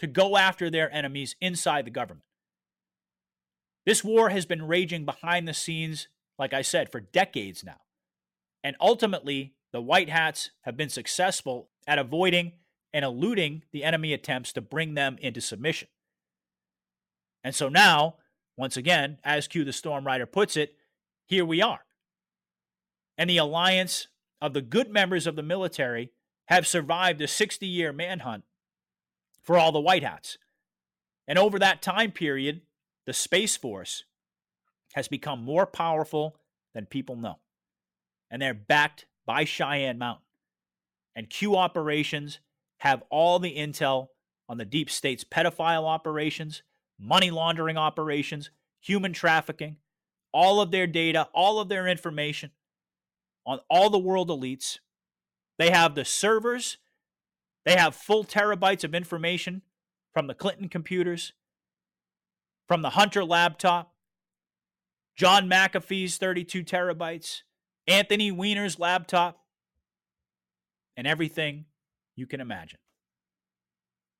to 0.00 0.06
go 0.06 0.36
after 0.36 0.70
their 0.70 0.92
enemies 0.92 1.36
inside 1.40 1.84
the 1.84 1.90
government. 1.90 2.24
This 3.84 4.02
war 4.02 4.30
has 4.30 4.46
been 4.46 4.66
raging 4.66 5.04
behind 5.04 5.46
the 5.46 5.54
scenes, 5.54 6.08
like 6.38 6.52
I 6.52 6.62
said, 6.62 6.90
for 6.90 7.00
decades 7.00 7.62
now. 7.62 7.80
And 8.64 8.76
ultimately, 8.80 9.54
the 9.72 9.80
White 9.80 10.08
Hats 10.08 10.50
have 10.62 10.76
been 10.76 10.88
successful 10.88 11.68
at 11.86 11.98
avoiding 11.98 12.52
and 12.92 13.04
eluding 13.04 13.62
the 13.72 13.84
enemy 13.84 14.12
attempts 14.12 14.52
to 14.54 14.60
bring 14.60 14.94
them 14.94 15.16
into 15.20 15.40
submission. 15.40 15.88
And 17.44 17.54
so 17.54 17.68
now, 17.68 18.16
once 18.56 18.76
again, 18.76 19.18
as 19.22 19.48
Q 19.48 19.64
the 19.64 19.72
Storm 19.72 20.06
Rider 20.06 20.26
puts 20.26 20.56
it, 20.56 20.74
here 21.26 21.44
we 21.44 21.62
are. 21.62 21.80
And 23.18 23.28
the 23.28 23.38
alliance 23.38 24.08
of 24.40 24.54
the 24.54 24.62
good 24.62 24.90
members 24.90 25.26
of 25.26 25.36
the 25.36 25.42
military 25.42 26.10
have 26.48 26.66
survived 26.66 27.20
a 27.20 27.28
60 27.28 27.66
year 27.66 27.92
manhunt 27.92 28.44
for 29.42 29.58
all 29.58 29.72
the 29.72 29.80
White 29.80 30.02
Hats. 30.02 30.38
And 31.26 31.38
over 31.38 31.58
that 31.58 31.82
time 31.82 32.12
period, 32.12 32.62
the 33.06 33.12
Space 33.12 33.56
Force 33.56 34.04
has 34.94 35.08
become 35.08 35.44
more 35.44 35.66
powerful 35.66 36.36
than 36.74 36.86
people 36.86 37.16
know. 37.16 37.38
And 38.30 38.40
they're 38.40 38.54
backed 38.54 39.06
by 39.26 39.44
Cheyenne 39.44 39.98
Mountain. 39.98 40.24
And 41.14 41.30
Q 41.30 41.56
operations 41.56 42.40
have 42.78 43.02
all 43.10 43.38
the 43.38 43.56
intel 43.56 44.08
on 44.48 44.58
the 44.58 44.64
deep 44.64 44.90
state's 44.90 45.24
pedophile 45.24 45.84
operations, 45.84 46.62
money 46.98 47.30
laundering 47.30 47.76
operations, 47.76 48.50
human 48.80 49.12
trafficking, 49.12 49.76
all 50.32 50.60
of 50.60 50.70
their 50.70 50.86
data, 50.86 51.28
all 51.32 51.60
of 51.60 51.68
their 51.68 51.86
information 51.86 52.50
on 53.46 53.60
all 53.68 53.90
the 53.90 53.98
world 53.98 54.28
elites. 54.28 54.78
They 55.58 55.70
have 55.70 55.94
the 55.94 56.04
servers, 56.04 56.78
they 57.70 57.76
have 57.76 57.94
full 57.94 58.24
terabytes 58.24 58.82
of 58.82 58.96
information 58.96 59.62
from 60.12 60.26
the 60.26 60.34
Clinton 60.34 60.68
computers, 60.68 61.34
from 62.66 62.82
the 62.82 62.90
Hunter 62.90 63.24
laptop, 63.24 63.94
John 65.14 65.48
McAfee's 65.48 66.16
32 66.16 66.64
terabytes, 66.64 67.42
Anthony 67.86 68.32
Weiner's 68.32 68.80
laptop, 68.80 69.44
and 70.96 71.06
everything 71.06 71.66
you 72.16 72.26
can 72.26 72.40
imagine. 72.40 72.80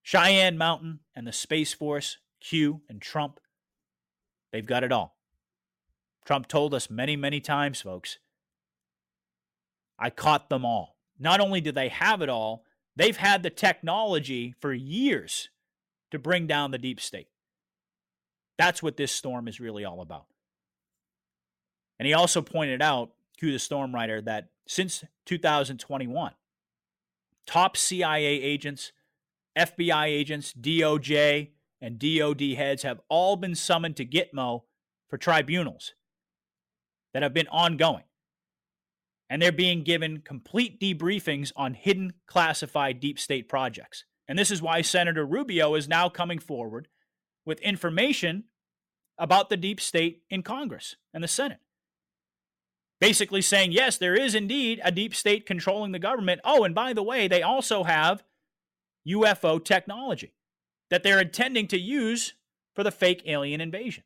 Cheyenne 0.04 0.56
Mountain 0.56 1.00
and 1.16 1.26
the 1.26 1.32
Space 1.32 1.74
Force, 1.74 2.18
Q 2.40 2.82
and 2.88 3.02
Trump, 3.02 3.40
they've 4.52 4.64
got 4.64 4.84
it 4.84 4.92
all. 4.92 5.16
Trump 6.24 6.46
told 6.46 6.72
us 6.72 6.88
many, 6.88 7.16
many 7.16 7.40
times, 7.40 7.80
folks, 7.80 8.18
I 9.98 10.10
caught 10.10 10.50
them 10.50 10.64
all. 10.64 10.96
Not 11.18 11.40
only 11.40 11.60
do 11.60 11.72
they 11.72 11.88
have 11.88 12.22
it 12.22 12.28
all, 12.28 12.64
they've 13.00 13.16
had 13.16 13.42
the 13.42 13.50
technology 13.50 14.54
for 14.60 14.74
years 14.74 15.48
to 16.10 16.18
bring 16.18 16.46
down 16.46 16.70
the 16.70 16.76
deep 16.76 17.00
state. 17.00 17.28
That's 18.58 18.82
what 18.82 18.98
this 18.98 19.10
storm 19.10 19.48
is 19.48 19.58
really 19.58 19.86
all 19.86 20.02
about. 20.02 20.26
And 21.98 22.06
he 22.06 22.12
also 22.12 22.42
pointed 22.42 22.82
out, 22.82 23.12
Q 23.38 23.52
the 23.52 23.58
Storm 23.58 23.94
Rider, 23.94 24.20
that 24.20 24.48
since 24.68 25.02
2021, 25.24 26.32
top 27.46 27.76
CIA 27.76 28.26
agents, 28.26 28.92
FBI 29.58 30.04
agents, 30.04 30.52
DOJ, 30.52 31.48
and 31.80 31.98
DOD 31.98 32.42
heads 32.56 32.82
have 32.82 33.00
all 33.08 33.36
been 33.36 33.54
summoned 33.54 33.96
to 33.96 34.04
Gitmo 34.04 34.64
for 35.08 35.16
tribunals 35.16 35.94
that 37.14 37.22
have 37.22 37.32
been 37.32 37.48
ongoing. 37.48 38.04
And 39.30 39.40
they're 39.40 39.52
being 39.52 39.84
given 39.84 40.22
complete 40.22 40.80
debriefings 40.80 41.52
on 41.54 41.74
hidden 41.74 42.14
classified 42.26 42.98
deep 42.98 43.18
state 43.18 43.48
projects. 43.48 44.04
And 44.26 44.36
this 44.36 44.50
is 44.50 44.60
why 44.60 44.82
Senator 44.82 45.24
Rubio 45.24 45.76
is 45.76 45.88
now 45.88 46.08
coming 46.08 46.40
forward 46.40 46.88
with 47.46 47.60
information 47.60 48.44
about 49.16 49.48
the 49.48 49.56
deep 49.56 49.80
state 49.80 50.22
in 50.30 50.42
Congress 50.42 50.96
and 51.14 51.22
the 51.22 51.28
Senate. 51.28 51.60
Basically 53.00 53.40
saying, 53.40 53.72
yes, 53.72 53.96
there 53.96 54.14
is 54.14 54.34
indeed 54.34 54.80
a 54.84 54.90
deep 54.90 55.14
state 55.14 55.46
controlling 55.46 55.92
the 55.92 55.98
government. 55.98 56.40
Oh, 56.44 56.64
and 56.64 56.74
by 56.74 56.92
the 56.92 57.02
way, 57.02 57.28
they 57.28 57.42
also 57.42 57.84
have 57.84 58.24
UFO 59.08 59.64
technology 59.64 60.34
that 60.90 61.02
they're 61.02 61.20
intending 61.20 61.68
to 61.68 61.78
use 61.78 62.34
for 62.74 62.82
the 62.82 62.90
fake 62.90 63.22
alien 63.26 63.60
invasion. 63.60 64.04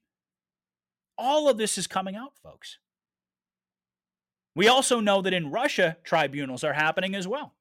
All 1.16 1.48
of 1.48 1.58
this 1.58 1.78
is 1.78 1.86
coming 1.86 2.14
out, 2.14 2.32
folks. 2.42 2.78
We 4.54 4.68
also 4.68 5.00
know 5.00 5.20
that 5.22 5.34
in 5.34 5.50
Russia, 5.50 5.96
tribunals 6.04 6.64
are 6.64 6.74
happening 6.74 7.14
as 7.14 7.26
well. 7.26 7.54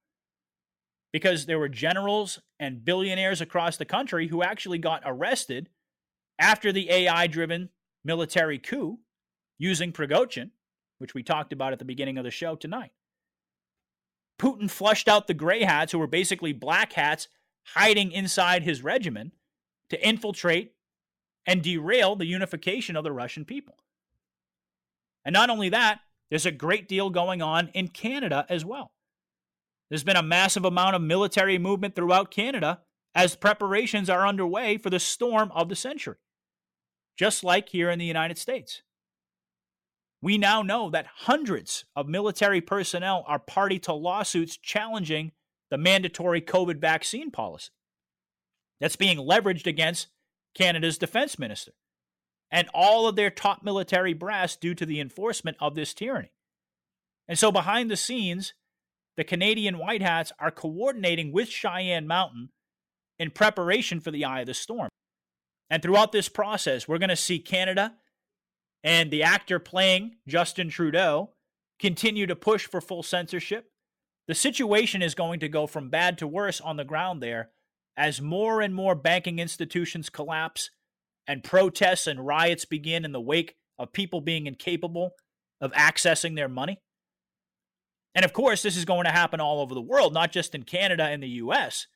Because 1.11 1.45
there 1.45 1.59
were 1.59 1.69
generals 1.69 2.39
and 2.59 2.85
billionaires 2.85 3.41
across 3.41 3.77
the 3.77 3.85
country 3.85 4.27
who 4.27 4.43
actually 4.43 4.77
got 4.79 5.03
arrested 5.05 5.69
after 6.39 6.71
the 6.71 6.89
AI 6.89 7.27
driven 7.27 7.69
military 8.03 8.59
coup 8.59 8.99
using 9.57 9.93
Prigozhin, 9.93 10.51
which 10.97 11.13
we 11.13 11.23
talked 11.23 11.53
about 11.53 11.73
at 11.73 11.79
the 11.79 11.85
beginning 11.85 12.17
of 12.17 12.23
the 12.23 12.31
show 12.31 12.55
tonight. 12.55 12.91
Putin 14.39 14.69
flushed 14.69 15.07
out 15.07 15.27
the 15.27 15.33
gray 15.33 15.63
hats, 15.63 15.91
who 15.91 15.99
were 15.99 16.07
basically 16.07 16.53
black 16.53 16.93
hats 16.93 17.27
hiding 17.75 18.11
inside 18.11 18.63
his 18.63 18.83
regiment, 18.83 19.33
to 19.89 20.07
infiltrate 20.07 20.73
and 21.45 21.61
derail 21.61 22.15
the 22.15 22.25
unification 22.25 22.95
of 22.95 23.03
the 23.03 23.11
Russian 23.11 23.45
people. 23.45 23.75
And 25.23 25.33
not 25.33 25.49
only 25.49 25.69
that, 25.69 25.99
there's 26.29 26.45
a 26.45 26.51
great 26.51 26.87
deal 26.87 27.09
going 27.09 27.41
on 27.41 27.69
in 27.73 27.87
Canada 27.87 28.45
as 28.49 28.65
well. 28.65 28.91
There's 29.89 30.03
been 30.03 30.15
a 30.15 30.23
massive 30.23 30.65
amount 30.65 30.95
of 30.95 31.01
military 31.01 31.57
movement 31.59 31.95
throughout 31.95 32.31
Canada 32.31 32.79
as 33.13 33.35
preparations 33.35 34.09
are 34.09 34.27
underway 34.27 34.77
for 34.77 34.89
the 34.89 34.99
storm 34.99 35.51
of 35.53 35.69
the 35.69 35.75
century, 35.75 36.15
just 37.17 37.43
like 37.43 37.69
here 37.69 37.89
in 37.89 37.99
the 37.99 38.05
United 38.05 38.37
States. 38.37 38.81
We 40.21 40.37
now 40.37 40.61
know 40.61 40.89
that 40.89 41.05
hundreds 41.05 41.85
of 41.95 42.07
military 42.07 42.61
personnel 42.61 43.25
are 43.27 43.39
party 43.39 43.77
to 43.79 43.93
lawsuits 43.93 44.57
challenging 44.57 45.33
the 45.69 45.77
mandatory 45.77 46.41
COVID 46.41 46.79
vaccine 46.79 47.29
policy 47.29 47.71
that's 48.79 48.95
being 48.95 49.17
leveraged 49.17 49.67
against 49.67 50.07
Canada's 50.55 50.97
defense 50.97 51.37
minister 51.37 51.73
and 52.53 52.69
all 52.71 53.07
of 53.07 53.15
their 53.15 53.31
top 53.31 53.63
military 53.63 54.13
brass 54.13 54.55
due 54.55 54.75
to 54.75 54.85
the 54.85 54.99
enforcement 54.99 55.57
of 55.59 55.73
this 55.73 55.91
tyranny. 55.91 56.31
And 57.27 57.37
so, 57.37 57.51
behind 57.51 57.89
the 57.89 57.97
scenes, 57.97 58.53
the 59.17 59.23
Canadian 59.23 59.79
White 59.79 60.03
Hats 60.03 60.31
are 60.39 60.51
coordinating 60.51 61.33
with 61.33 61.49
Cheyenne 61.49 62.05
Mountain 62.05 62.49
in 63.17 63.31
preparation 63.31 63.99
for 63.99 64.11
the 64.11 64.23
eye 64.23 64.41
of 64.41 64.45
the 64.45 64.53
storm. 64.53 64.89
And 65.69 65.81
throughout 65.81 66.11
this 66.11 66.29
process, 66.29 66.87
we're 66.87 66.99
going 66.99 67.09
to 67.09 67.15
see 67.15 67.39
Canada 67.39 67.95
and 68.83 69.09
the 69.09 69.23
actor 69.23 69.57
playing 69.57 70.17
Justin 70.27 70.69
Trudeau 70.69 71.31
continue 71.79 72.27
to 72.27 72.35
push 72.35 72.67
for 72.67 72.81
full 72.81 73.01
censorship. 73.01 73.71
The 74.27 74.35
situation 74.35 75.01
is 75.01 75.15
going 75.15 75.39
to 75.39 75.49
go 75.49 75.65
from 75.65 75.89
bad 75.89 76.19
to 76.19 76.27
worse 76.27 76.61
on 76.61 76.77
the 76.77 76.85
ground 76.85 77.23
there 77.23 77.49
as 77.97 78.21
more 78.21 78.61
and 78.61 78.75
more 78.75 78.93
banking 78.93 79.39
institutions 79.39 80.09
collapse 80.09 80.69
and 81.27 81.43
protests 81.43 82.07
and 82.07 82.25
riots 82.25 82.65
begin 82.65 83.05
in 83.05 83.11
the 83.11 83.21
wake 83.21 83.55
of 83.79 83.93
people 83.93 84.21
being 84.21 84.47
incapable 84.47 85.11
of 85.61 85.71
accessing 85.73 86.35
their 86.35 86.49
money. 86.49 86.79
And 88.15 88.25
of 88.25 88.33
course, 88.33 88.61
this 88.61 88.77
is 88.77 88.85
going 88.85 89.05
to 89.05 89.11
happen 89.11 89.39
all 89.39 89.61
over 89.61 89.73
the 89.73 89.81
world, 89.81 90.13
not 90.13 90.31
just 90.31 90.53
in 90.53 90.63
Canada 90.63 91.03
and 91.03 91.23
the 91.23 91.27
US. 91.27 91.87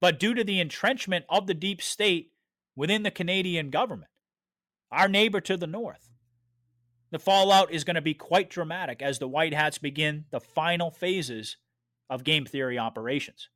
But 0.00 0.20
due 0.20 0.34
to 0.34 0.44
the 0.44 0.60
entrenchment 0.60 1.24
of 1.28 1.46
the 1.46 1.54
deep 1.54 1.82
state 1.82 2.30
within 2.76 3.02
the 3.02 3.10
Canadian 3.10 3.70
government, 3.70 4.10
our 4.90 5.08
neighbor 5.08 5.40
to 5.40 5.56
the 5.56 5.66
north. 5.66 6.08
The 7.10 7.18
fallout 7.18 7.72
is 7.72 7.84
going 7.84 7.96
to 7.96 8.02
be 8.02 8.14
quite 8.14 8.50
dramatic 8.50 9.02
as 9.02 9.18
the 9.18 9.28
White 9.28 9.54
Hats 9.54 9.78
begin 9.78 10.26
the 10.30 10.40
final 10.40 10.90
phases 10.90 11.56
of 12.10 12.22
game 12.22 12.44
theory 12.44 12.78
operations. 12.78 13.48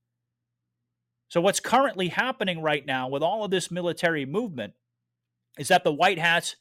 So, 1.33 1.41
what's 1.41 1.61
currently 1.61 2.09
happening 2.09 2.61
right 2.61 2.85
now 2.85 3.09
with 3.09 3.23
all 3.23 3.43
of 3.43 3.51
this 3.51 3.71
military 3.71 4.27
movement 4.27 4.75
is 5.59 5.69
that 5.69 5.83
the 5.83 5.91
White 5.91 6.19
Hats 6.19 6.57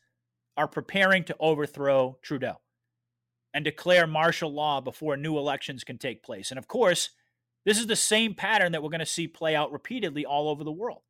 are 0.55 0.65
preparing 0.65 1.25
to 1.25 1.35
overthrow 1.41 2.17
Trudeau 2.21 2.61
and 3.53 3.65
declare 3.65 4.07
martial 4.07 4.49
law 4.49 4.79
before 4.79 5.17
new 5.17 5.37
elections 5.37 5.83
can 5.83 5.97
take 5.97 6.23
place. 6.23 6.51
And 6.51 6.57
of 6.57 6.69
course, 6.69 7.09
this 7.65 7.77
is 7.77 7.87
the 7.87 7.97
same 7.97 8.33
pattern 8.33 8.71
that 8.71 8.81
we're 8.81 8.91
going 8.91 9.01
to 9.01 9.05
see 9.05 9.27
play 9.27 9.57
out 9.57 9.73
repeatedly 9.73 10.25
all 10.25 10.47
over 10.47 10.63
the 10.63 10.71
world. 10.71 11.01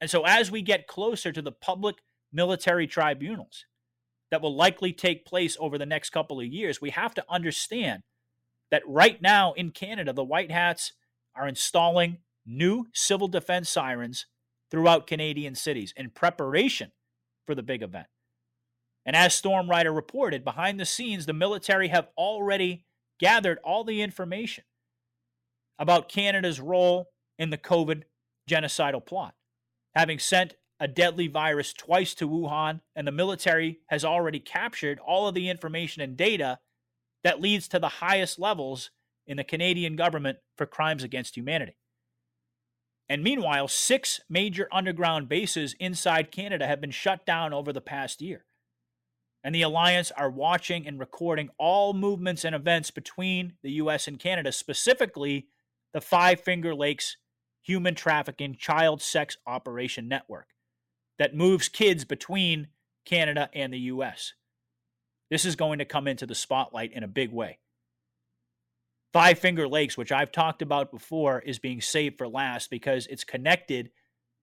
And 0.00 0.08
so, 0.08 0.24
as 0.24 0.50
we 0.50 0.62
get 0.62 0.86
closer 0.86 1.32
to 1.32 1.42
the 1.42 1.52
public 1.52 1.96
military 2.32 2.86
tribunals 2.86 3.66
that 4.30 4.40
will 4.40 4.56
likely 4.56 4.94
take 4.94 5.26
place 5.26 5.54
over 5.60 5.76
the 5.76 5.84
next 5.84 6.08
couple 6.12 6.40
of 6.40 6.46
years, 6.46 6.80
we 6.80 6.88
have 6.88 7.12
to 7.12 7.26
understand 7.28 8.04
that 8.70 8.88
right 8.88 9.20
now 9.20 9.52
in 9.52 9.70
Canada, 9.70 10.14
the 10.14 10.24
White 10.24 10.50
Hats 10.50 10.94
are 11.36 11.46
installing 11.46 12.20
new 12.46 12.86
civil 12.92 13.28
defense 13.28 13.68
sirens 13.68 14.26
throughout 14.70 15.06
Canadian 15.06 15.54
cities 15.54 15.92
in 15.96 16.10
preparation 16.10 16.92
for 17.46 17.54
the 17.54 17.62
big 17.62 17.82
event. 17.82 18.06
And 19.06 19.14
as 19.14 19.34
Storm 19.34 19.68
Rider 19.68 19.92
reported, 19.92 20.44
behind 20.44 20.80
the 20.80 20.86
scenes, 20.86 21.26
the 21.26 21.32
military 21.32 21.88
have 21.88 22.08
already 22.16 22.86
gathered 23.20 23.58
all 23.62 23.84
the 23.84 24.02
information 24.02 24.64
about 25.78 26.08
Canada's 26.08 26.60
role 26.60 27.10
in 27.38 27.50
the 27.50 27.58
COVID 27.58 28.04
genocidal 28.48 29.04
plot, 29.04 29.34
having 29.94 30.18
sent 30.18 30.54
a 30.80 30.88
deadly 30.88 31.28
virus 31.28 31.72
twice 31.72 32.14
to 32.14 32.28
Wuhan, 32.28 32.80
and 32.96 33.06
the 33.06 33.12
military 33.12 33.80
has 33.88 34.04
already 34.04 34.40
captured 34.40 34.98
all 34.98 35.28
of 35.28 35.34
the 35.34 35.48
information 35.48 36.02
and 36.02 36.16
data 36.16 36.58
that 37.22 37.40
leads 37.40 37.68
to 37.68 37.78
the 37.78 37.88
highest 37.88 38.38
levels 38.38 38.90
in 39.26 39.36
the 39.36 39.44
Canadian 39.44 39.96
government 39.96 40.38
for 40.56 40.66
crimes 40.66 41.02
against 41.02 41.36
humanity. 41.36 41.76
And 43.08 43.22
meanwhile, 43.22 43.68
six 43.68 44.20
major 44.28 44.68
underground 44.72 45.28
bases 45.28 45.74
inside 45.78 46.30
Canada 46.30 46.66
have 46.66 46.80
been 46.80 46.90
shut 46.90 47.26
down 47.26 47.52
over 47.52 47.72
the 47.72 47.80
past 47.80 48.22
year. 48.22 48.46
And 49.42 49.54
the 49.54 49.62
Alliance 49.62 50.10
are 50.12 50.30
watching 50.30 50.86
and 50.86 50.98
recording 50.98 51.50
all 51.58 51.92
movements 51.92 52.44
and 52.44 52.54
events 52.54 52.90
between 52.90 53.54
the 53.62 53.72
US 53.72 54.08
and 54.08 54.18
Canada, 54.18 54.52
specifically 54.52 55.48
the 55.92 56.00
Five 56.00 56.40
Finger 56.40 56.74
Lakes 56.74 57.18
Human 57.62 57.94
Trafficking 57.94 58.56
Child 58.56 59.02
Sex 59.02 59.36
Operation 59.46 60.08
Network 60.08 60.48
that 61.18 61.34
moves 61.34 61.68
kids 61.68 62.04
between 62.04 62.68
Canada 63.04 63.50
and 63.52 63.72
the 63.72 63.78
US. 63.78 64.32
This 65.30 65.44
is 65.44 65.56
going 65.56 65.78
to 65.78 65.84
come 65.84 66.08
into 66.08 66.26
the 66.26 66.34
spotlight 66.34 66.92
in 66.92 67.02
a 67.02 67.08
big 67.08 67.32
way. 67.32 67.58
Five 69.14 69.38
Finger 69.38 69.68
Lakes, 69.68 69.96
which 69.96 70.10
I've 70.10 70.32
talked 70.32 70.60
about 70.60 70.90
before, 70.90 71.38
is 71.38 71.60
being 71.60 71.80
saved 71.80 72.18
for 72.18 72.26
last 72.26 72.68
because 72.68 73.06
it's 73.06 73.22
connected 73.22 73.90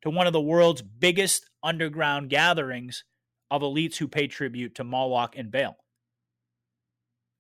to 0.02 0.10
one 0.10 0.28
of 0.28 0.34
the 0.34 0.40
world's 0.40 0.82
biggest 0.82 1.50
underground 1.62 2.30
gatherings 2.30 3.04
of 3.52 3.64
elites 3.64 3.98
who 3.98 4.08
pay 4.08 4.28
tribute 4.28 4.74
to 4.76 4.86
Moloch 4.86 5.36
and 5.38 5.52
Baal. 5.52 5.76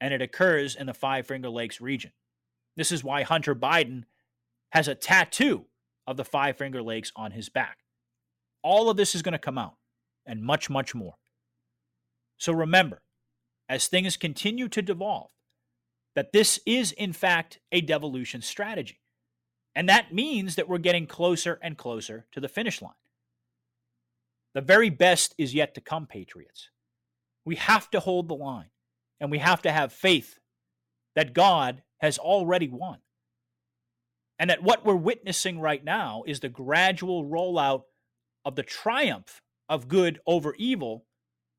And 0.01 0.13
it 0.13 0.21
occurs 0.21 0.75
in 0.75 0.87
the 0.87 0.93
Five 0.93 1.25
Finger 1.25 1.47
Lakes 1.47 1.79
region. 1.79 2.11
This 2.75 2.91
is 2.91 3.01
why 3.01 3.23
Hunter 3.23 3.55
Biden 3.55 4.03
has 4.73 4.89
a 4.89 4.95
tattoo 4.95 5.67
of 6.05 6.17
the 6.17 6.25
Five 6.25 6.57
Finger 6.57 6.83
Lakes 6.83 7.13
on 7.15 7.31
his 7.31 7.47
back. 7.47 7.77
All 8.61 8.89
of 8.89 8.97
this 8.97 9.15
is 9.15 9.21
going 9.21 9.31
to 9.31 9.39
come 9.39 9.57
out 9.57 9.77
and 10.25 10.43
much, 10.43 10.69
much 10.69 10.93
more. 10.93 11.15
So 12.37 12.51
remember, 12.51 13.03
as 13.69 13.87
things 13.87 14.17
continue 14.17 14.67
to 14.67 14.81
devolve, 14.81 15.29
that 16.15 16.33
this 16.33 16.59
is, 16.65 16.91
in 16.91 17.13
fact, 17.13 17.59
a 17.71 17.81
devolution 17.81 18.41
strategy. 18.41 18.99
And 19.75 19.87
that 19.87 20.13
means 20.13 20.55
that 20.55 20.67
we're 20.67 20.77
getting 20.77 21.07
closer 21.07 21.57
and 21.61 21.77
closer 21.77 22.25
to 22.33 22.39
the 22.39 22.49
finish 22.49 22.81
line. 22.81 22.91
The 24.53 24.61
very 24.61 24.89
best 24.89 25.33
is 25.37 25.53
yet 25.53 25.75
to 25.75 25.81
come, 25.81 26.07
Patriots. 26.07 26.69
We 27.45 27.55
have 27.55 27.89
to 27.91 27.99
hold 27.99 28.27
the 28.27 28.35
line 28.35 28.69
and 29.19 29.31
we 29.31 29.37
have 29.37 29.61
to 29.61 29.71
have 29.71 29.93
faith 29.93 30.39
that 31.15 31.33
God 31.33 31.83
has 31.99 32.17
already 32.17 32.67
won. 32.67 32.99
And 34.37 34.49
that 34.49 34.63
what 34.63 34.85
we're 34.85 34.95
witnessing 34.95 35.59
right 35.59 35.83
now 35.83 36.23
is 36.25 36.39
the 36.39 36.49
gradual 36.49 37.23
rollout 37.25 37.83
of 38.43 38.55
the 38.55 38.63
triumph 38.63 39.41
of 39.69 39.87
good 39.87 40.19
over 40.25 40.55
evil 40.55 41.05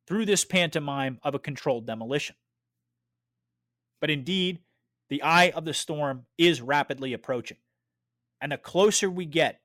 through 0.06 0.26
this 0.26 0.44
pantomime 0.44 1.18
of 1.22 1.34
a 1.34 1.38
controlled 1.38 1.86
demolition. 1.86 2.34
But 4.02 4.10
indeed, 4.10 4.58
the 5.08 5.22
eye 5.22 5.50
of 5.50 5.64
the 5.64 5.72
storm 5.72 6.26
is 6.36 6.60
rapidly 6.60 7.12
approaching. 7.12 7.58
And 8.40 8.50
the 8.50 8.58
closer 8.58 9.08
we 9.08 9.24
get 9.26 9.60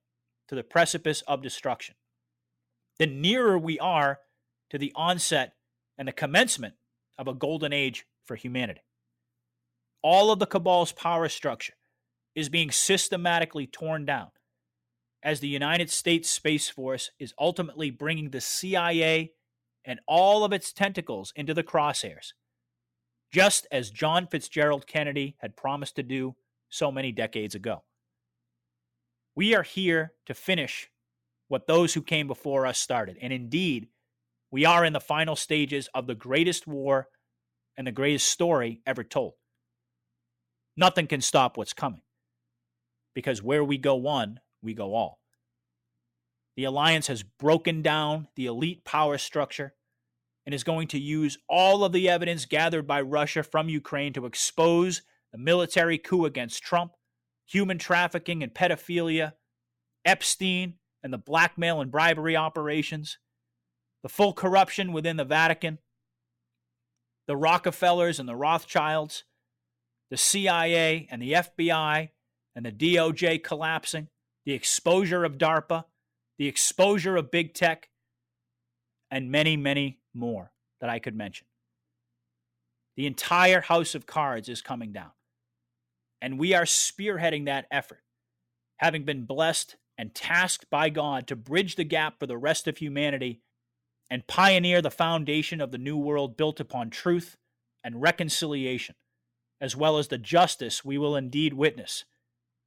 to 0.47 0.53
the 0.53 0.63
precipice 0.63 1.23
of 1.23 1.41
destruction, 1.41 1.95
the 2.99 3.07
nearer 3.07 3.57
we 3.57 3.79
are 3.79 4.19
to 4.69 4.77
the 4.77 4.93
onset 4.95 5.55
and 5.97 6.07
the 6.07 6.11
commencement 6.13 6.75
of 7.17 7.27
a 7.27 7.33
golden 7.33 7.73
age 7.73 8.05
for 8.25 8.35
humanity. 8.35 8.81
All 10.03 10.31
of 10.31 10.37
the 10.37 10.45
cabal's 10.45 10.91
power 10.91 11.29
structure 11.29 11.73
is 12.35 12.47
being 12.47 12.69
systematically 12.69 13.65
torn 13.65 14.05
down 14.05 14.27
as 15.23 15.39
the 15.39 15.47
United 15.47 15.89
States 15.89 16.29
Space 16.29 16.69
Force 16.69 17.09
is 17.17 17.33
ultimately 17.39 17.89
bringing 17.89 18.29
the 18.29 18.41
CIA 18.41 19.31
and 19.83 19.99
all 20.07 20.43
of 20.43 20.53
its 20.53 20.71
tentacles 20.71 21.33
into 21.35 21.55
the 21.55 21.63
crosshairs 21.63 22.33
just 23.31 23.67
as 23.71 23.91
John 23.91 24.27
Fitzgerald 24.27 24.87
Kennedy 24.87 25.35
had 25.39 25.55
promised 25.55 25.95
to 25.97 26.03
do 26.03 26.35
so 26.69 26.91
many 26.91 27.11
decades 27.11 27.55
ago. 27.55 27.83
We 29.35 29.55
are 29.55 29.63
here 29.63 30.13
to 30.25 30.33
finish 30.33 30.89
what 31.47 31.67
those 31.67 31.93
who 31.93 32.01
came 32.01 32.27
before 32.27 32.65
us 32.65 32.79
started. 32.79 33.17
And 33.21 33.31
indeed, 33.31 33.87
we 34.51 34.65
are 34.65 34.83
in 34.85 34.93
the 34.93 34.99
final 34.99 35.35
stages 35.35 35.89
of 35.93 36.07
the 36.07 36.15
greatest 36.15 36.67
war 36.67 37.07
and 37.77 37.85
the 37.85 37.91
greatest 37.91 38.27
story 38.27 38.81
ever 38.85 39.03
told. 39.03 39.33
Nothing 40.75 41.07
can 41.07 41.21
stop 41.21 41.57
what's 41.57 41.73
coming 41.73 42.01
because 43.13 43.41
where 43.41 43.63
we 43.63 43.77
go 43.77 43.95
one, 43.95 44.39
we 44.61 44.73
go 44.73 44.93
all. 44.93 45.19
The 46.55 46.65
alliance 46.65 47.07
has 47.07 47.23
broken 47.23 47.81
down 47.81 48.27
the 48.35 48.47
elite 48.47 48.83
power 48.83 49.17
structure 49.17 49.73
and 50.47 50.53
is 50.53 50.63
going 50.63 50.87
to 50.87 50.97
use 50.97 51.37
all 51.49 51.83
of 51.83 51.91
the 51.91 52.07
evidence 52.07 52.45
gathered 52.45 52.87
by 52.87 53.01
Russia 53.01 53.43
from 53.43 53.67
Ukraine 53.67 54.13
to 54.13 54.25
expose 54.25 55.01
the 55.33 55.37
military 55.37 55.97
coup 55.97 56.23
against 56.23 56.63
Trump, 56.63 56.93
human 57.45 57.77
trafficking 57.77 58.41
and 58.41 58.53
pedophilia, 58.53 59.33
Epstein 60.05 60.75
and 61.03 61.11
the 61.11 61.17
blackmail 61.17 61.81
and 61.81 61.91
bribery 61.91 62.37
operations, 62.37 63.17
the 64.03 64.09
full 64.09 64.31
corruption 64.31 64.93
within 64.93 65.17
the 65.17 65.25
Vatican, 65.25 65.79
the 67.27 67.35
Rockefellers 67.35 68.17
and 68.17 68.29
the 68.29 68.35
Rothschilds, 68.37 69.25
the 70.09 70.15
CIA 70.15 71.09
and 71.11 71.21
the 71.21 71.33
FBI 71.33 72.11
and 72.55 72.65
the 72.65 72.71
DOJ 72.71 73.43
collapsing, 73.43 74.07
the 74.45 74.53
exposure 74.53 75.25
of 75.25 75.37
DARPA, 75.37 75.83
the 76.37 76.47
exposure 76.47 77.17
of 77.17 77.31
big 77.31 77.53
tech, 77.53 77.89
and 79.11 79.29
many, 79.29 79.57
many 79.57 79.99
more 80.17 80.51
that 80.81 80.89
I 80.89 80.99
could 80.99 81.15
mention. 81.15 81.47
The 82.95 83.07
entire 83.07 83.61
house 83.61 83.95
of 83.95 84.05
cards 84.05 84.49
is 84.49 84.61
coming 84.61 84.91
down. 84.91 85.11
And 86.21 86.39
we 86.39 86.53
are 86.53 86.63
spearheading 86.63 87.45
that 87.45 87.67
effort, 87.71 88.01
having 88.77 89.03
been 89.03 89.25
blessed 89.25 89.77
and 89.97 90.13
tasked 90.13 90.69
by 90.69 90.89
God 90.89 91.27
to 91.27 91.35
bridge 91.35 91.75
the 91.75 91.83
gap 91.83 92.19
for 92.19 92.25
the 92.25 92.37
rest 92.37 92.67
of 92.67 92.77
humanity 92.77 93.41
and 94.09 94.27
pioneer 94.27 94.81
the 94.81 94.89
foundation 94.89 95.61
of 95.61 95.71
the 95.71 95.77
new 95.77 95.97
world 95.97 96.37
built 96.37 96.59
upon 96.59 96.89
truth 96.89 97.37
and 97.83 98.01
reconciliation, 98.01 98.95
as 99.61 99.75
well 99.75 99.97
as 99.97 100.07
the 100.07 100.17
justice 100.17 100.83
we 100.83 100.97
will 100.97 101.15
indeed 101.15 101.53
witness 101.53 102.05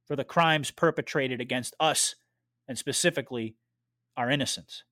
for 0.07 0.15
the 0.15 0.23
crimes 0.23 0.71
perpetrated 0.71 1.41
against 1.41 1.75
us 1.79 2.15
and 2.67 2.77
specifically 2.77 3.55
our 4.15 4.29
innocence. 4.29 4.83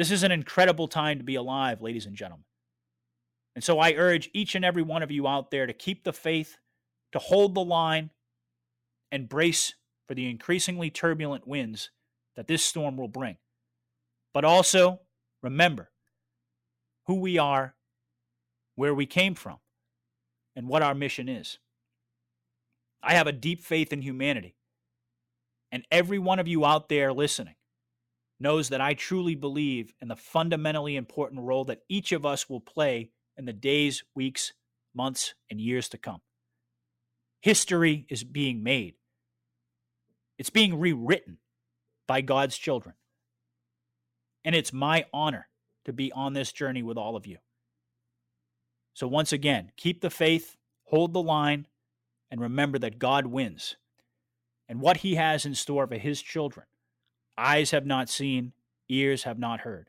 This 0.00 0.10
is 0.10 0.22
an 0.22 0.32
incredible 0.32 0.88
time 0.88 1.18
to 1.18 1.24
be 1.24 1.34
alive, 1.34 1.82
ladies 1.82 2.06
and 2.06 2.16
gentlemen. 2.16 2.46
And 3.54 3.62
so 3.62 3.78
I 3.78 3.92
urge 3.92 4.30
each 4.32 4.54
and 4.54 4.64
every 4.64 4.80
one 4.80 5.02
of 5.02 5.10
you 5.10 5.28
out 5.28 5.50
there 5.50 5.66
to 5.66 5.74
keep 5.74 6.04
the 6.04 6.12
faith, 6.14 6.56
to 7.12 7.18
hold 7.18 7.54
the 7.54 7.62
line, 7.62 8.08
and 9.12 9.28
brace 9.28 9.74
for 10.08 10.14
the 10.14 10.30
increasingly 10.30 10.88
turbulent 10.88 11.46
winds 11.46 11.90
that 12.34 12.46
this 12.46 12.64
storm 12.64 12.96
will 12.96 13.08
bring. 13.08 13.36
But 14.32 14.46
also 14.46 15.00
remember 15.42 15.90
who 17.06 17.16
we 17.16 17.36
are, 17.36 17.74
where 18.76 18.94
we 18.94 19.04
came 19.04 19.34
from, 19.34 19.58
and 20.56 20.66
what 20.66 20.80
our 20.80 20.94
mission 20.94 21.28
is. 21.28 21.58
I 23.02 23.12
have 23.12 23.26
a 23.26 23.32
deep 23.32 23.62
faith 23.62 23.92
in 23.92 24.00
humanity. 24.00 24.56
And 25.70 25.86
every 25.90 26.18
one 26.18 26.38
of 26.38 26.48
you 26.48 26.64
out 26.64 26.88
there 26.88 27.12
listening, 27.12 27.56
knows 28.40 28.70
that 28.70 28.80
I 28.80 28.94
truly 28.94 29.34
believe 29.34 29.92
in 30.00 30.08
the 30.08 30.16
fundamentally 30.16 30.96
important 30.96 31.42
role 31.42 31.64
that 31.66 31.82
each 31.88 32.12
of 32.12 32.24
us 32.24 32.48
will 32.48 32.60
play 32.60 33.10
in 33.36 33.44
the 33.44 33.52
days, 33.52 34.02
weeks, 34.14 34.54
months, 34.94 35.34
and 35.50 35.60
years 35.60 35.88
to 35.90 35.98
come. 35.98 36.22
History 37.42 38.06
is 38.08 38.24
being 38.24 38.62
made, 38.62 38.94
it's 40.38 40.50
being 40.50 40.80
rewritten 40.80 41.38
by 42.08 42.22
God's 42.22 42.56
children. 42.56 42.94
And 44.42 44.54
it's 44.54 44.72
my 44.72 45.04
honor 45.12 45.48
to 45.84 45.92
be 45.92 46.10
on 46.12 46.32
this 46.32 46.50
journey 46.50 46.82
with 46.82 46.96
all 46.96 47.14
of 47.14 47.26
you. 47.26 47.36
So, 48.94 49.06
once 49.06 49.32
again, 49.32 49.72
keep 49.76 50.00
the 50.00 50.10
faith, 50.10 50.56
hold 50.84 51.12
the 51.12 51.22
line, 51.22 51.66
and 52.30 52.40
remember 52.40 52.78
that 52.78 52.98
God 52.98 53.26
wins. 53.26 53.76
And 54.66 54.80
what 54.80 54.98
he 54.98 55.16
has 55.16 55.44
in 55.44 55.54
store 55.54 55.86
for 55.86 55.96
his 55.96 56.22
children 56.22 56.66
Eyes 57.36 57.70
have 57.70 57.86
not 57.86 58.08
seen, 58.08 58.52
ears 58.88 59.24
have 59.24 59.38
not 59.38 59.60
heard. 59.60 59.88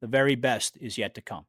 The 0.00 0.06
very 0.06 0.34
best 0.34 0.78
is 0.80 0.98
yet 0.98 1.14
to 1.14 1.20
come. 1.20 1.46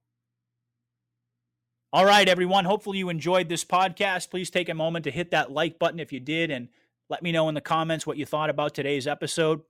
All 1.94 2.06
right, 2.06 2.30
everyone. 2.30 2.66
Hopefully, 2.66 3.00
you 3.00 3.10
enjoyed 3.10 3.50
this 3.50 3.66
podcast. 3.66 4.30
Please 4.30 4.50
take 4.50 4.70
a 4.70 4.74
moment 4.74 5.04
to 5.04 5.12
hit 5.12 5.32
that 5.32 5.52
like 5.52 5.78
button 5.78 6.00
if 6.00 6.14
you 6.14 6.22
did, 6.22 6.50
and 6.50 6.70
let 7.10 7.22
me 7.22 7.34
know 7.34 7.50
in 7.50 7.56
the 7.56 7.62
comments 7.62 8.08
what 8.08 8.18
you 8.18 8.26
thought 8.26 8.50
about 8.50 8.74
today's 8.74 9.08
episode. 9.08 9.62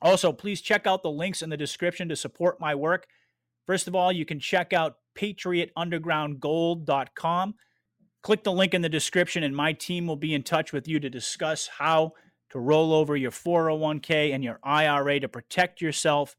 Also, 0.00 0.32
please 0.32 0.60
check 0.60 0.86
out 0.86 1.02
the 1.02 1.10
links 1.10 1.42
in 1.42 1.50
the 1.50 1.56
description 1.56 2.08
to 2.08 2.16
support 2.16 2.60
my 2.60 2.76
work. 2.76 3.08
First 3.66 3.88
of 3.88 3.96
all, 3.96 4.12
you 4.12 4.24
can 4.24 4.38
check 4.38 4.72
out 4.72 4.98
patriotundergroundgold.com. 5.16 7.54
Click 8.22 8.44
the 8.44 8.52
link 8.52 8.74
in 8.74 8.82
the 8.82 8.88
description, 8.88 9.42
and 9.42 9.56
my 9.56 9.72
team 9.72 10.06
will 10.06 10.16
be 10.16 10.34
in 10.34 10.44
touch 10.44 10.72
with 10.72 10.86
you 10.86 11.00
to 11.00 11.10
discuss 11.10 11.68
how 11.78 12.12
to 12.50 12.58
roll 12.58 12.92
over 12.92 13.16
your 13.16 13.30
401k 13.30 14.34
and 14.34 14.42
your 14.42 14.58
IRA 14.62 15.20
to 15.20 15.28
protect 15.28 15.80
yourself 15.80 16.36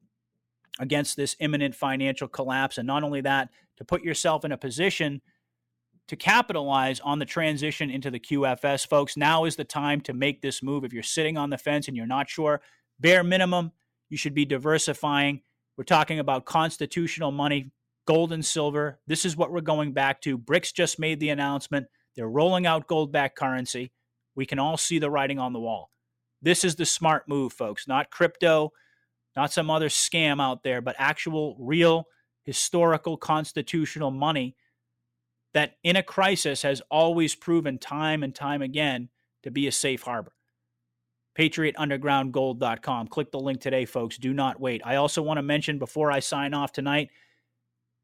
against 0.80 1.16
this 1.16 1.36
imminent 1.40 1.76
financial 1.76 2.28
collapse. 2.28 2.78
And 2.78 2.88
not 2.88 3.04
only 3.04 3.22
that, 3.22 3.50
to 3.78 3.86
put 3.86 4.04
yourself 4.04 4.44
in 4.44 4.52
a 4.52 4.58
position 4.58 5.22
to 6.10 6.16
capitalize 6.16 7.00
on 7.02 7.20
the 7.20 7.26
transition 7.26 7.92
into 7.92 8.10
the 8.10 8.20
QFS, 8.20 8.88
folks. 8.88 9.16
Now 9.16 9.46
is 9.46 9.56
the 9.56 9.64
time 9.64 10.02
to 10.02 10.14
make 10.14 10.42
this 10.42 10.64
move. 10.64 10.84
If 10.84 10.92
you're 10.92 11.04
sitting 11.04 11.38
on 11.38 11.52
the 11.52 11.58
fence 11.58 11.88
and 11.88 11.96
you're 11.96 12.08
not 12.08 12.28
sure, 12.28 12.62
bare 13.00 13.24
minimum, 13.24 13.72
you 14.10 14.18
should 14.18 14.34
be 14.34 14.44
diversifying. 14.44 15.42
We're 15.78 15.84
talking 15.84 16.18
about 16.18 16.46
constitutional 16.46 17.32
money, 17.32 17.72
gold 18.08 18.34
and 18.34 18.44
silver. 18.44 19.00
This 19.06 19.24
is 19.24 19.38
what 19.38 19.52
we're 19.52 19.62
going 19.62 19.94
back 19.94 20.20
to. 20.22 20.36
BRICS 20.36 20.74
just 20.74 20.98
made 20.98 21.20
the 21.20 21.30
announcement. 21.30 21.86
They're 22.16 22.28
rolling 22.28 22.66
out 22.66 22.88
gold 22.88 23.12
backed 23.12 23.38
currency. 23.38 23.92
We 24.34 24.48
can 24.48 24.58
all 24.58 24.78
see 24.78 24.98
the 24.98 25.12
writing 25.12 25.38
on 25.38 25.54
the 25.54 25.60
wall. 25.60 25.92
This 26.42 26.64
is 26.64 26.76
the 26.76 26.86
smart 26.86 27.28
move, 27.28 27.54
folks, 27.54 27.88
not 27.88 28.12
crypto, 28.12 28.72
not 29.36 29.52
some 29.52 29.70
other 29.70 29.90
scam 29.90 30.42
out 30.42 30.64
there, 30.64 30.82
but 30.82 30.96
actual, 30.98 31.56
real, 31.60 32.08
historical, 32.44 33.18
constitutional 33.18 34.12
money 34.12 34.56
that 35.54 35.74
in 35.84 35.96
a 35.96 36.04
crisis 36.04 36.62
has 36.62 36.82
always 36.90 37.36
proven 37.36 37.78
time 37.78 38.24
and 38.24 38.34
time 38.34 38.62
again 38.62 39.10
to 39.44 39.52
be 39.52 39.68
a 39.68 39.72
safe 39.72 40.04
harbor. 40.04 40.34
PatriotUndergroundGold.com. 41.38 43.08
Click 43.08 43.32
the 43.32 43.40
link 43.40 43.62
today, 43.62 43.86
folks. 43.86 44.18
Do 44.18 44.34
not 44.34 44.60
wait. 44.60 44.82
I 44.86 44.96
also 44.96 45.22
want 45.22 45.38
to 45.38 45.44
mention 45.44 45.80
before 45.80 46.12
I 46.12 46.20
sign 46.20 46.54
off 46.54 46.72
tonight, 46.72 47.10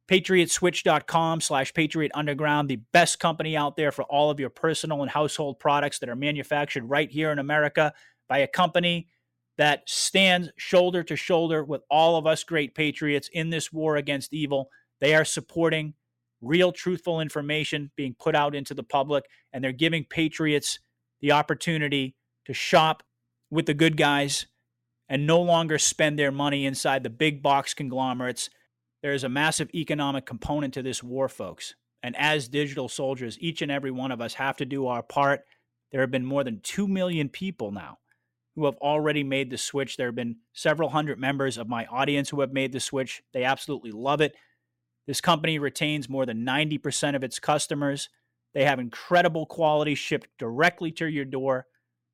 patriotswitch.com 0.08 1.42
slash 1.42 1.74
patriot 1.74 2.12
underground 2.14 2.70
the 2.70 2.78
best 2.94 3.20
company 3.20 3.58
out 3.58 3.76
there 3.76 3.92
for 3.92 4.04
all 4.04 4.30
of 4.30 4.40
your 4.40 4.50
personal 4.50 5.02
and 5.02 5.10
household 5.10 5.60
products 5.60 6.00
that 6.00 6.10
are 6.10 6.16
manufactured 6.16 6.84
right 6.84 7.10
here 7.10 7.32
in 7.32 7.40
america 7.40 7.92
by 8.28 8.40
a 8.40 8.48
company 8.48 9.08
that 9.58 9.84
stands 9.88 10.50
shoulder 10.58 11.04
to 11.04 11.16
shoulder 11.16 11.64
with 11.64 11.82
all 11.90 12.18
of 12.18 12.28
us 12.28 12.44
great 12.44 12.76
patriots 12.76 13.30
in 13.32 13.50
this 13.50 13.72
war 13.72 13.96
against 13.96 14.34
evil 14.34 14.70
they 15.02 15.16
are 15.16 15.26
supporting 15.26 15.94
real 16.42 16.72
truthful 16.72 17.20
information 17.20 17.92
being 17.96 18.16
put 18.18 18.36
out 18.36 18.56
into 18.56 18.74
the 18.74 18.84
public 18.84 19.26
and 19.52 19.64
they're 19.64 19.72
giving 19.72 20.04
patriots 20.04 20.80
the 21.22 21.32
opportunity 21.32 22.16
to 22.46 22.54
shop 22.54 23.04
with 23.50 23.66
the 23.66 23.74
good 23.74 23.98
guys 23.98 24.46
and 25.10 25.28
no 25.28 25.42
longer 25.42 25.78
spend 25.78 26.18
their 26.18 26.32
money 26.32 26.66
inside 26.66 27.04
the 27.04 27.10
big 27.10 27.42
box 27.42 27.74
conglomerates. 27.74 28.50
There 29.02 29.14
is 29.14 29.24
a 29.24 29.30
massive 29.30 29.70
economic 29.74 30.26
component 30.26 30.74
to 30.76 30.82
this 30.82 31.04
war, 31.04 31.30
folks. 31.30 31.76
And 32.02 32.16
as 32.16 32.48
digital 32.48 32.90
soldiers, 32.90 33.38
each 33.40 33.62
and 33.62 33.72
every 33.72 33.92
one 33.92 34.12
of 34.12 34.22
us 34.22 34.36
have 34.36 34.58
to 34.58 34.66
do 34.66 34.88
our 34.88 35.04
part. 35.04 35.42
There 35.92 36.02
have 36.02 36.12
been 36.12 36.26
more 36.26 36.44
than 36.44 36.60
2 36.62 36.88
million 36.88 37.30
people 37.30 37.72
now 37.72 38.00
who 38.56 38.66
have 38.66 38.78
already 38.78 39.24
made 39.24 39.50
the 39.50 39.58
switch. 39.58 39.98
There 39.98 40.08
have 40.08 40.16
been 40.16 40.38
several 40.54 40.90
hundred 40.90 41.20
members 41.20 41.58
of 41.58 41.68
my 41.68 41.86
audience 41.86 42.30
who 42.30 42.42
have 42.42 42.54
made 42.54 42.72
the 42.72 42.80
switch. 42.80 43.22
They 43.34 43.44
absolutely 43.44 43.92
love 43.92 44.22
it. 44.22 44.36
This 45.08 45.22
company 45.22 45.60
retains 45.60 46.10
more 46.10 46.26
than 46.26 46.46
90% 46.46 47.16
of 47.16 47.24
its 47.24 47.40
customers. 47.40 48.10
They 48.54 48.64
have 48.64 48.80
incredible 48.80 49.46
quality 49.46 49.96
shipped 49.96 50.30
directly 50.40 50.92
to 50.94 51.08
your 51.08 51.26
door 51.26 51.68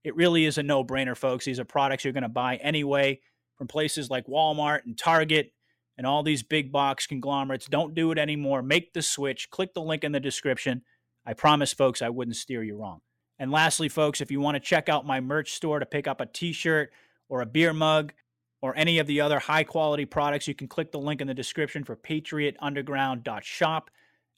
it 0.03 0.15
really 0.15 0.45
is 0.45 0.57
a 0.57 0.63
no 0.63 0.83
brainer, 0.83 1.15
folks. 1.15 1.45
These 1.45 1.59
are 1.59 1.65
products 1.65 2.03
you're 2.03 2.13
going 2.13 2.23
to 2.23 2.29
buy 2.29 2.55
anyway 2.57 3.19
from 3.57 3.67
places 3.67 4.09
like 4.09 4.25
Walmart 4.25 4.85
and 4.85 4.97
Target 4.97 5.53
and 5.97 6.07
all 6.07 6.23
these 6.23 6.41
big 6.41 6.71
box 6.71 7.05
conglomerates. 7.05 7.67
Don't 7.67 7.93
do 7.93 8.11
it 8.11 8.17
anymore. 8.17 8.63
Make 8.63 8.93
the 8.93 9.01
switch. 9.01 9.49
Click 9.51 9.73
the 9.73 9.81
link 9.81 10.03
in 10.03 10.11
the 10.11 10.19
description. 10.19 10.81
I 11.25 11.33
promise, 11.33 11.73
folks, 11.73 12.01
I 12.01 12.09
wouldn't 12.09 12.37
steer 12.37 12.63
you 12.63 12.77
wrong. 12.77 13.01
And 13.41 13.51
lastly, 13.51 13.89
folks, 13.89 14.21
if 14.21 14.29
you 14.29 14.39
want 14.39 14.53
to 14.53 14.59
check 14.59 14.87
out 14.87 15.03
my 15.03 15.19
merch 15.19 15.53
store 15.53 15.79
to 15.79 15.85
pick 15.87 16.07
up 16.07 16.21
a 16.21 16.27
t 16.27 16.53
shirt 16.53 16.93
or 17.27 17.41
a 17.41 17.45
beer 17.47 17.73
mug 17.73 18.13
or 18.61 18.77
any 18.77 18.99
of 18.99 19.07
the 19.07 19.21
other 19.21 19.39
high 19.39 19.63
quality 19.63 20.05
products, 20.05 20.47
you 20.47 20.53
can 20.53 20.67
click 20.67 20.91
the 20.91 20.99
link 20.99 21.21
in 21.21 21.27
the 21.27 21.33
description 21.33 21.83
for 21.83 21.95
patriotunderground.shop 21.95 23.89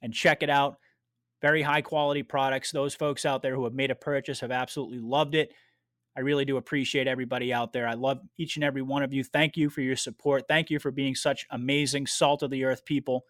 and 0.02 0.14
check 0.14 0.42
it 0.42 0.50
out 0.50 0.78
very 1.42 1.62
high 1.62 1.82
quality 1.82 2.24
products. 2.24 2.72
Those 2.72 2.96
folks 2.96 3.26
out 3.26 3.42
there 3.42 3.54
who 3.54 3.66
have 3.66 3.74
made 3.74 3.92
a 3.92 3.96
purchase 3.96 4.40
have 4.40 4.52
absolutely 4.52 5.00
loved 5.00 5.36
it. 5.36 5.52
I 6.16 6.22
really 6.22 6.46
do 6.46 6.56
appreciate 6.56 7.06
everybody 7.06 7.52
out 7.52 7.74
there. 7.74 7.86
I 7.86 7.96
love 7.96 8.22
each 8.38 8.56
and 8.56 8.64
every 8.64 8.84
one 8.84 9.04
of 9.04 9.14
you. 9.14 9.26
Thank 9.26 9.58
you 9.58 9.70
for 9.70 9.82
your 9.82 9.98
support. 9.98 10.46
Thank 10.48 10.70
you 10.70 10.80
for 10.80 10.92
being 10.92 11.14
such 11.14 11.46
amazing 11.52 12.08
salt 12.08 12.42
of 12.42 12.52
the 12.52 12.64
earth 12.64 12.86
people. 12.86 13.26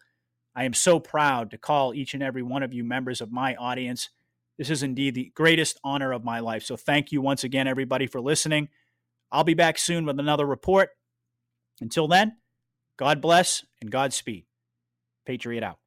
I 0.54 0.66
am 0.66 0.72
so 0.72 1.00
proud 1.00 1.50
to 1.50 1.58
call 1.58 1.94
each 1.94 2.14
and 2.14 2.22
every 2.22 2.44
one 2.44 2.62
of 2.62 2.72
you 2.72 2.84
members 2.84 3.20
of 3.20 3.32
my 3.32 3.56
audience. 3.56 4.10
This 4.58 4.70
is 4.70 4.82
indeed 4.82 5.14
the 5.14 5.32
greatest 5.34 5.80
honor 5.82 6.12
of 6.12 6.24
my 6.24 6.40
life. 6.40 6.62
So 6.62 6.76
thank 6.76 7.10
you 7.12 7.20
once 7.20 7.44
again, 7.44 7.66
everybody, 7.66 8.06
for 8.06 8.20
listening. 8.20 8.68
I'll 9.32 9.44
be 9.44 9.54
back 9.54 9.78
soon 9.78 10.06
with 10.06 10.18
another 10.20 10.46
report. 10.46 10.90
Until 11.80 12.06
then, 12.06 12.36
God 12.96 13.20
bless 13.20 13.64
and 13.80 13.90
Godspeed. 13.90 14.44
Patriot 15.26 15.64
out. 15.64 15.78